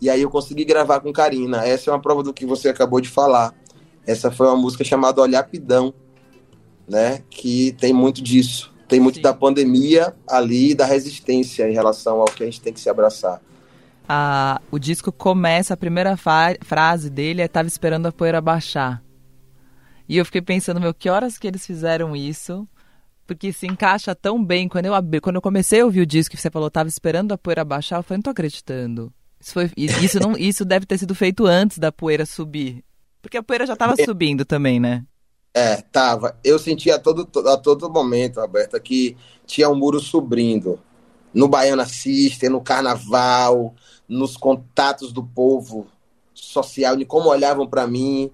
E 0.01 0.11
aí 0.11 0.23
eu 0.23 0.31
consegui 0.31 0.65
gravar 0.65 1.01
com 1.01 1.13
Karina. 1.13 1.65
Essa 1.65 1.91
é 1.91 1.93
uma 1.93 2.01
prova 2.01 2.23
do 2.23 2.33
que 2.33 2.45
você 2.45 2.69
acabou 2.69 3.01
de 3.01 3.09
falar. 3.09 3.55
Essa 4.07 4.31
foi 4.31 4.47
uma 4.47 4.57
música 4.57 4.85
chamada 4.85 5.21
Olhar 5.21 5.43
Pidão, 5.45 5.93
né? 6.89 7.23
Que 7.31 7.73
tem 7.73 7.93
muito 7.93 8.23
disso. 8.23 8.73
Tem 8.89 8.99
muito 8.99 9.17
Sim. 9.17 9.23
da 9.23 9.35
pandemia 9.35 10.15
ali, 10.27 10.75
da 10.75 10.87
resistência 10.87 11.69
em 11.69 11.75
relação 11.75 12.21
ao 12.21 12.27
que 12.27 12.43
a 12.43 12.47
gente 12.47 12.61
tem 12.61 12.73
que 12.73 12.81
se 12.81 12.89
abraçar. 12.89 13.41
Ah, 14.09 14.61
o 14.71 14.79
disco 14.79 15.13
começa, 15.13 15.75
a 15.75 15.77
primeira 15.77 16.17
frase 16.17 17.11
dele 17.11 17.43
é 17.43 17.49
Tava 17.49 17.69
esperando 17.69 18.07
a 18.07 18.13
poeira 18.13 18.41
baixar. 18.41 19.03
E 20.09 20.17
eu 20.17 20.25
fiquei 20.25 20.41
pensando, 20.41 20.81
meu, 20.81 20.95
que 20.95 21.11
horas 21.11 21.37
que 21.37 21.47
eles 21.47 21.67
fizeram 21.67 22.17
isso? 22.17 22.67
Porque 23.27 23.53
se 23.53 23.67
encaixa 23.67 24.15
tão 24.15 24.43
bem. 24.43 24.67
Quando 24.67 24.87
eu, 24.87 24.95
abri, 24.95 25.21
quando 25.21 25.37
eu 25.37 25.43
comecei 25.43 25.83
a 25.83 25.85
ouvir 25.85 26.01
o 26.01 26.07
disco 26.07 26.35
e 26.35 26.39
você 26.39 26.51
falou, 26.51 26.71
tava 26.71 26.89
esperando 26.89 27.33
a 27.33 27.39
poeira 27.39 27.63
baixar, 27.63 27.99
eu 27.99 28.03
falei, 28.03 28.17
não 28.17 28.23
tô 28.23 28.31
acreditando. 28.31 29.13
Isso, 29.39 29.53
foi, 29.53 29.71
isso, 29.77 30.19
não, 30.19 30.33
isso 30.39 30.65
deve 30.65 30.87
ter 30.87 30.97
sido 30.97 31.15
feito 31.15 31.45
antes 31.45 31.77
da 31.79 31.93
poeira 31.93 32.25
subir. 32.25 32.83
Porque 33.21 33.37
a 33.37 33.43
poeira 33.43 33.67
já 33.67 33.77
tava 33.77 33.95
subindo 34.03 34.47
também, 34.47 34.81
né? 34.81 35.05
É, 35.53 35.77
tava. 35.77 36.39
Eu 36.43 36.59
sentia 36.59 36.97
a 36.97 36.99
todo, 36.99 37.29
a 37.49 37.57
todo 37.59 37.91
momento, 37.91 38.41
Roberta, 38.41 38.81
que 38.81 39.17
tinha 39.45 39.69
um 39.69 39.75
muro 39.75 40.01
subindo. 40.01 40.81
No 41.33 41.49
Baiana 41.49 41.87
System, 41.87 42.51
no 42.51 42.61
Carnaval, 42.61 43.75
nos 44.09 44.37
contatos 44.37 45.13
do 45.13 45.23
povo 45.23 45.87
social, 46.35 46.97
de 46.97 47.05
como 47.05 47.29
olhavam 47.29 47.67
para 47.67 47.87
mim, 47.87 48.31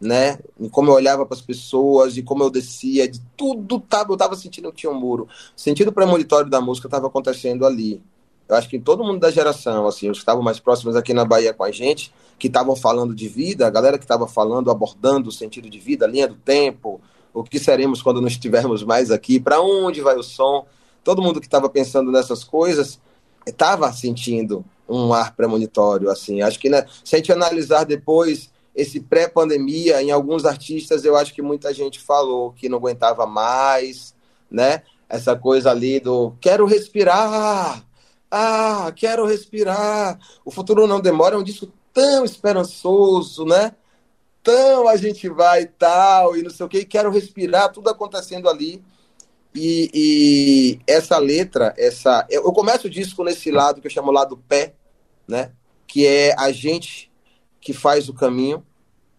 né? 0.00 0.38
De 0.58 0.68
como 0.68 0.90
eu 0.90 0.94
olhava 0.94 1.26
para 1.26 1.36
as 1.36 1.42
pessoas, 1.42 2.14
de 2.14 2.22
como 2.22 2.42
eu 2.42 2.50
descia, 2.50 3.08
de 3.08 3.20
tudo 3.36 3.80
tava, 3.80 4.12
eu 4.12 4.16
tava 4.16 4.36
sentindo 4.36 4.70
que 4.70 4.78
tinha 4.78 4.92
um 4.92 4.98
muro. 4.98 5.24
O 5.56 5.60
sentido 5.60 5.92
premonitório 5.92 6.48
da 6.48 6.60
música 6.60 6.86
estava 6.86 7.08
acontecendo 7.08 7.66
ali. 7.66 8.02
Eu 8.48 8.56
acho 8.56 8.68
que 8.68 8.78
todo 8.78 9.04
mundo 9.04 9.20
da 9.20 9.30
geração, 9.30 9.86
assim, 9.86 10.08
os 10.08 10.18
que 10.18 10.22
estavam 10.22 10.42
mais 10.42 10.58
próximos 10.58 10.96
aqui 10.96 11.12
na 11.12 11.24
Bahia 11.24 11.52
com 11.52 11.64
a 11.64 11.70
gente, 11.70 12.12
que 12.38 12.46
estavam 12.46 12.74
falando 12.74 13.14
de 13.14 13.28
vida, 13.28 13.66
a 13.66 13.70
galera 13.70 13.98
que 13.98 14.04
estava 14.04 14.26
falando, 14.26 14.70
abordando 14.70 15.28
o 15.28 15.32
sentido 15.32 15.68
de 15.68 15.78
vida, 15.78 16.06
a 16.06 16.08
linha 16.08 16.26
do 16.26 16.34
tempo, 16.34 16.98
o 17.34 17.44
que 17.44 17.58
seremos 17.58 18.00
quando 18.00 18.22
não 18.22 18.28
estivermos 18.28 18.82
mais 18.82 19.10
aqui, 19.10 19.38
para 19.38 19.60
onde 19.60 20.00
vai 20.00 20.16
o 20.16 20.22
som. 20.22 20.64
Todo 21.02 21.22
mundo 21.22 21.40
que 21.40 21.46
estava 21.46 21.68
pensando 21.68 22.10
nessas 22.10 22.44
coisas 22.44 23.00
estava 23.46 23.92
sentindo 23.92 24.64
um 24.88 25.12
ar 25.12 25.34
premonitório, 25.34 26.10
assim. 26.10 26.42
Acho 26.42 26.58
que 26.58 26.68
né, 26.68 26.84
se 27.04 27.14
a 27.14 27.18
gente 27.18 27.32
analisar 27.32 27.84
depois 27.84 28.50
esse 28.74 29.00
pré-pandemia, 29.00 30.00
em 30.00 30.10
alguns 30.10 30.44
artistas, 30.44 31.04
eu 31.04 31.16
acho 31.16 31.34
que 31.34 31.42
muita 31.42 31.74
gente 31.74 31.98
falou 31.98 32.52
que 32.52 32.68
não 32.68 32.78
aguentava 32.78 33.26
mais, 33.26 34.14
né? 34.50 34.82
Essa 35.08 35.34
coisa 35.34 35.70
ali 35.70 35.98
do 35.98 36.32
quero 36.40 36.64
respirar, 36.64 37.84
ah, 38.30 38.92
quero 38.94 39.26
respirar. 39.26 40.18
O 40.44 40.50
futuro 40.50 40.86
não 40.86 41.00
demora, 41.00 41.34
é 41.34 41.38
um 41.38 41.42
disco 41.42 41.68
tão 41.92 42.24
esperançoso, 42.24 43.44
né? 43.44 43.74
Tão 44.42 44.86
a 44.86 44.96
gente 44.96 45.28
vai 45.28 45.62
e 45.62 45.66
tal, 45.66 46.36
e 46.36 46.42
não 46.42 46.50
sei 46.50 46.64
o 46.64 46.68
que, 46.68 46.84
quero 46.84 47.10
respirar, 47.10 47.72
tudo 47.72 47.90
acontecendo 47.90 48.48
ali. 48.48 48.82
E, 49.60 49.90
e 49.92 50.80
essa 50.86 51.18
letra, 51.18 51.74
essa. 51.76 52.24
Eu, 52.30 52.44
começo 52.52 52.86
o 52.86 52.90
disco 52.90 53.24
nesse 53.24 53.50
lado 53.50 53.80
que 53.80 53.88
eu 53.88 53.90
chamo 53.90 54.12
lado 54.12 54.36
pé, 54.48 54.74
né? 55.26 55.50
Que 55.84 56.06
é 56.06 56.32
a 56.38 56.52
gente 56.52 57.10
que 57.60 57.72
faz 57.72 58.08
o 58.08 58.14
caminho, 58.14 58.64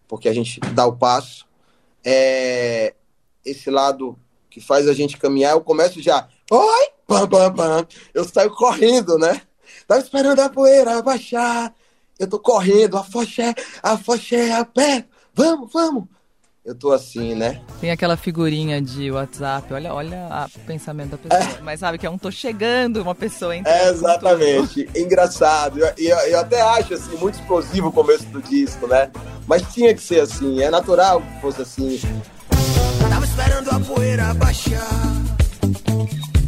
porque 0.08 0.30
a 0.30 0.32
gente 0.32 0.58
dá 0.74 0.86
o 0.86 0.96
passo. 0.96 1.46
É 2.02 2.94
esse 3.44 3.70
lado 3.70 4.18
que 4.48 4.62
faz 4.62 4.88
a 4.88 4.94
gente 4.94 5.18
caminhar, 5.18 5.52
eu 5.52 5.60
começo 5.60 6.00
já. 6.00 6.26
Oi! 6.50 6.88
Pam, 7.06 7.28
pam, 7.28 7.52
pam. 7.52 7.86
Eu 8.14 8.24
saio 8.24 8.50
correndo, 8.54 9.18
né? 9.18 9.42
Tava 9.86 10.00
esperando 10.00 10.40
a 10.40 10.48
poeira 10.48 11.02
baixar. 11.02 11.74
Eu 12.18 12.26
tô 12.26 12.38
correndo, 12.38 12.96
a 12.96 13.04
foché, 13.04 13.54
a 13.82 13.98
foché, 13.98 14.52
a 14.52 14.64
pé. 14.64 15.06
Vamos, 15.34 15.70
vamos. 15.70 16.04
Eu 16.70 16.74
tô 16.74 16.92
assim, 16.92 17.34
né? 17.34 17.60
Tem 17.80 17.90
aquela 17.90 18.16
figurinha 18.16 18.80
de 18.80 19.10
WhatsApp, 19.10 19.72
olha, 19.74 19.92
olha 19.92 20.48
o 20.54 20.60
pensamento 20.60 21.10
da 21.10 21.18
pessoa. 21.18 21.58
É. 21.58 21.60
Mas 21.62 21.80
sabe 21.80 21.98
que 21.98 22.06
é 22.06 22.10
um 22.10 22.16
tô 22.16 22.30
chegando, 22.30 23.02
uma 23.02 23.14
pessoa 23.14 23.56
entra. 23.56 23.72
É, 23.72 23.90
exatamente. 23.90 24.88
Engraçado. 24.94 25.80
E 25.98 26.06
eu, 26.06 26.16
eu, 26.16 26.18
eu, 26.28 26.38
até 26.38 26.60
acho 26.60 26.94
assim, 26.94 27.16
muito 27.16 27.34
explosivo 27.34 27.88
o 27.88 27.92
começo 27.92 28.24
do 28.26 28.40
disco, 28.40 28.86
né? 28.86 29.10
Mas 29.48 29.62
tinha 29.74 29.92
que 29.92 30.00
ser 30.00 30.20
assim, 30.20 30.62
é 30.62 30.70
natural 30.70 31.20
que 31.20 31.40
fosse 31.40 31.62
assim. 31.62 32.00
Tava 33.08 33.24
esperando 33.24 33.70
a 33.70 33.80
poeira 33.80 34.34
baixar. 34.34 34.88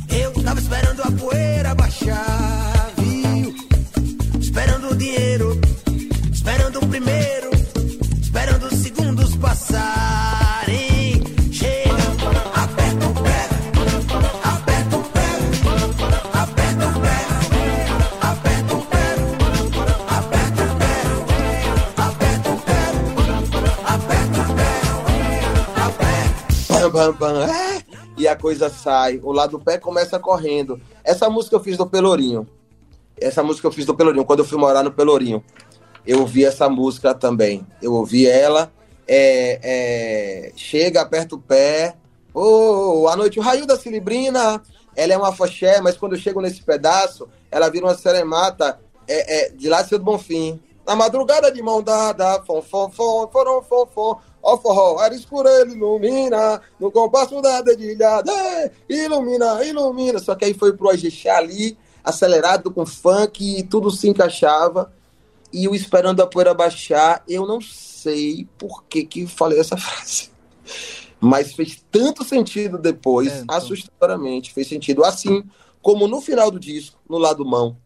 Eu 0.09 0.45
tava 0.45 0.61
esperando 0.61 1.01
a 1.03 1.11
poeira 1.11 1.75
baixar, 1.75 2.72
Bam, 26.93 27.13
bam. 27.13 27.43
É 27.43 27.83
e 28.17 28.29
a 28.29 28.37
coisa 28.37 28.69
sai. 28.69 29.21
O 29.23 29.33
lado 29.33 29.53
do 29.53 29.61
pé 29.65 29.79
começa 29.79 30.19
correndo. 30.19 30.81
Essa 31.03 31.29
música 31.29 31.57
eu 31.57 31.61
fiz 31.61 31.77
do 31.77 31.87
Pelourinho. 31.87 32.47
Essa 33.21 33.43
música 33.43 33.67
eu 33.67 33.73
fiz 33.73 33.87
do 33.87 33.95
Pelourinho, 33.95 34.25
quando 34.25 34.41
eu 34.41 34.45
fui 34.45 34.59
morar 34.59 34.83
no 34.83 34.93
Pelourinho. 34.93 35.43
Eu 36.07 36.21
ouvi 36.21 36.45
essa 36.45 36.69
música 36.69 37.15
também. 37.15 37.67
Eu 37.81 37.95
ouvi 37.95 38.27
ela. 38.27 38.73
É, 39.07 39.59
é, 39.63 40.53
chega, 40.57 41.01
aperta 41.01 41.35
o 41.35 41.41
pé. 41.41 41.97
Oh, 42.35 43.07
a 43.09 43.17
noite, 43.17 43.39
o 43.39 43.43
raio 43.43 43.67
da 43.67 43.77
Cilibrina. 43.77 44.63
Ela 44.95 45.15
é 45.15 45.17
uma 45.17 45.33
foché, 45.33 45.81
mas 45.81 45.97
quando 45.97 46.15
eu 46.15 46.19
chego 46.19 46.41
nesse 46.41 46.63
pedaço, 46.63 47.29
ela 47.51 47.71
vira 47.71 47.87
uma 47.87 47.95
seremata 47.95 48.79
é, 49.09 49.47
é, 49.47 49.49
de 49.51 49.69
lá 49.69 49.83
do 49.83 49.99
Bonfim. 49.99 50.61
Na 50.87 50.97
madrugada 50.97 51.51
de 51.51 51.63
mão 51.63 51.83
dada, 51.83 52.43
fom, 52.43 52.61
fom, 52.61 52.91
fom, 52.91 53.29
foram, 53.33 53.63
fom, 53.63 53.87
fom. 53.87 54.21
Ó 54.43 54.57
forró, 54.59 55.01
era 55.01 55.15
escuro, 55.15 55.49
ele 55.49 55.73
ilumina, 55.73 56.61
no 56.81 56.91
compasso 56.91 57.41
da 57.41 57.63
dedilhada, 57.63 58.33
ilumina, 58.89 59.65
ilumina. 59.65 60.19
Só 60.19 60.35
que 60.35 60.45
aí 60.45 60.53
foi 60.53 60.73
pro 60.73 60.91
Ajexá 60.91 61.37
ali, 61.37 61.79
acelerado 62.03 62.71
com 62.73 62.85
funk, 62.85 63.59
e 63.59 63.63
tudo 63.63 63.91
se 63.91 64.09
encaixava. 64.09 64.93
E 65.53 65.69
o 65.69 65.75
Esperando 65.75 66.21
a 66.23 66.27
Poeira 66.27 66.55
Baixar, 66.55 67.23
eu 67.29 67.47
não 67.47 67.61
sei 67.61 68.49
por 68.59 68.83
que 68.85 69.05
que 69.05 69.27
falei 69.27 69.61
essa 69.61 69.77
frase. 69.79 70.31
Mas 71.21 71.53
fez 71.53 71.85
tanto 71.91 72.25
sentido 72.25 72.79
depois, 72.79 73.31
é, 73.31 73.39
então. 73.41 73.57
assustadoramente, 73.57 74.53
fez 74.53 74.67
sentido. 74.67 75.05
Assim 75.05 75.45
como 75.81 76.09
no 76.09 76.21
final 76.21 76.51
do 76.51 76.59
disco, 76.59 76.99
no 77.09 77.19
lado 77.19 77.45
mão, 77.45 77.77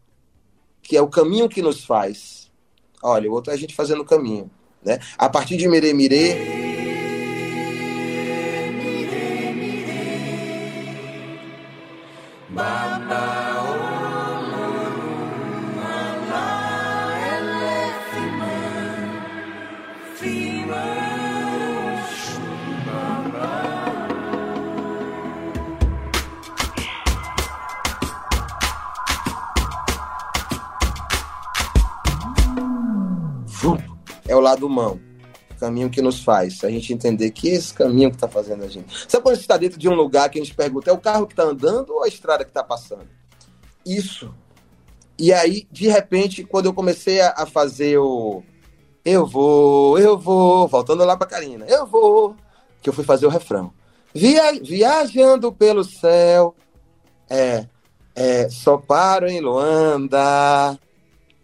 que 0.81 0.97
é 0.97 1.01
o 1.01 1.07
caminho 1.07 1.49
que 1.49 1.61
nos 1.61 1.85
faz. 1.85 2.49
Olha, 3.03 3.29
o 3.29 3.33
outro 3.33 3.51
é 3.51 3.55
a 3.55 3.57
gente 3.57 3.75
fazendo 3.75 4.01
o 4.01 4.05
caminho. 4.05 4.49
Né? 4.87 4.99
A 5.17 5.29
partir 5.29 5.57
de 5.57 5.67
Mire 5.67 5.93
Mire. 5.93 6.66
O 34.67 34.69
lado 34.69 34.69
mão. 34.69 34.99
O 35.55 35.59
caminho 35.59 35.89
que 35.89 36.01
nos 36.01 36.23
faz. 36.23 36.63
A 36.63 36.69
gente 36.69 36.93
entender 36.93 37.31
que 37.31 37.47
esse 37.49 37.73
caminho 37.73 38.09
que 38.09 38.17
está 38.17 38.27
fazendo 38.27 38.63
a 38.63 38.67
gente. 38.67 38.93
Sabe 39.09 39.23
quando 39.23 39.33
a 39.33 39.35
gente 39.35 39.43
está 39.43 39.57
dentro 39.57 39.79
de 39.79 39.89
um 39.89 39.95
lugar 39.95 40.29
que 40.29 40.39
a 40.39 40.43
gente 40.43 40.53
pergunta, 40.53 40.89
é 40.91 40.93
o 40.93 40.99
carro 40.99 41.25
que 41.25 41.33
está 41.33 41.43
andando 41.43 41.93
ou 41.93 42.03
a 42.03 42.07
estrada 42.07 42.43
que 42.43 42.51
está 42.51 42.63
passando? 42.63 43.07
Isso. 43.85 44.33
E 45.17 45.33
aí, 45.33 45.67
de 45.71 45.87
repente, 45.87 46.43
quando 46.43 46.67
eu 46.67 46.73
comecei 46.73 47.21
a, 47.21 47.45
fazer 47.45 47.97
o. 47.97 48.43
Eu 49.03 49.25
vou, 49.25 49.97
eu 49.97 50.17
vou, 50.17 50.67
voltando 50.67 51.03
lá 51.03 51.15
para 51.15 51.25
Karina, 51.25 51.65
eu 51.65 51.87
vou, 51.87 52.35
que 52.81 52.89
eu 52.89 52.93
fui 52.93 53.05
fazer 53.05 53.25
o 53.25 53.29
refrão. 53.29 53.73
Via, 54.13 54.51
viajando 54.61 55.51
pelo 55.51 55.83
céu, 55.83 56.53
é, 57.29 57.67
é, 58.13 58.49
só 58.49 58.77
paro 58.77 59.27
em 59.27 59.39
Luanda. 59.39 60.77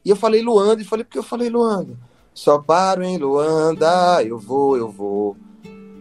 E 0.05 0.09
eu 0.09 0.15
falei 0.15 0.41
Luanda, 0.41 0.81
e 0.81 0.85
falei, 0.85 1.05
porque 1.05 1.17
eu 1.17 1.23
falei 1.23 1.49
Luanda? 1.49 1.97
Só 2.33 2.57
paro 2.57 3.03
em 3.03 3.17
Luanda, 3.17 4.23
eu 4.23 4.39
vou, 4.39 4.75
eu 4.75 4.89
vou. 4.89 5.37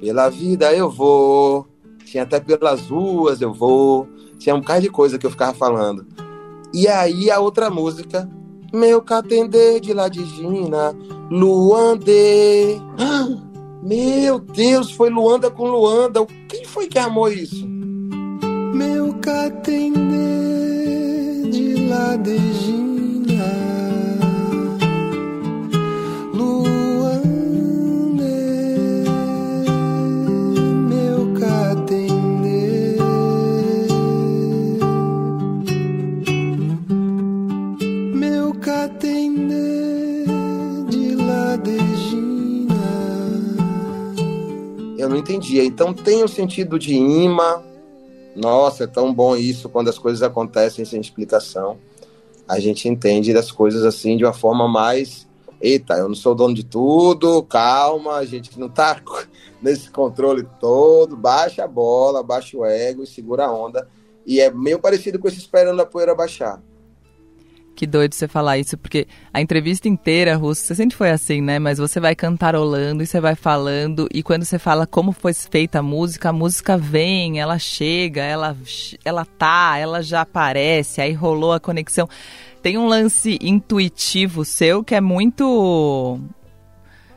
Pela 0.00 0.30
vida 0.30 0.72
eu 0.72 0.90
vou. 0.90 1.66
Tinha 2.06 2.22
até 2.22 2.40
pelas 2.40 2.88
ruas 2.88 3.40
eu 3.40 3.52
vou. 3.52 4.08
Tinha 4.38 4.54
um 4.54 4.60
bocado 4.60 4.80
de 4.80 4.90
coisa 4.90 5.18
que 5.18 5.26
eu 5.26 5.30
ficava 5.30 5.54
falando. 5.54 6.06
E 6.72 6.88
aí 6.88 7.30
a 7.30 7.38
outra 7.38 7.68
música, 7.68 8.28
meu 8.72 9.02
catendê 9.02 9.78
de 9.78 9.92
lá 9.92 10.08
de 10.08 10.24
Gina, 10.24 10.96
Luandê. 11.30 12.80
Meu 13.84 14.38
Deus, 14.38 14.92
foi 14.92 15.10
Luanda 15.10 15.50
com 15.50 15.64
Luanda. 15.64 16.24
Quem 16.48 16.64
foi 16.64 16.86
que 16.86 17.00
amou 17.00 17.28
isso? 17.28 17.66
Meu 18.72 19.12
catendê 19.14 19.90
de 21.50 21.88
lá 21.88 22.16
não 45.12 45.18
entendia. 45.18 45.64
Então 45.64 45.94
tem 45.94 46.24
o 46.24 46.28
sentido 46.28 46.78
de 46.78 46.94
imã. 46.94 47.62
Nossa, 48.34 48.84
é 48.84 48.86
tão 48.86 49.12
bom 49.12 49.36
isso 49.36 49.68
quando 49.68 49.88
as 49.88 49.98
coisas 49.98 50.22
acontecem 50.22 50.84
sem 50.84 51.00
explicação. 51.00 51.78
A 52.48 52.58
gente 52.58 52.88
entende 52.88 53.32
das 53.32 53.52
coisas 53.52 53.84
assim 53.84 54.16
de 54.16 54.24
uma 54.24 54.32
forma 54.32 54.66
mais. 54.66 55.28
Eita, 55.60 55.94
eu 55.94 56.08
não 56.08 56.14
sou 56.14 56.34
dono 56.34 56.54
de 56.54 56.64
tudo, 56.64 57.42
calma, 57.44 58.16
a 58.16 58.24
gente 58.24 58.58
não 58.58 58.68
tá 58.68 59.00
nesse 59.62 59.90
controle 59.90 60.44
todo, 60.58 61.16
baixa 61.16 61.62
a 61.62 61.68
bola, 61.68 62.20
baixa 62.20 62.56
o 62.56 62.64
ego 62.64 63.04
e 63.04 63.06
segura 63.06 63.46
a 63.46 63.52
onda. 63.52 63.88
E 64.26 64.40
é 64.40 64.50
meio 64.50 64.80
parecido 64.80 65.18
com 65.18 65.28
esse 65.28 65.38
esperando 65.38 65.80
a 65.80 65.86
poeira 65.86 66.14
baixar. 66.14 66.60
Que 67.82 67.86
doido 67.88 68.14
você 68.14 68.28
falar 68.28 68.58
isso, 68.58 68.78
porque 68.78 69.08
a 69.34 69.40
entrevista 69.40 69.88
inteira, 69.88 70.36
Russo, 70.36 70.62
você 70.62 70.72
sempre 70.72 70.96
foi 70.96 71.10
assim, 71.10 71.40
né? 71.40 71.58
Mas 71.58 71.78
você 71.78 71.98
vai 71.98 72.14
cantarolando 72.14 73.02
e 73.02 73.06
você 73.08 73.20
vai 73.20 73.34
falando, 73.34 74.06
e 74.14 74.22
quando 74.22 74.44
você 74.44 74.56
fala 74.56 74.86
como 74.86 75.10
foi 75.10 75.34
feita 75.34 75.80
a 75.80 75.82
música, 75.82 76.28
a 76.28 76.32
música 76.32 76.78
vem, 76.78 77.40
ela 77.40 77.58
chega, 77.58 78.22
ela, 78.22 78.56
ela 79.04 79.24
tá, 79.24 79.78
ela 79.78 80.00
já 80.00 80.20
aparece, 80.20 81.00
aí 81.00 81.12
rolou 81.12 81.52
a 81.52 81.58
conexão. 81.58 82.08
Tem 82.62 82.78
um 82.78 82.86
lance 82.86 83.36
intuitivo 83.42 84.44
seu 84.44 84.84
que 84.84 84.94
é 84.94 85.00
muito. 85.00 86.20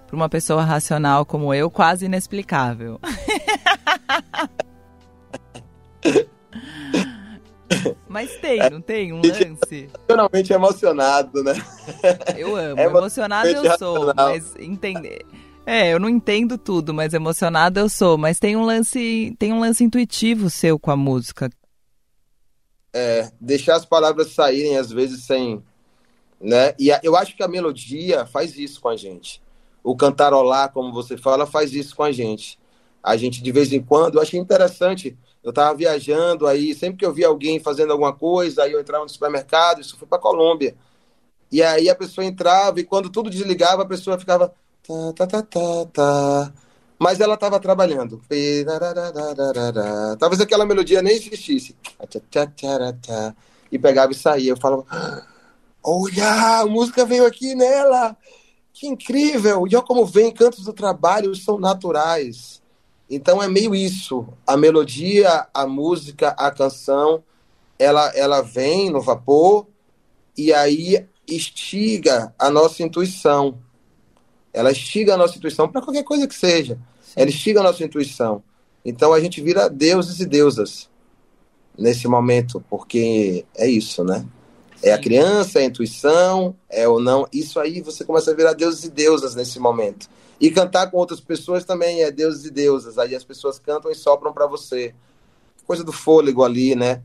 Para 0.08 0.16
uma 0.16 0.30
pessoa 0.30 0.64
racional 0.64 1.28
como 1.28 1.54
eu, 1.54 1.70
quase 1.70 2.08
inexplicável. 2.08 3.00
Mas 8.08 8.36
tem, 8.38 8.70
não 8.70 8.82
tem 8.82 9.14
um 9.14 9.22
lance? 9.22 9.90
Emocionalmente 10.10 10.54
emocionado, 10.54 11.44
né? 11.44 11.54
Eu 12.38 12.56
amo. 12.58 12.80
É 12.80 12.86
emocionado 12.86 13.50
eu 13.50 13.78
sou, 13.78 14.14
mas 14.16 14.56
entender. 14.58 15.26
É, 15.66 15.92
eu 15.92 16.00
não 16.00 16.08
entendo 16.08 16.58
tudo, 16.58 16.94
mas 16.94 17.14
emocionado 17.14 17.80
eu 17.80 17.90
sou. 17.90 18.18
Mas 18.18 18.40
tem 18.40 18.56
um 18.56 18.64
lance, 18.64 19.36
tem 19.40 19.52
um 19.52 19.60
lance 19.60 19.84
intuitivo 19.84 20.50
seu 20.50 20.78
com 20.78 20.92
a 20.92 20.96
música. 20.96 21.50
É, 22.94 23.32
deixar 23.42 23.76
as 23.76 23.86
palavras 23.86 24.32
saírem 24.32 24.78
às 24.78 24.92
vezes 24.92 25.26
sem, 25.26 25.62
né? 26.40 26.74
E 26.80 26.90
eu 27.04 27.16
acho 27.16 27.36
que 27.36 27.44
a 27.44 27.48
melodia 27.48 28.26
faz 28.26 28.58
isso 28.58 28.80
com 28.80 28.90
a 28.90 28.96
gente. 28.96 29.42
O 29.84 29.96
cantarolar, 29.96 30.72
como 30.72 30.94
você 30.94 31.18
fala, 31.18 31.46
faz 31.46 31.74
isso 31.74 31.96
com 31.96 32.04
a 32.04 32.12
gente. 32.12 32.58
A 33.04 33.18
gente 33.18 33.42
de 33.42 33.52
vez 33.52 33.74
em 33.74 33.82
quando, 33.82 34.16
eu 34.16 34.22
achei 34.22 34.40
interessante 34.40 35.18
eu 35.46 35.52
estava 35.52 35.78
viajando 35.78 36.48
aí, 36.48 36.74
sempre 36.74 36.98
que 36.98 37.06
eu 37.06 37.14
via 37.14 37.28
alguém 37.28 37.60
fazendo 37.60 37.92
alguma 37.92 38.12
coisa, 38.12 38.64
aí 38.64 38.72
eu 38.72 38.82
entrava 38.82 39.04
no 39.04 39.10
supermercado, 39.10 39.80
isso 39.80 39.96
foi 39.96 40.08
para 40.08 40.18
Colômbia. 40.18 40.76
E 41.52 41.62
aí 41.62 41.88
a 41.88 41.96
pessoa 41.96 42.26
entrava 42.26 42.80
e 42.80 42.84
quando 42.84 43.12
tudo 43.12 43.30
desligava, 43.30 43.84
a 43.84 43.86
pessoa 43.86 44.18
ficava 44.18 44.52
tá, 44.82 45.14
tá, 45.16 45.28
tá, 45.28 45.42
tá, 45.44 45.86
tá. 45.94 46.54
Mas 46.98 47.20
ela 47.20 47.36
estava 47.36 47.60
trabalhando. 47.60 48.20
Talvez 50.18 50.42
aquela 50.42 50.66
melodia 50.66 51.04
nem 51.04 51.16
existisse. 51.16 51.76
E 53.72 53.78
pegava 53.78 54.14
e 54.14 54.16
saía. 54.16 54.54
Eu 54.54 54.58
falava, 54.58 54.84
olha, 55.84 56.62
a 56.62 56.66
música 56.66 57.06
veio 57.06 57.26
aqui 57.28 57.54
nela. 57.54 58.18
Que 58.74 58.88
incrível! 58.88 59.68
E 59.68 59.76
olha 59.76 59.86
como 59.86 60.06
vem, 60.08 60.34
cantos 60.34 60.66
do 60.66 60.74
trabalho 60.74 61.36
são 61.36 61.60
naturais. 61.60 62.64
Então 63.10 63.42
é 63.42 63.48
meio 63.48 63.76
isso. 63.76 64.28
A 64.46 64.58
melodia, 64.58 65.48
a 65.54 65.68
música, 65.68 66.30
a 66.30 66.52
canção, 66.52 67.24
ela, 67.78 68.12
ela 68.16 68.42
vem 68.42 68.90
no 68.90 69.02
vapor 69.02 69.68
e 70.38 70.54
aí 70.54 71.06
estiga 71.28 72.34
a 72.38 72.50
nossa 72.50 72.84
intuição. 72.84 73.60
Ela 74.54 74.72
estiga 74.72 75.14
a 75.14 75.18
nossa 75.18 75.38
intuição 75.38 75.68
para 75.68 75.82
qualquer 75.82 76.04
coisa 76.04 76.28
que 76.28 76.36
seja. 76.36 76.80
Ela 77.16 77.30
estiga 77.30 77.60
a 77.60 77.64
nossa 77.64 77.84
intuição. 77.84 78.44
Então 78.84 79.14
a 79.14 79.20
gente 79.20 79.42
vira 79.42 79.70
deuses 79.70 80.20
e 80.20 80.26
deusas 80.26 80.90
nesse 81.78 82.08
momento, 82.08 82.64
porque 82.70 83.46
é 83.56 83.68
isso, 83.68 84.04
né? 84.04 84.26
É 84.82 84.94
a 84.94 84.98
criança, 84.98 85.60
é 85.60 85.64
a 85.64 85.66
intuição, 85.66 86.56
é 86.70 86.88
ou 86.88 87.00
não. 87.00 87.28
Isso 87.34 87.60
aí 87.60 87.82
você 87.82 88.06
começa 88.06 88.32
a 88.32 88.36
virar 88.36 88.54
deuses 88.54 88.84
e 88.84 88.90
deusas 88.90 89.36
nesse 89.36 89.60
momento. 89.60 90.10
E 90.40 90.52
cantar 90.52 90.92
com 90.92 90.98
outras 90.98 91.20
pessoas 91.20 91.64
também 91.64 92.04
é 92.04 92.12
deuses 92.12 92.46
e 92.46 92.52
deusas. 92.52 92.98
Aí 92.98 93.16
as 93.16 93.24
pessoas 93.24 93.58
cantam 93.60 93.92
e 93.92 93.96
sopram 93.96 94.34
para 94.34 94.48
você. 94.48 94.94
Coisa 95.66 95.84
do 95.84 95.92
fôlego 95.92 96.44
ali, 96.44 96.76
né? 96.76 97.02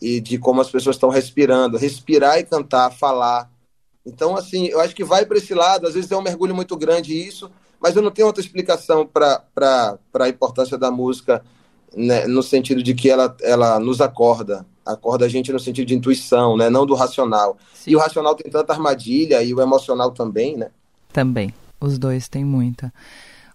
E 0.00 0.20
de 0.20 0.38
como 0.38 0.60
as 0.60 0.70
pessoas 0.70 0.96
estão 0.96 1.08
respirando. 1.08 1.78
Respirar 1.78 2.38
e 2.38 2.44
cantar, 2.44 2.90
falar. 2.90 3.50
Então, 4.04 4.36
assim, 4.36 4.66
eu 4.66 4.80
acho 4.80 4.94
que 4.94 5.04
vai 5.04 5.24
para 5.24 5.38
esse 5.38 5.54
lado. 5.54 5.86
Às 5.86 5.94
vezes 5.94 6.10
é 6.10 6.16
um 6.16 6.22
mergulho 6.22 6.54
muito 6.54 6.76
grande 6.76 7.14
isso, 7.14 7.50
mas 7.80 7.96
eu 7.96 8.02
não 8.02 8.10
tenho 8.10 8.26
outra 8.26 8.42
explicação 8.42 9.06
para 9.06 9.98
a 10.14 10.28
importância 10.28 10.76
da 10.76 10.90
música 10.90 11.42
né, 11.96 12.26
no 12.26 12.42
sentido 12.42 12.82
de 12.82 12.94
que 12.94 13.08
ela, 13.08 13.34
ela 13.40 13.78
nos 13.78 14.00
acorda, 14.00 14.66
acorda 14.84 15.24
a 15.24 15.28
gente 15.28 15.52
no 15.52 15.60
sentido 15.60 15.86
de 15.86 15.94
intuição, 15.94 16.56
né, 16.56 16.68
não 16.68 16.84
do 16.84 16.94
racional. 16.94 17.56
Sim. 17.72 17.92
E 17.92 17.96
o 17.96 17.98
racional 17.98 18.34
tem 18.34 18.50
tanta 18.50 18.72
armadilha 18.72 19.42
e 19.42 19.54
o 19.54 19.60
emocional 19.60 20.10
também, 20.10 20.56
né? 20.56 20.70
Também, 21.12 21.54
os 21.84 21.98
dois 21.98 22.28
têm 22.28 22.44
muita. 22.44 22.92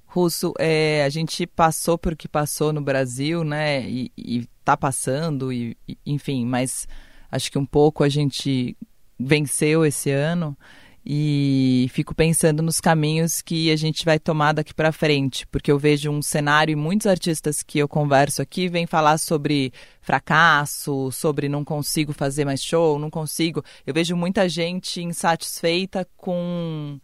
Russo, 0.06 0.54
é, 0.58 1.04
a 1.04 1.10
gente 1.10 1.46
passou 1.46 1.98
por 1.98 2.16
que 2.16 2.28
passou 2.28 2.74
no 2.74 2.82
Brasil, 2.82 3.44
né, 3.44 3.88
e, 3.88 4.12
está 4.60 4.76
passando, 4.76 5.54
e, 5.54 5.78
e, 5.88 5.98
enfim, 6.06 6.46
mas 6.46 6.88
acho 7.32 7.52
que 7.52 7.60
um 7.60 7.66
pouco 7.66 8.04
a 8.04 8.10
gente 8.10 8.76
venceu 9.20 9.86
esse 9.86 10.10
ano 10.10 10.58
e 11.06 11.88
fico 11.92 12.14
pensando 12.14 12.62
nos 12.62 12.80
caminhos 12.80 13.42
que 13.42 13.72
a 13.72 13.76
gente 13.76 14.04
vai 14.06 14.20
tomar 14.20 14.54
daqui 14.54 14.74
para 14.74 14.92
frente, 14.92 15.48
porque 15.48 15.72
eu 15.72 15.80
vejo 15.80 16.12
um 16.12 16.22
cenário 16.22 16.74
e 16.74 16.76
muitos 16.76 17.08
artistas 17.08 17.64
que 17.64 17.80
eu 17.80 17.88
converso 17.88 18.42
aqui 18.42 18.68
vêm 18.68 18.86
falar 18.86 19.18
sobre 19.18 19.72
fracasso, 20.02 21.12
sobre 21.12 21.48
não 21.48 21.64
consigo 21.64 22.14
fazer 22.14 22.46
mais 22.46 22.64
show, 22.64 23.00
não 23.00 23.10
consigo. 23.10 23.64
Eu 23.86 23.94
vejo 23.94 24.16
muita 24.16 24.48
gente 24.50 25.02
insatisfeita 25.02 26.08
com 26.18 27.00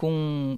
com 0.00 0.56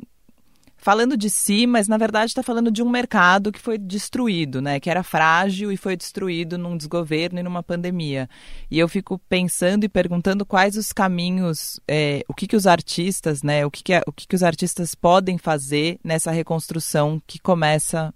falando 0.76 1.16
de 1.16 1.28
si, 1.28 1.66
mas 1.66 1.88
na 1.88 1.96
verdade 1.96 2.30
está 2.30 2.42
falando 2.42 2.70
de 2.70 2.82
um 2.82 2.88
mercado 2.88 3.50
que 3.50 3.58
foi 3.58 3.76
destruído, 3.76 4.62
né? 4.62 4.78
Que 4.78 4.88
era 4.88 5.02
frágil 5.02 5.72
e 5.72 5.76
foi 5.76 5.96
destruído 5.96 6.56
num 6.56 6.76
desgoverno 6.76 7.40
e 7.40 7.42
numa 7.42 7.62
pandemia. 7.62 8.28
E 8.70 8.78
eu 8.78 8.88
fico 8.88 9.18
pensando 9.28 9.82
e 9.84 9.88
perguntando 9.88 10.46
quais 10.46 10.76
os 10.76 10.92
caminhos, 10.92 11.80
é, 11.88 12.22
o 12.28 12.34
que, 12.34 12.46
que 12.46 12.56
os 12.56 12.66
artistas, 12.68 13.42
né? 13.42 13.66
O 13.66 13.70
que, 13.70 13.82
que, 13.82 14.00
o 14.06 14.12
que, 14.12 14.28
que 14.28 14.36
os 14.36 14.44
artistas 14.44 14.94
podem 14.94 15.38
fazer 15.38 15.98
nessa 16.04 16.30
reconstrução 16.30 17.20
que 17.26 17.40
começa 17.40 18.14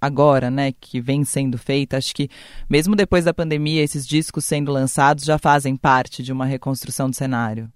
agora, 0.00 0.50
né, 0.50 0.72
que 0.80 0.98
vem 0.98 1.24
sendo 1.24 1.58
feita, 1.58 1.98
acho 1.98 2.14
que 2.14 2.30
mesmo 2.70 2.96
depois 2.96 3.26
da 3.26 3.34
pandemia, 3.34 3.82
esses 3.82 4.06
discos 4.06 4.46
sendo 4.46 4.72
lançados 4.72 5.24
já 5.24 5.36
fazem 5.38 5.76
parte 5.76 6.22
de 6.22 6.32
uma 6.32 6.46
reconstrução 6.46 7.10
do 7.10 7.14
cenário. 7.14 7.70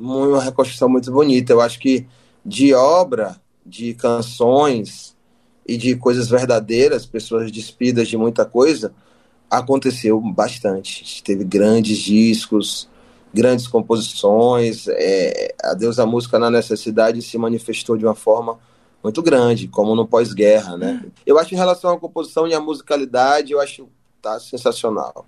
Uma 0.00 0.42
reconstrução 0.42 0.88
muito 0.88 1.12
bonita. 1.12 1.52
Eu 1.52 1.60
acho 1.60 1.78
que 1.78 2.06
de 2.44 2.72
obra, 2.72 3.36
de 3.64 3.92
canções 3.92 5.14
e 5.66 5.76
de 5.76 5.94
coisas 5.94 6.28
verdadeiras, 6.28 7.04
pessoas 7.04 7.52
despidas 7.52 8.08
de 8.08 8.16
muita 8.16 8.46
coisa, 8.46 8.94
aconteceu 9.50 10.18
bastante. 10.20 11.02
A 11.02 11.06
gente 11.06 11.22
teve 11.22 11.44
grandes 11.44 11.98
discos, 11.98 12.88
grandes 13.32 13.68
composições. 13.68 14.86
É, 14.88 15.54
a 15.62 15.74
Deus 15.74 15.96
da 15.96 16.06
Música 16.06 16.38
na 16.38 16.50
Necessidade 16.50 17.20
se 17.20 17.36
manifestou 17.36 17.96
de 17.96 18.06
uma 18.06 18.14
forma 18.14 18.58
muito 19.02 19.22
grande, 19.22 19.68
como 19.68 19.94
no 19.94 20.06
pós-guerra, 20.06 20.76
né? 20.76 21.04
Eu 21.26 21.38
acho 21.38 21.54
em 21.54 21.56
relação 21.56 21.92
à 21.92 21.98
composição 21.98 22.46
e 22.46 22.54
à 22.54 22.60
musicalidade, 22.60 23.52
eu 23.52 23.60
acho 23.60 23.88
tá 24.20 24.38
sensacional. 24.38 25.26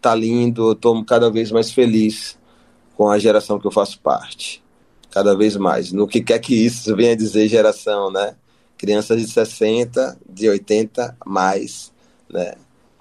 Tá 0.00 0.14
lindo, 0.14 0.70
eu 0.70 0.74
tô 0.74 1.04
cada 1.04 1.30
vez 1.30 1.50
mais 1.50 1.72
feliz 1.72 2.37
com 2.98 3.08
a 3.08 3.16
geração 3.16 3.60
que 3.60 3.66
eu 3.66 3.70
faço 3.70 4.00
parte 4.00 4.60
cada 5.08 5.36
vez 5.36 5.56
mais. 5.56 5.92
No 5.92 6.08
que 6.08 6.20
quer 6.20 6.40
que 6.40 6.52
isso 6.52 6.96
venha 6.96 7.16
dizer 7.16 7.46
geração, 7.46 8.10
né? 8.10 8.34
Crianças 8.76 9.20
de 9.20 9.28
60, 9.28 10.18
de 10.28 10.48
80 10.48 11.16
mais, 11.24 11.92
né? 12.28 12.54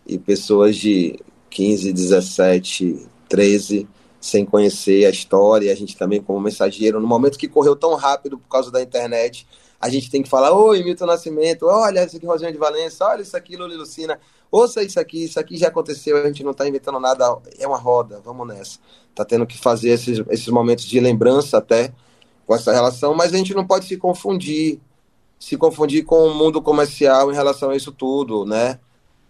E 0.06 0.20
pessoas 0.20 0.76
de 0.76 1.20
15, 1.50 1.92
17, 1.92 3.08
13 3.28 3.88
sem 4.22 4.46
conhecer 4.46 5.06
a 5.06 5.10
história, 5.10 5.72
a 5.72 5.76
gente 5.76 5.98
também 5.98 6.22
como 6.22 6.40
mensageiro, 6.40 7.00
no 7.00 7.08
momento 7.08 7.38
que 7.38 7.48
correu 7.48 7.76
tão 7.76 7.96
rápido 7.96 8.38
por 8.38 8.48
causa 8.50 8.70
da 8.70 8.82
internet, 8.82 9.48
a 9.80 9.90
gente 9.90 10.10
tem 10.10 10.24
que 10.24 10.30
falar, 10.30 10.52
oi, 10.52 10.84
Milton 10.84 11.06
Nascimento, 11.06 11.68
olha 11.68 12.04
isso 12.04 12.18
aqui, 12.18 12.26
Rosinha 12.26 12.52
de 12.52 12.58
Valença, 12.58 13.06
olha 13.06 13.22
isso 13.22 13.38
aqui, 13.38 13.56
Luli 13.56 13.76
Lucina, 13.76 14.20
ouça 14.52 14.82
isso 14.82 15.00
aqui, 15.00 15.26
isso 15.26 15.40
aqui 15.40 15.56
já 15.56 15.68
aconteceu, 15.68 16.18
a 16.18 16.28
gente 16.28 16.44
não 16.44 16.52
está 16.52 16.68
inventando 16.68 17.00
nada, 17.00 17.38
é 17.60 17.68
uma 17.68 17.78
roda, 17.78 18.20
vamos 18.24 18.48
nessa. 18.48 18.80
Tá 19.14 19.24
tendo 19.24 19.46
que 19.46 19.58
fazer 19.58 19.90
esses, 19.90 20.22
esses 20.30 20.48
momentos 20.48 20.86
de 20.86 21.00
lembrança 21.00 21.60
até 21.60 21.94
com 22.46 22.56
essa 22.56 22.74
relação, 22.74 23.14
mas 23.14 23.34
a 23.34 23.38
gente 23.38 23.54
não 23.54 23.66
pode 23.66 23.86
se 23.86 23.98
confundir, 23.98 24.80
se 25.40 25.58
confundir 25.58 26.04
com 26.06 26.28
o 26.28 26.34
mundo 26.34 26.62
comercial 26.62 27.32
em 27.32 27.36
relação 27.36 27.70
a 27.70 27.76
isso 27.76 27.92
tudo, 27.92 28.46
né? 28.46 28.80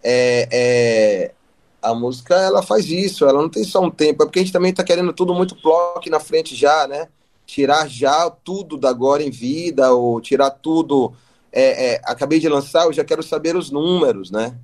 É, 0.02 0.48
é, 0.50 1.34
a 1.82 1.94
música, 1.94 2.34
ela 2.34 2.62
faz 2.62 2.86
isso, 2.86 3.26
ela 3.26 3.40
não 3.40 3.48
tem 3.48 3.64
só 3.64 3.80
um 3.80 3.90
tempo, 3.90 4.22
é 4.22 4.26
porque 4.26 4.38
a 4.38 4.42
gente 4.42 4.52
também 4.52 4.70
está 4.70 4.82
querendo 4.82 5.12
tudo 5.12 5.34
muito 5.34 5.56
bloco 5.60 6.08
na 6.08 6.20
frente 6.20 6.54
já, 6.54 6.86
né? 6.86 7.08
Tirar 7.48 7.88
já 7.88 8.28
tudo 8.28 8.76
da 8.76 8.90
agora 8.90 9.22
em 9.22 9.30
vida, 9.30 9.90
ou 9.90 10.20
tirar 10.20 10.50
tudo... 10.50 11.14
É, 11.50 11.94
é, 11.94 12.00
acabei 12.04 12.38
de 12.38 12.46
lançar, 12.46 12.84
eu 12.84 12.92
já 12.92 13.02
quero 13.02 13.22
saber 13.22 13.56
os 13.56 13.70
números, 13.70 14.30
né? 14.30 14.54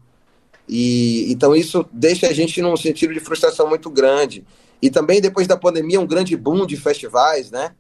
E 0.68 1.32
então 1.32 1.57
isso 1.57 1.87
deixa 1.91 2.28
a 2.28 2.32
gente 2.35 2.61
num 2.61 2.76
sentido 2.76 3.14
de 3.14 3.20
frustração 3.20 3.66
muito 3.66 3.89
grande. 3.89 4.45
E 4.82 4.91
também 4.91 5.18
depois 5.18 5.47
da 5.47 5.57
pandemia 5.57 5.99
um 5.99 6.07
grande 6.07 6.37
boom 6.37 6.66
de 6.66 6.76
festivais, 6.76 7.51
né? 7.51 7.74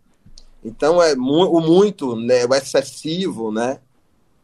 Então 0.64 1.02
é 1.02 1.14
mu 1.14 1.44
o 1.50 1.60
muito, 1.60 2.16
né? 2.16 2.46
O 2.46 2.54
excessivo, 2.54 3.52
né? 3.52 3.78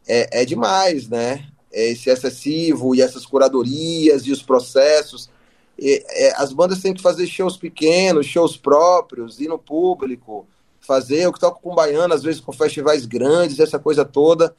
É, 0.06 0.42
é 0.42 0.44
demais, 0.44 1.08
né? 1.08 1.46
É 1.72 1.92
esse 1.92 2.11
excessivo 2.11 2.94
e 2.94 3.00
essas 3.00 3.24
curadorias 3.24 4.26
e 4.26 4.30
os 4.30 4.42
processos. 4.42 5.30
É, 5.81 6.35
as 6.37 6.53
bandas 6.53 6.81
têm 6.81 6.93
que 6.93 7.01
fazer 7.01 7.26
shows 7.26 7.57
pequenos, 7.57 8.26
shows 8.26 8.57
próprios, 8.57 9.41
ir 9.41 9.49
no 9.49 9.59
público, 9.59 10.47
fazer. 10.81 11.24
Eu 11.24 11.33
que 11.33 11.41
toco 11.41 11.61
com 11.62 11.74
baiano, 11.74 12.12
às 12.12 12.22
vezes 12.22 12.41
com 12.41 12.53
festivais 12.53 13.07
grandes, 13.07 13.59
essa 13.59 13.78
coisa 13.78 14.05
toda. 14.05 14.55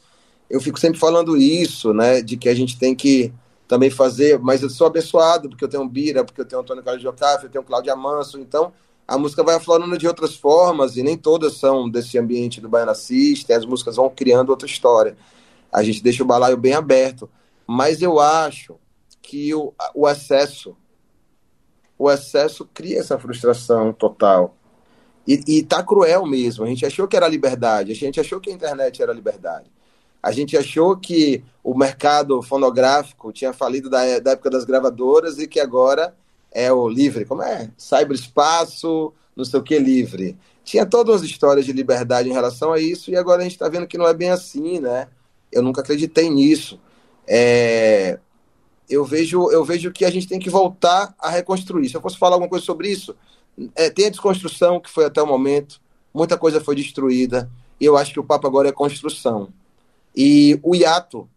Eu 0.50 0.60
fico 0.60 0.80
sempre 0.80 1.00
falando 1.00 1.38
isso, 1.38 1.94
né? 1.94 2.22
De 2.22 2.38
que 2.38 2.50
a 2.50 2.56
gente 2.56 2.78
tem 2.78 2.96
que 2.96 3.32
também 3.68 3.90
fazer, 3.90 4.38
mas 4.40 4.62
eu 4.62 4.70
sou 4.70 4.88
abençoado, 4.88 5.48
porque 5.48 5.64
eu 5.64 5.70
tenho 5.70 5.88
Bira, 5.88 6.26
porque 6.26 6.42
eu 6.42 6.46
tenho 6.46 6.62
Antônio 6.62 6.84
Carlos 6.84 7.02
de 7.02 7.08
eu 7.08 7.50
tenho 7.50 7.64
Cláudia 7.64 7.96
Manso, 7.96 8.38
então 8.38 8.74
a 9.08 9.18
música 9.18 9.44
vai 9.44 9.56
aflorando 9.56 9.98
de 9.98 10.08
outras 10.08 10.36
formas, 10.36 10.98
e 10.98 11.04
nem 11.04 11.18
todas 11.18 11.54
são 11.54 11.90
desse 11.90 12.18
ambiente 12.18 12.60
do 12.60 12.68
Baiana 12.68 12.94
System, 12.94 13.56
as 13.56 13.66
músicas 13.66 13.96
vão 13.96 14.10
criando 14.10 14.50
outra 14.50 14.68
história. 14.68 15.16
A 15.72 15.84
gente 15.84 16.04
deixa 16.04 16.22
o 16.22 16.26
balaio 16.26 16.58
bem 16.58 16.74
aberto. 16.74 17.30
Mas 17.66 18.02
eu 18.02 18.20
acho 18.20 18.76
que 19.22 19.54
o, 19.54 19.74
o 19.96 20.10
excesso, 20.10 20.76
o 22.02 22.10
excesso 22.10 22.68
cria 22.74 23.00
essa 23.00 23.20
frustração 23.20 23.94
total. 23.94 24.56
E, 25.28 25.40
e 25.48 25.62
tá 25.62 25.84
cruel 25.84 26.26
mesmo. 26.26 26.66
A 26.66 26.68
gente 26.68 26.84
achou 26.84 27.08
que 27.08 27.16
era 27.16 27.28
liberdade, 27.28 27.92
a 27.92 27.96
gente 27.96 28.20
achou 28.20 28.40
que 28.40 28.50
a 28.50 28.54
internet 28.54 29.04
era 29.04 29.14
liberdade. 29.14 29.72
A 30.22 30.32
gente 30.32 30.58
achou 30.58 30.98
que 30.98 31.44
o 31.64 31.78
mercado 31.78 32.42
fonográfico 32.42 33.32
tinha 33.32 33.54
falido 33.54 33.88
da, 33.88 34.18
da 34.18 34.32
época 34.32 34.50
das 34.50 34.66
gravadoras 34.66 35.38
e 35.38 35.48
que 35.48 35.60
agora 35.60 36.16
é 36.52 36.74
o 36.74 36.90
livre, 36.90 37.24
como 37.24 37.44
é? 37.44 37.70
Cyberespaço, 37.78 39.14
não 39.36 39.46
sei 39.46 39.60
o 39.60 39.64
que 39.64 39.78
livre. 39.78 40.36
Tinha 40.64 40.88
todas 40.88 41.18
as 41.18 41.22
histórias 41.22 41.68
de 41.68 41.72
liberdade 41.72 42.30
em 42.30 42.34
relação 42.34 42.74
a 42.74 42.80
isso 42.80 43.12
e 43.12 43.16
agora 43.16 43.42
a 43.42 43.44
gente 43.44 43.54
está 43.54 43.70
vendo 43.70 43.86
que 43.86 43.98
não 43.98 44.08
é 44.08 44.14
bem 44.14 44.32
assim, 44.32 44.80
né? 44.80 45.08
Eu 45.52 45.62
nunca 45.62 45.82
acreditei 45.82 46.32
nisso. 46.32 46.80
É... 47.28 48.18
Eu 48.92 49.06
vejo, 49.06 49.50
eu 49.52 49.64
vejo 49.64 49.92
que 49.92 50.04
a 50.04 50.12
gente 50.12 50.28
tem 50.28 50.38
que 50.38 50.50
voltar 50.50 51.16
a 51.18 51.30
reconstruir. 51.30 51.88
Se 51.90 51.96
eu 51.96 52.02
fosse 52.02 52.18
falar 52.18 52.36
alguma 52.36 52.50
coisa 52.50 52.66
sobre 52.66 52.90
isso, 52.90 53.16
é, 53.76 53.90
tem 53.90 54.08
a 54.08 54.10
desconstrução 54.10 54.80
que 54.80 54.90
foi 54.90 55.06
até 55.06 55.22
o 55.22 55.28
momento, 55.28 55.80
muita 56.14 56.38
coisa 56.38 56.60
foi 56.60 56.76
destruída 56.76 57.50
e 57.80 57.86
eu 57.86 57.98
acho 57.98 58.14
que 58.14 58.20
o 58.20 58.24
papo 58.24 58.46
agora 58.46 58.70
é 58.70 58.72
construção 58.72 59.50
E 60.16 60.60
o 60.62 60.76
hiato 60.76 61.28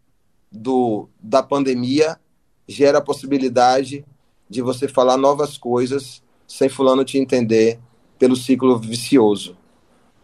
do, 0.51 1.09
da 1.19 1.41
pandemia 1.41 2.19
gera 2.67 2.99
a 2.99 3.01
possibilidade 3.01 4.05
de 4.49 4.61
você 4.61 4.87
falar 4.87 5.17
novas 5.17 5.57
coisas 5.57 6.21
sem 6.47 6.69
fulano 6.69 7.03
te 7.03 7.17
entender 7.17 7.79
pelo 8.19 8.35
ciclo 8.35 8.77
vicioso. 8.77 9.57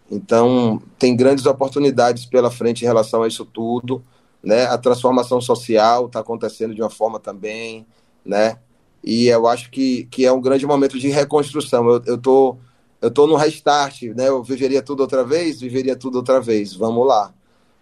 Então, 0.09 0.81
tem 0.99 1.15
grandes 1.15 1.45
oportunidades 1.45 2.25
pela 2.25 2.51
frente 2.51 2.81
em 2.81 2.85
relação 2.85 3.23
a 3.23 3.27
isso 3.27 3.45
tudo, 3.45 4.03
né? 4.43 4.65
A 4.65 4.77
transformação 4.77 5.39
social 5.39 6.07
está 6.07 6.19
acontecendo 6.19 6.73
de 6.73 6.81
uma 6.81 6.89
forma 6.89 7.19
também, 7.19 7.85
né? 8.25 8.57
E 9.03 9.27
eu 9.27 9.47
acho 9.47 9.71
que, 9.71 10.05
que 10.05 10.25
é 10.25 10.31
um 10.31 10.41
grande 10.41 10.65
momento 10.65 10.99
de 10.99 11.09
reconstrução. 11.09 11.87
Eu, 11.89 12.01
eu 12.05 12.17
tô 12.17 12.57
eu 13.01 13.09
tô 13.09 13.25
no 13.25 13.35
restart, 13.35 14.03
né? 14.15 14.29
Eu 14.29 14.43
viveria 14.43 14.81
tudo 14.81 14.99
outra 14.99 15.23
vez, 15.23 15.59
viveria 15.59 15.95
tudo 15.95 16.17
outra 16.17 16.39
vez. 16.39 16.75
Vamos 16.75 17.07
lá. 17.07 17.33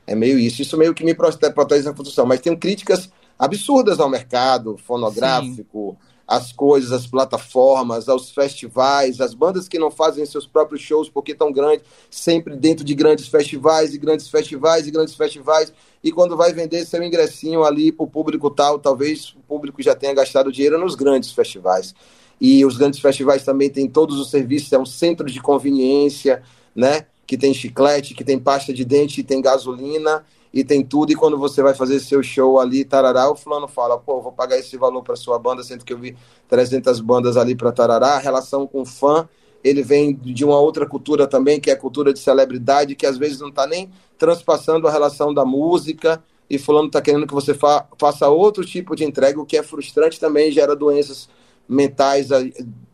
É 0.07 0.15
meio 0.15 0.39
isso. 0.39 0.61
Isso 0.61 0.77
meio 0.77 0.93
que 0.93 1.03
me 1.03 1.13
protege 1.13 1.83
na 1.83 1.93
construção. 1.93 2.25
Mas 2.25 2.39
tem 2.39 2.55
críticas 2.55 3.09
absurdas 3.37 3.99
ao 3.99 4.09
mercado 4.09 4.77
fonográfico, 4.77 5.97
Sim. 5.99 6.08
As 6.29 6.51
coisas, 6.51 6.91
as 6.91 7.07
plataformas, 7.07 8.07
aos 8.07 8.29
festivais, 8.29 9.19
as 9.19 9.33
bandas 9.33 9.67
que 9.67 9.79
não 9.79 9.89
fazem 9.89 10.23
seus 10.27 10.45
próprios 10.45 10.79
shows 10.79 11.09
porque 11.09 11.31
estão 11.31 11.51
grandes, 11.51 11.83
sempre 12.07 12.55
dentro 12.55 12.85
de 12.85 12.93
grandes 12.93 13.27
festivais 13.27 13.95
e 13.95 13.97
grandes 13.97 14.29
festivais 14.29 14.85
e 14.85 14.91
grandes 14.91 15.15
festivais. 15.15 15.73
E 16.03 16.11
quando 16.11 16.37
vai 16.37 16.53
vender 16.53 16.85
seu 16.85 17.01
ingressinho 17.01 17.63
ali 17.63 17.91
para 17.91 18.03
o 18.03 18.07
público 18.07 18.51
tal, 18.51 18.77
talvez 18.77 19.31
o 19.31 19.39
público 19.47 19.81
já 19.81 19.95
tenha 19.95 20.13
gastado 20.13 20.51
dinheiro 20.51 20.77
nos 20.77 20.93
grandes 20.93 21.31
festivais. 21.31 21.95
E 22.39 22.63
os 22.63 22.77
grandes 22.77 22.99
festivais 22.99 23.43
também 23.43 23.71
têm 23.71 23.89
todos 23.89 24.19
os 24.19 24.29
serviços, 24.29 24.71
é 24.71 24.77
um 24.77 24.85
centro 24.85 25.25
de 25.25 25.41
conveniência, 25.41 26.43
né? 26.75 27.07
que 27.25 27.37
tem 27.37 27.53
chiclete, 27.55 28.13
que 28.13 28.23
tem 28.23 28.39
pasta 28.39 28.71
de 28.71 28.85
dente, 28.85 29.23
tem 29.23 29.41
gasolina 29.41 30.23
e 30.53 30.63
tem 30.63 30.83
tudo. 30.83 31.11
E 31.11 31.15
quando 31.15 31.37
você 31.37 31.61
vai 31.61 31.73
fazer 31.73 31.99
seu 31.99 32.21
show 32.23 32.59
ali, 32.59 32.83
tarará, 32.83 33.29
o 33.29 33.35
fulano 33.35 33.67
fala: 33.67 33.97
pô, 33.97 34.21
vou 34.21 34.31
pagar 34.31 34.57
esse 34.57 34.75
valor 34.77 35.03
para 35.03 35.15
sua 35.15 35.37
banda, 35.37 35.63
sendo 35.63 35.85
que 35.85 35.93
eu 35.93 35.97
vi 35.97 36.15
300 36.47 36.99
bandas 37.01 37.37
ali 37.37 37.55
para 37.55 37.71
tarará. 37.71 38.15
A 38.15 38.19
relação 38.19 38.65
com 38.67 38.81
o 38.81 38.85
fã, 38.85 39.27
ele 39.63 39.83
vem 39.83 40.13
de 40.15 40.43
uma 40.43 40.59
outra 40.59 40.85
cultura 40.85 41.27
também, 41.27 41.59
que 41.59 41.69
é 41.69 41.73
a 41.73 41.77
cultura 41.77 42.13
de 42.13 42.19
celebridade, 42.19 42.95
que 42.95 43.05
às 43.05 43.17
vezes 43.17 43.39
não 43.39 43.49
está 43.49 43.67
nem 43.67 43.89
transpassando 44.17 44.87
a 44.87 44.91
relação 44.91 45.33
da 45.33 45.45
música. 45.45 46.23
E 46.49 46.57
fulano 46.57 46.87
está 46.87 46.99
querendo 46.99 47.27
que 47.27 47.33
você 47.33 47.53
fa 47.53 47.87
faça 47.97 48.27
outro 48.27 48.65
tipo 48.65 48.95
de 48.95 49.03
entrega, 49.03 49.39
o 49.39 49.45
que 49.45 49.55
é 49.55 49.61
frustrante 49.61 50.19
também, 50.19 50.51
gera 50.51 50.75
doenças 50.75 51.29
mentais 51.67 52.29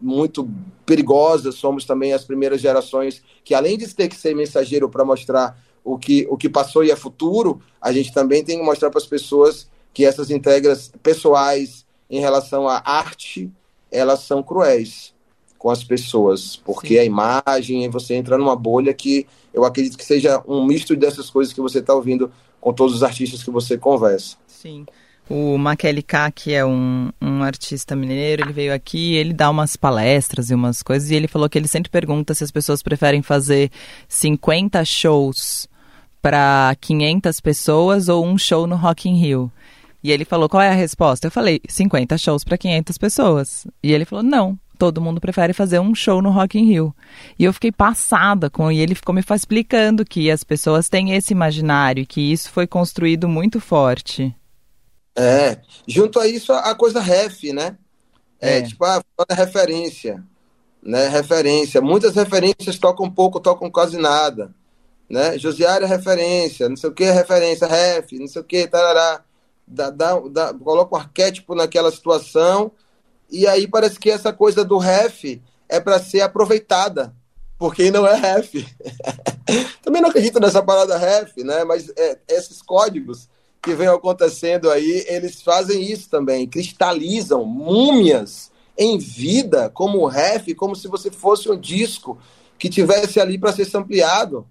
muito 0.02 0.50
perigosas. 0.86 1.56
Somos 1.56 1.86
também 1.86 2.12
as 2.12 2.26
primeiras 2.26 2.60
gerações 2.60 3.24
que, 3.46 3.54
além 3.54 3.78
de 3.78 3.88
ter 3.96 4.10
que 4.10 4.16
ser 4.18 4.36
mensageiro 4.36 4.90
para 4.90 5.06
mostrar 5.06 5.58
o 5.86 6.00
que, 6.00 6.26
o 6.30 6.36
que 6.36 6.50
passou 6.50 6.84
e 6.84 6.90
é 6.90 6.96
futuro, 6.96 7.62
a 7.80 7.94
gente 7.94 8.12
também 8.12 8.44
tem 8.44 8.58
que 8.58 8.66
mostrar 8.66 8.90
para 8.90 8.98
as 8.98 9.06
pessoas 9.06 9.70
que 9.94 10.04
essas 10.04 10.32
entregas 10.32 10.92
pessoais 11.02 11.86
em 12.10 12.20
relação 12.20 12.68
à 12.68 12.82
arte, 12.84 13.50
elas 13.92 14.22
são 14.22 14.42
cruéis 14.42 15.14
com 15.58 15.70
as 15.70 15.84
pessoas, 15.84 16.56
porque 16.58 16.96
Sim. 16.96 17.00
a 17.00 17.04
imagem, 17.06 17.90
você 17.90 18.16
entra 18.16 18.38
numa 18.38 18.56
bolha 18.56 18.94
que 18.94 19.28
eu 19.54 19.64
acredito 19.64 19.98
que 19.98 20.04
seja 20.04 20.44
um 20.48 20.66
misto 20.66 20.96
dessas 20.96 21.30
coisas 21.30 21.54
que 21.54 21.62
você 21.62 21.80
está 21.80 21.94
ouvindo 21.94 22.32
com 22.60 22.74
todos 22.74 22.96
os 22.96 23.04
artistas 23.04 23.44
que 23.44 23.52
você 23.52 23.78
conversa. 23.78 24.38
Sim. 24.48 24.86
O 25.30 25.58
Makeli 25.58 26.04
K, 26.04 26.32
que 26.32 26.54
é 26.54 26.64
um, 26.64 27.10
um 27.20 27.42
artista 27.42 27.96
mineiro, 27.96 28.44
ele 28.44 28.54
veio 28.54 28.74
aqui, 28.74 29.16
ele 29.16 29.34
dá 29.34 29.50
umas 29.50 29.76
palestras 29.76 30.52
e 30.52 30.54
umas 30.54 30.84
coisas, 30.84 31.10
e 31.10 31.16
ele 31.16 31.28
falou 31.28 31.50
que 31.50 31.58
ele 31.58 31.68
sempre 31.68 31.90
pergunta 31.90 32.34
se 32.34 32.44
as 32.44 32.52
pessoas 32.52 32.84
preferem 32.84 33.24
fazer 33.24 33.72
50 34.08 34.84
shows 34.86 35.68
para 36.26 36.76
500 36.82 37.40
pessoas 37.40 38.10
ou 38.10 38.26
um 38.26 38.36
show 38.36 38.66
no 38.66 38.76
Rock 38.76 39.08
in 39.08 39.14
Rio. 39.14 39.52
E 40.04 40.12
ele 40.12 40.26
falou, 40.26 40.50
qual 40.50 40.60
é 40.60 40.70
a 40.70 40.74
resposta? 40.74 41.28
Eu 41.28 41.32
falei, 41.32 41.62
50 41.70 42.18
shows 42.18 42.44
para 42.44 42.58
500 42.58 42.98
pessoas. 42.98 43.68
E 43.84 43.94
ele 43.94 44.06
falou, 44.06 44.24
não, 44.24 44.58
todo 44.76 45.00
mundo 45.00 45.22
prefere 45.22 45.54
fazer 45.54 45.80
um 45.80 45.94
show 45.94 46.24
no 46.24 46.32
Rock 46.32 46.58
in 46.58 46.66
Rio. 46.66 46.96
E 47.38 47.44
eu 47.44 47.54
fiquei 47.54 47.72
passada 47.72 48.50
com 48.50 48.72
e 48.72 48.80
ele 48.80 48.96
ficou 48.96 49.14
me 49.14 49.22
explicando 49.22 50.04
que 50.04 50.32
as 50.32 50.44
pessoas 50.44 50.90
têm 50.90 51.14
esse 51.14 51.32
imaginário 51.32 52.02
e 52.02 52.08
que 52.08 52.22
isso 52.22 52.50
foi 52.50 52.66
construído 52.66 53.30
muito 53.30 53.60
forte. 53.60 54.36
É, 55.16 55.60
junto 55.88 56.20
a 56.20 56.28
isso 56.28 56.52
a 56.52 56.74
coisa 56.74 57.02
ref, 57.02 57.44
né? 57.54 57.78
É, 58.42 58.58
é. 58.58 58.62
tipo 58.64 58.84
a, 58.84 59.00
a 59.30 59.36
referência, 59.36 60.24
né? 60.82 61.08
Referência. 61.08 61.82
Muitas 61.82 62.16
referências 62.16 62.80
tocam 62.80 63.12
pouco, 63.12 63.40
tocam 63.40 63.70
quase 63.70 64.00
nada, 64.00 64.52
né? 65.10 65.38
Josiário 65.38 65.86
é 65.86 65.88
referência, 65.88 66.68
não 66.68 66.76
sei 66.76 66.90
o 66.90 66.94
que 66.94 67.04
é 67.04 67.12
referência, 67.12 67.68
ref, 67.68 68.14
não 68.14 68.28
sei 68.28 68.42
o 68.42 68.46
que, 68.46 68.68
tarará. 68.68 69.24
Dá, 69.68 69.90
dá, 69.90 70.20
dá, 70.20 70.54
coloca 70.54 70.96
um 70.96 71.00
arquétipo 71.00 71.56
naquela 71.56 71.92
situação 71.92 72.72
e 73.32 73.48
aí 73.48 73.68
parece 73.68 74.00
que 74.00 74.12
essa 74.12 74.32
coisa 74.32 74.64
do 74.64 74.78
ref 74.78 75.42
é 75.68 75.80
para 75.80 76.00
ser 76.00 76.22
aproveitada, 76.22 77.16
porque 77.58 77.90
não 77.90 78.06
é 78.06 78.16
ref. 78.16 78.54
Também 79.82 80.02
não 80.02 80.10
acredito 80.10 80.40
nessa 80.40 80.62
parada 80.62 80.98
ref, 80.98 81.38
né? 81.38 81.64
Mas 81.64 81.92
é, 81.96 82.20
esses 82.28 82.62
códigos 82.62 83.28
que 83.62 83.74
vem 83.74 83.88
acontecendo 83.88 84.70
aí, 84.70 85.04
eles 85.08 85.42
fazem 85.42 85.82
isso 85.82 86.08
também, 86.08 86.48
cristalizam 86.48 87.44
múmias 87.44 88.52
em 88.78 89.00
vida, 89.00 89.72
como 89.72 90.06
ref, 90.06 90.54
como 90.54 90.76
se 90.76 90.88
você 90.88 91.10
fosse 91.10 91.50
um 91.50 91.60
disco 91.60 92.20
que 92.60 92.70
tivesse 92.70 93.20
ali 93.20 93.40
para 93.40 93.52
ser 93.52 93.66
sampleado 93.66 94.46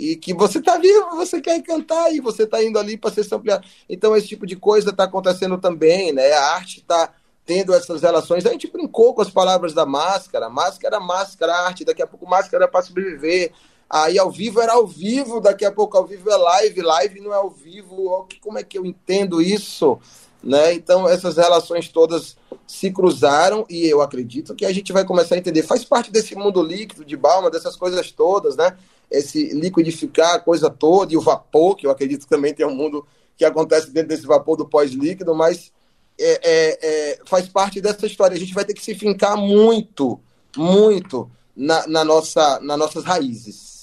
e 0.00 0.16
que 0.16 0.32
você 0.32 0.58
está 0.58 0.78
vivo, 0.78 1.16
você 1.16 1.42
quer 1.42 1.60
cantar 1.62 2.10
e 2.10 2.20
você 2.20 2.44
está 2.44 2.64
indo 2.64 2.78
ali 2.78 2.96
para 2.96 3.12
ser 3.12 3.22
sampleado. 3.22 3.66
Então 3.86 4.16
esse 4.16 4.28
tipo 4.28 4.46
de 4.46 4.56
coisa 4.56 4.90
está 4.90 5.04
acontecendo 5.04 5.58
também, 5.58 6.10
né? 6.10 6.32
A 6.32 6.54
arte 6.54 6.78
está 6.78 7.12
tendo 7.44 7.74
essas 7.74 8.00
relações. 8.00 8.46
A 8.46 8.50
gente 8.50 8.70
brincou 8.70 9.12
com 9.12 9.20
as 9.20 9.28
palavras 9.28 9.74
da 9.74 9.84
máscara, 9.84 10.48
máscara, 10.48 10.98
máscara, 10.98 11.54
arte, 11.54 11.84
daqui 11.84 12.00
a 12.00 12.06
pouco 12.06 12.26
máscara 12.26 12.66
para 12.66 12.82
sobreviver, 12.82 13.52
Aí 13.92 14.16
ao 14.20 14.30
vivo 14.30 14.60
era 14.60 14.74
ao 14.74 14.86
vivo, 14.86 15.40
daqui 15.40 15.64
a 15.64 15.72
pouco 15.72 15.98
ao 15.98 16.06
vivo 16.06 16.30
é 16.30 16.36
live, 16.36 16.80
live 16.80 17.20
não 17.20 17.32
é 17.32 17.36
ao 17.36 17.50
vivo. 17.50 18.24
Como 18.40 18.56
é 18.56 18.62
que 18.62 18.78
eu 18.78 18.86
entendo 18.86 19.42
isso? 19.42 19.98
Né? 20.40 20.72
Então 20.74 21.08
essas 21.08 21.36
relações 21.36 21.88
todas 21.88 22.36
se 22.70 22.90
cruzaram 22.92 23.66
e 23.68 23.86
eu 23.86 24.00
acredito 24.00 24.54
que 24.54 24.64
a 24.64 24.72
gente 24.72 24.92
vai 24.92 25.04
começar 25.04 25.34
a 25.34 25.38
entender. 25.38 25.62
Faz 25.62 25.84
parte 25.84 26.10
desse 26.12 26.36
mundo 26.36 26.62
líquido 26.62 27.04
de 27.04 27.16
Balma, 27.16 27.50
dessas 27.50 27.74
coisas 27.74 28.12
todas, 28.12 28.56
né? 28.56 28.76
Esse 29.10 29.52
liquidificar 29.52 30.36
a 30.36 30.38
coisa 30.38 30.70
toda 30.70 31.12
e 31.12 31.16
o 31.16 31.20
vapor, 31.20 31.74
que 31.74 31.86
eu 31.86 31.90
acredito 31.90 32.28
também 32.28 32.54
tem 32.54 32.64
um 32.64 32.74
mundo 32.74 33.04
que 33.36 33.44
acontece 33.44 33.90
dentro 33.90 34.10
desse 34.10 34.26
vapor 34.26 34.56
do 34.56 34.68
pós-líquido, 34.68 35.34
mas 35.34 35.72
é, 36.18 36.40
é, 36.42 36.78
é, 36.82 37.18
faz 37.24 37.48
parte 37.48 37.80
dessa 37.80 38.06
história. 38.06 38.36
A 38.36 38.40
gente 38.40 38.54
vai 38.54 38.64
ter 38.64 38.74
que 38.74 38.84
se 38.84 38.94
fincar 38.94 39.36
muito, 39.36 40.20
muito 40.56 41.28
na, 41.56 41.86
na 41.88 42.04
nossa, 42.04 42.60
nas 42.60 42.78
nossas 42.78 43.02
raízes 43.04 43.80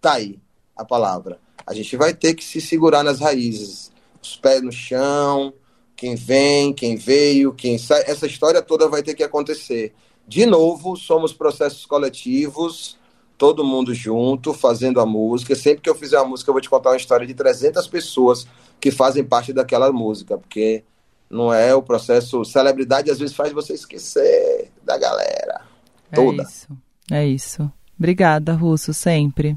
Tá 0.00 0.14
aí 0.14 0.38
a 0.74 0.84
palavra. 0.84 1.38
A 1.66 1.74
gente 1.74 1.96
vai 1.96 2.14
ter 2.14 2.34
que 2.34 2.42
se 2.42 2.60
segurar 2.60 3.02
nas 3.02 3.20
raízes, 3.20 3.92
os 4.22 4.36
pés 4.36 4.62
no 4.62 4.72
chão, 4.72 5.52
quem 6.00 6.14
vem, 6.14 6.72
quem 6.72 6.96
veio, 6.96 7.52
quem 7.52 7.76
sai, 7.76 8.02
essa 8.06 8.26
história 8.26 8.62
toda 8.62 8.88
vai 8.88 9.02
ter 9.02 9.12
que 9.12 9.22
acontecer. 9.22 9.92
De 10.26 10.46
novo, 10.46 10.96
somos 10.96 11.30
processos 11.30 11.84
coletivos, 11.84 12.96
todo 13.36 13.62
mundo 13.62 13.92
junto, 13.92 14.54
fazendo 14.54 14.98
a 14.98 15.04
música. 15.04 15.54
Sempre 15.54 15.82
que 15.82 15.90
eu 15.90 15.94
fizer 15.94 16.16
a 16.16 16.24
música, 16.24 16.48
eu 16.48 16.54
vou 16.54 16.60
te 16.62 16.70
contar 16.70 16.88
uma 16.88 16.96
história 16.96 17.26
de 17.26 17.34
300 17.34 17.86
pessoas 17.86 18.46
que 18.80 18.90
fazem 18.90 19.22
parte 19.22 19.52
daquela 19.52 19.92
música, 19.92 20.38
porque 20.38 20.84
não 21.28 21.52
é 21.52 21.74
o 21.74 21.82
processo. 21.82 22.46
Celebridade 22.46 23.10
às 23.10 23.18
vezes 23.18 23.36
faz 23.36 23.52
você 23.52 23.74
esquecer 23.74 24.70
da 24.82 24.96
galera 24.96 25.66
toda. 26.14 26.42
É 26.42 26.46
isso. 26.46 26.68
É 27.10 27.26
isso. 27.26 27.72
Obrigada, 27.98 28.54
Russo, 28.54 28.94
sempre. 28.94 29.54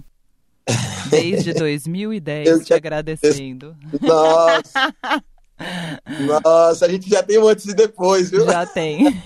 Desde 1.09 1.53
2010 1.53 2.49
eu 2.49 2.61
te 2.61 2.73
agradecendo. 2.73 3.77
Nossa! 4.01 4.93
Nossa, 6.43 6.85
a 6.85 6.89
gente 6.89 7.09
já 7.09 7.23
tem 7.23 7.39
um 7.39 7.47
antes 7.47 7.65
e 7.65 7.73
depois, 7.73 8.29
viu? 8.29 8.45
Já 8.45 8.65
tem. 8.65 9.07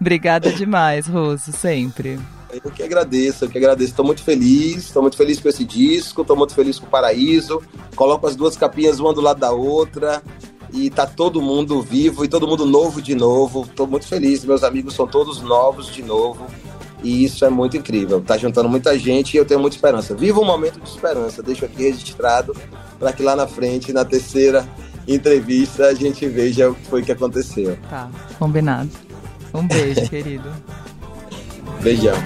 Obrigada 0.00 0.52
demais, 0.52 1.06
Roso, 1.06 1.52
sempre. 1.52 2.18
Eu 2.52 2.70
que 2.70 2.82
agradeço, 2.82 3.44
eu 3.44 3.48
que 3.48 3.58
agradeço. 3.58 3.90
Estou 3.90 4.04
muito 4.04 4.22
feliz, 4.22 4.84
estou 4.84 5.02
muito 5.02 5.16
feliz 5.16 5.40
com 5.40 5.48
esse 5.48 5.64
disco, 5.64 6.22
estou 6.22 6.36
muito 6.36 6.54
feliz 6.54 6.78
com 6.78 6.86
o 6.86 6.90
Paraíso. 6.90 7.62
Coloco 7.94 8.26
as 8.26 8.36
duas 8.36 8.56
capinhas 8.56 9.00
uma 9.00 9.12
do 9.12 9.20
lado 9.20 9.40
da 9.40 9.50
outra 9.50 10.22
e 10.72 10.90
tá 10.90 11.06
todo 11.06 11.40
mundo 11.40 11.80
vivo 11.82 12.24
e 12.24 12.28
todo 12.28 12.46
mundo 12.46 12.64
novo 12.64 13.02
de 13.02 13.14
novo. 13.14 13.62
Estou 13.62 13.86
muito 13.86 14.06
feliz, 14.06 14.44
meus 14.44 14.62
amigos 14.62 14.94
são 14.94 15.06
todos 15.06 15.40
novos 15.40 15.92
de 15.92 16.02
novo. 16.02 16.46
E 17.02 17.24
isso 17.24 17.44
é 17.44 17.50
muito 17.50 17.76
incrível. 17.76 18.20
Tá 18.20 18.36
juntando 18.36 18.68
muita 18.68 18.98
gente 18.98 19.34
e 19.34 19.36
eu 19.36 19.44
tenho 19.44 19.60
muita 19.60 19.76
esperança. 19.76 20.14
Viva 20.14 20.40
um 20.40 20.44
momento 20.44 20.80
de 20.80 20.88
esperança. 20.88 21.42
Deixo 21.42 21.64
aqui 21.64 21.82
registrado 21.82 22.54
para 22.98 23.12
que 23.12 23.22
lá 23.22 23.36
na 23.36 23.46
frente, 23.46 23.92
na 23.92 24.04
terceira 24.04 24.66
entrevista, 25.06 25.86
a 25.86 25.94
gente 25.94 26.26
veja 26.28 26.70
o 26.70 26.74
que 26.74 26.86
foi 26.86 27.02
que 27.02 27.12
aconteceu. 27.12 27.76
Tá, 27.88 28.08
combinado. 28.38 28.90
Um 29.54 29.66
beijo, 29.66 30.02
querido. 30.10 30.48
Beijão. 31.82 32.16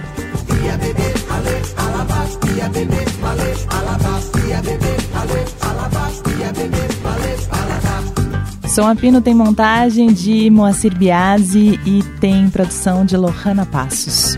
alabastia 1.76 2.68
bebê, 2.68 3.04
ale, 3.22 3.54
alabastia 3.68 4.62
bebê, 4.62 4.96
ale, 5.14 5.44
alabastia 5.60 6.52
bebê, 6.52 6.76
ale, 7.04 7.36
alabastia. 7.50 8.68
Som 8.68 8.86
a 8.86 8.94
Pino 8.94 9.20
tem 9.20 9.34
montagem 9.34 10.12
de 10.12 10.48
Moacir 10.50 10.96
Biasi 10.96 11.78
e 11.84 12.02
tem 12.20 12.48
produção 12.48 13.04
de 13.04 13.16
Lohana 13.16 13.66
Passos. 13.66 14.36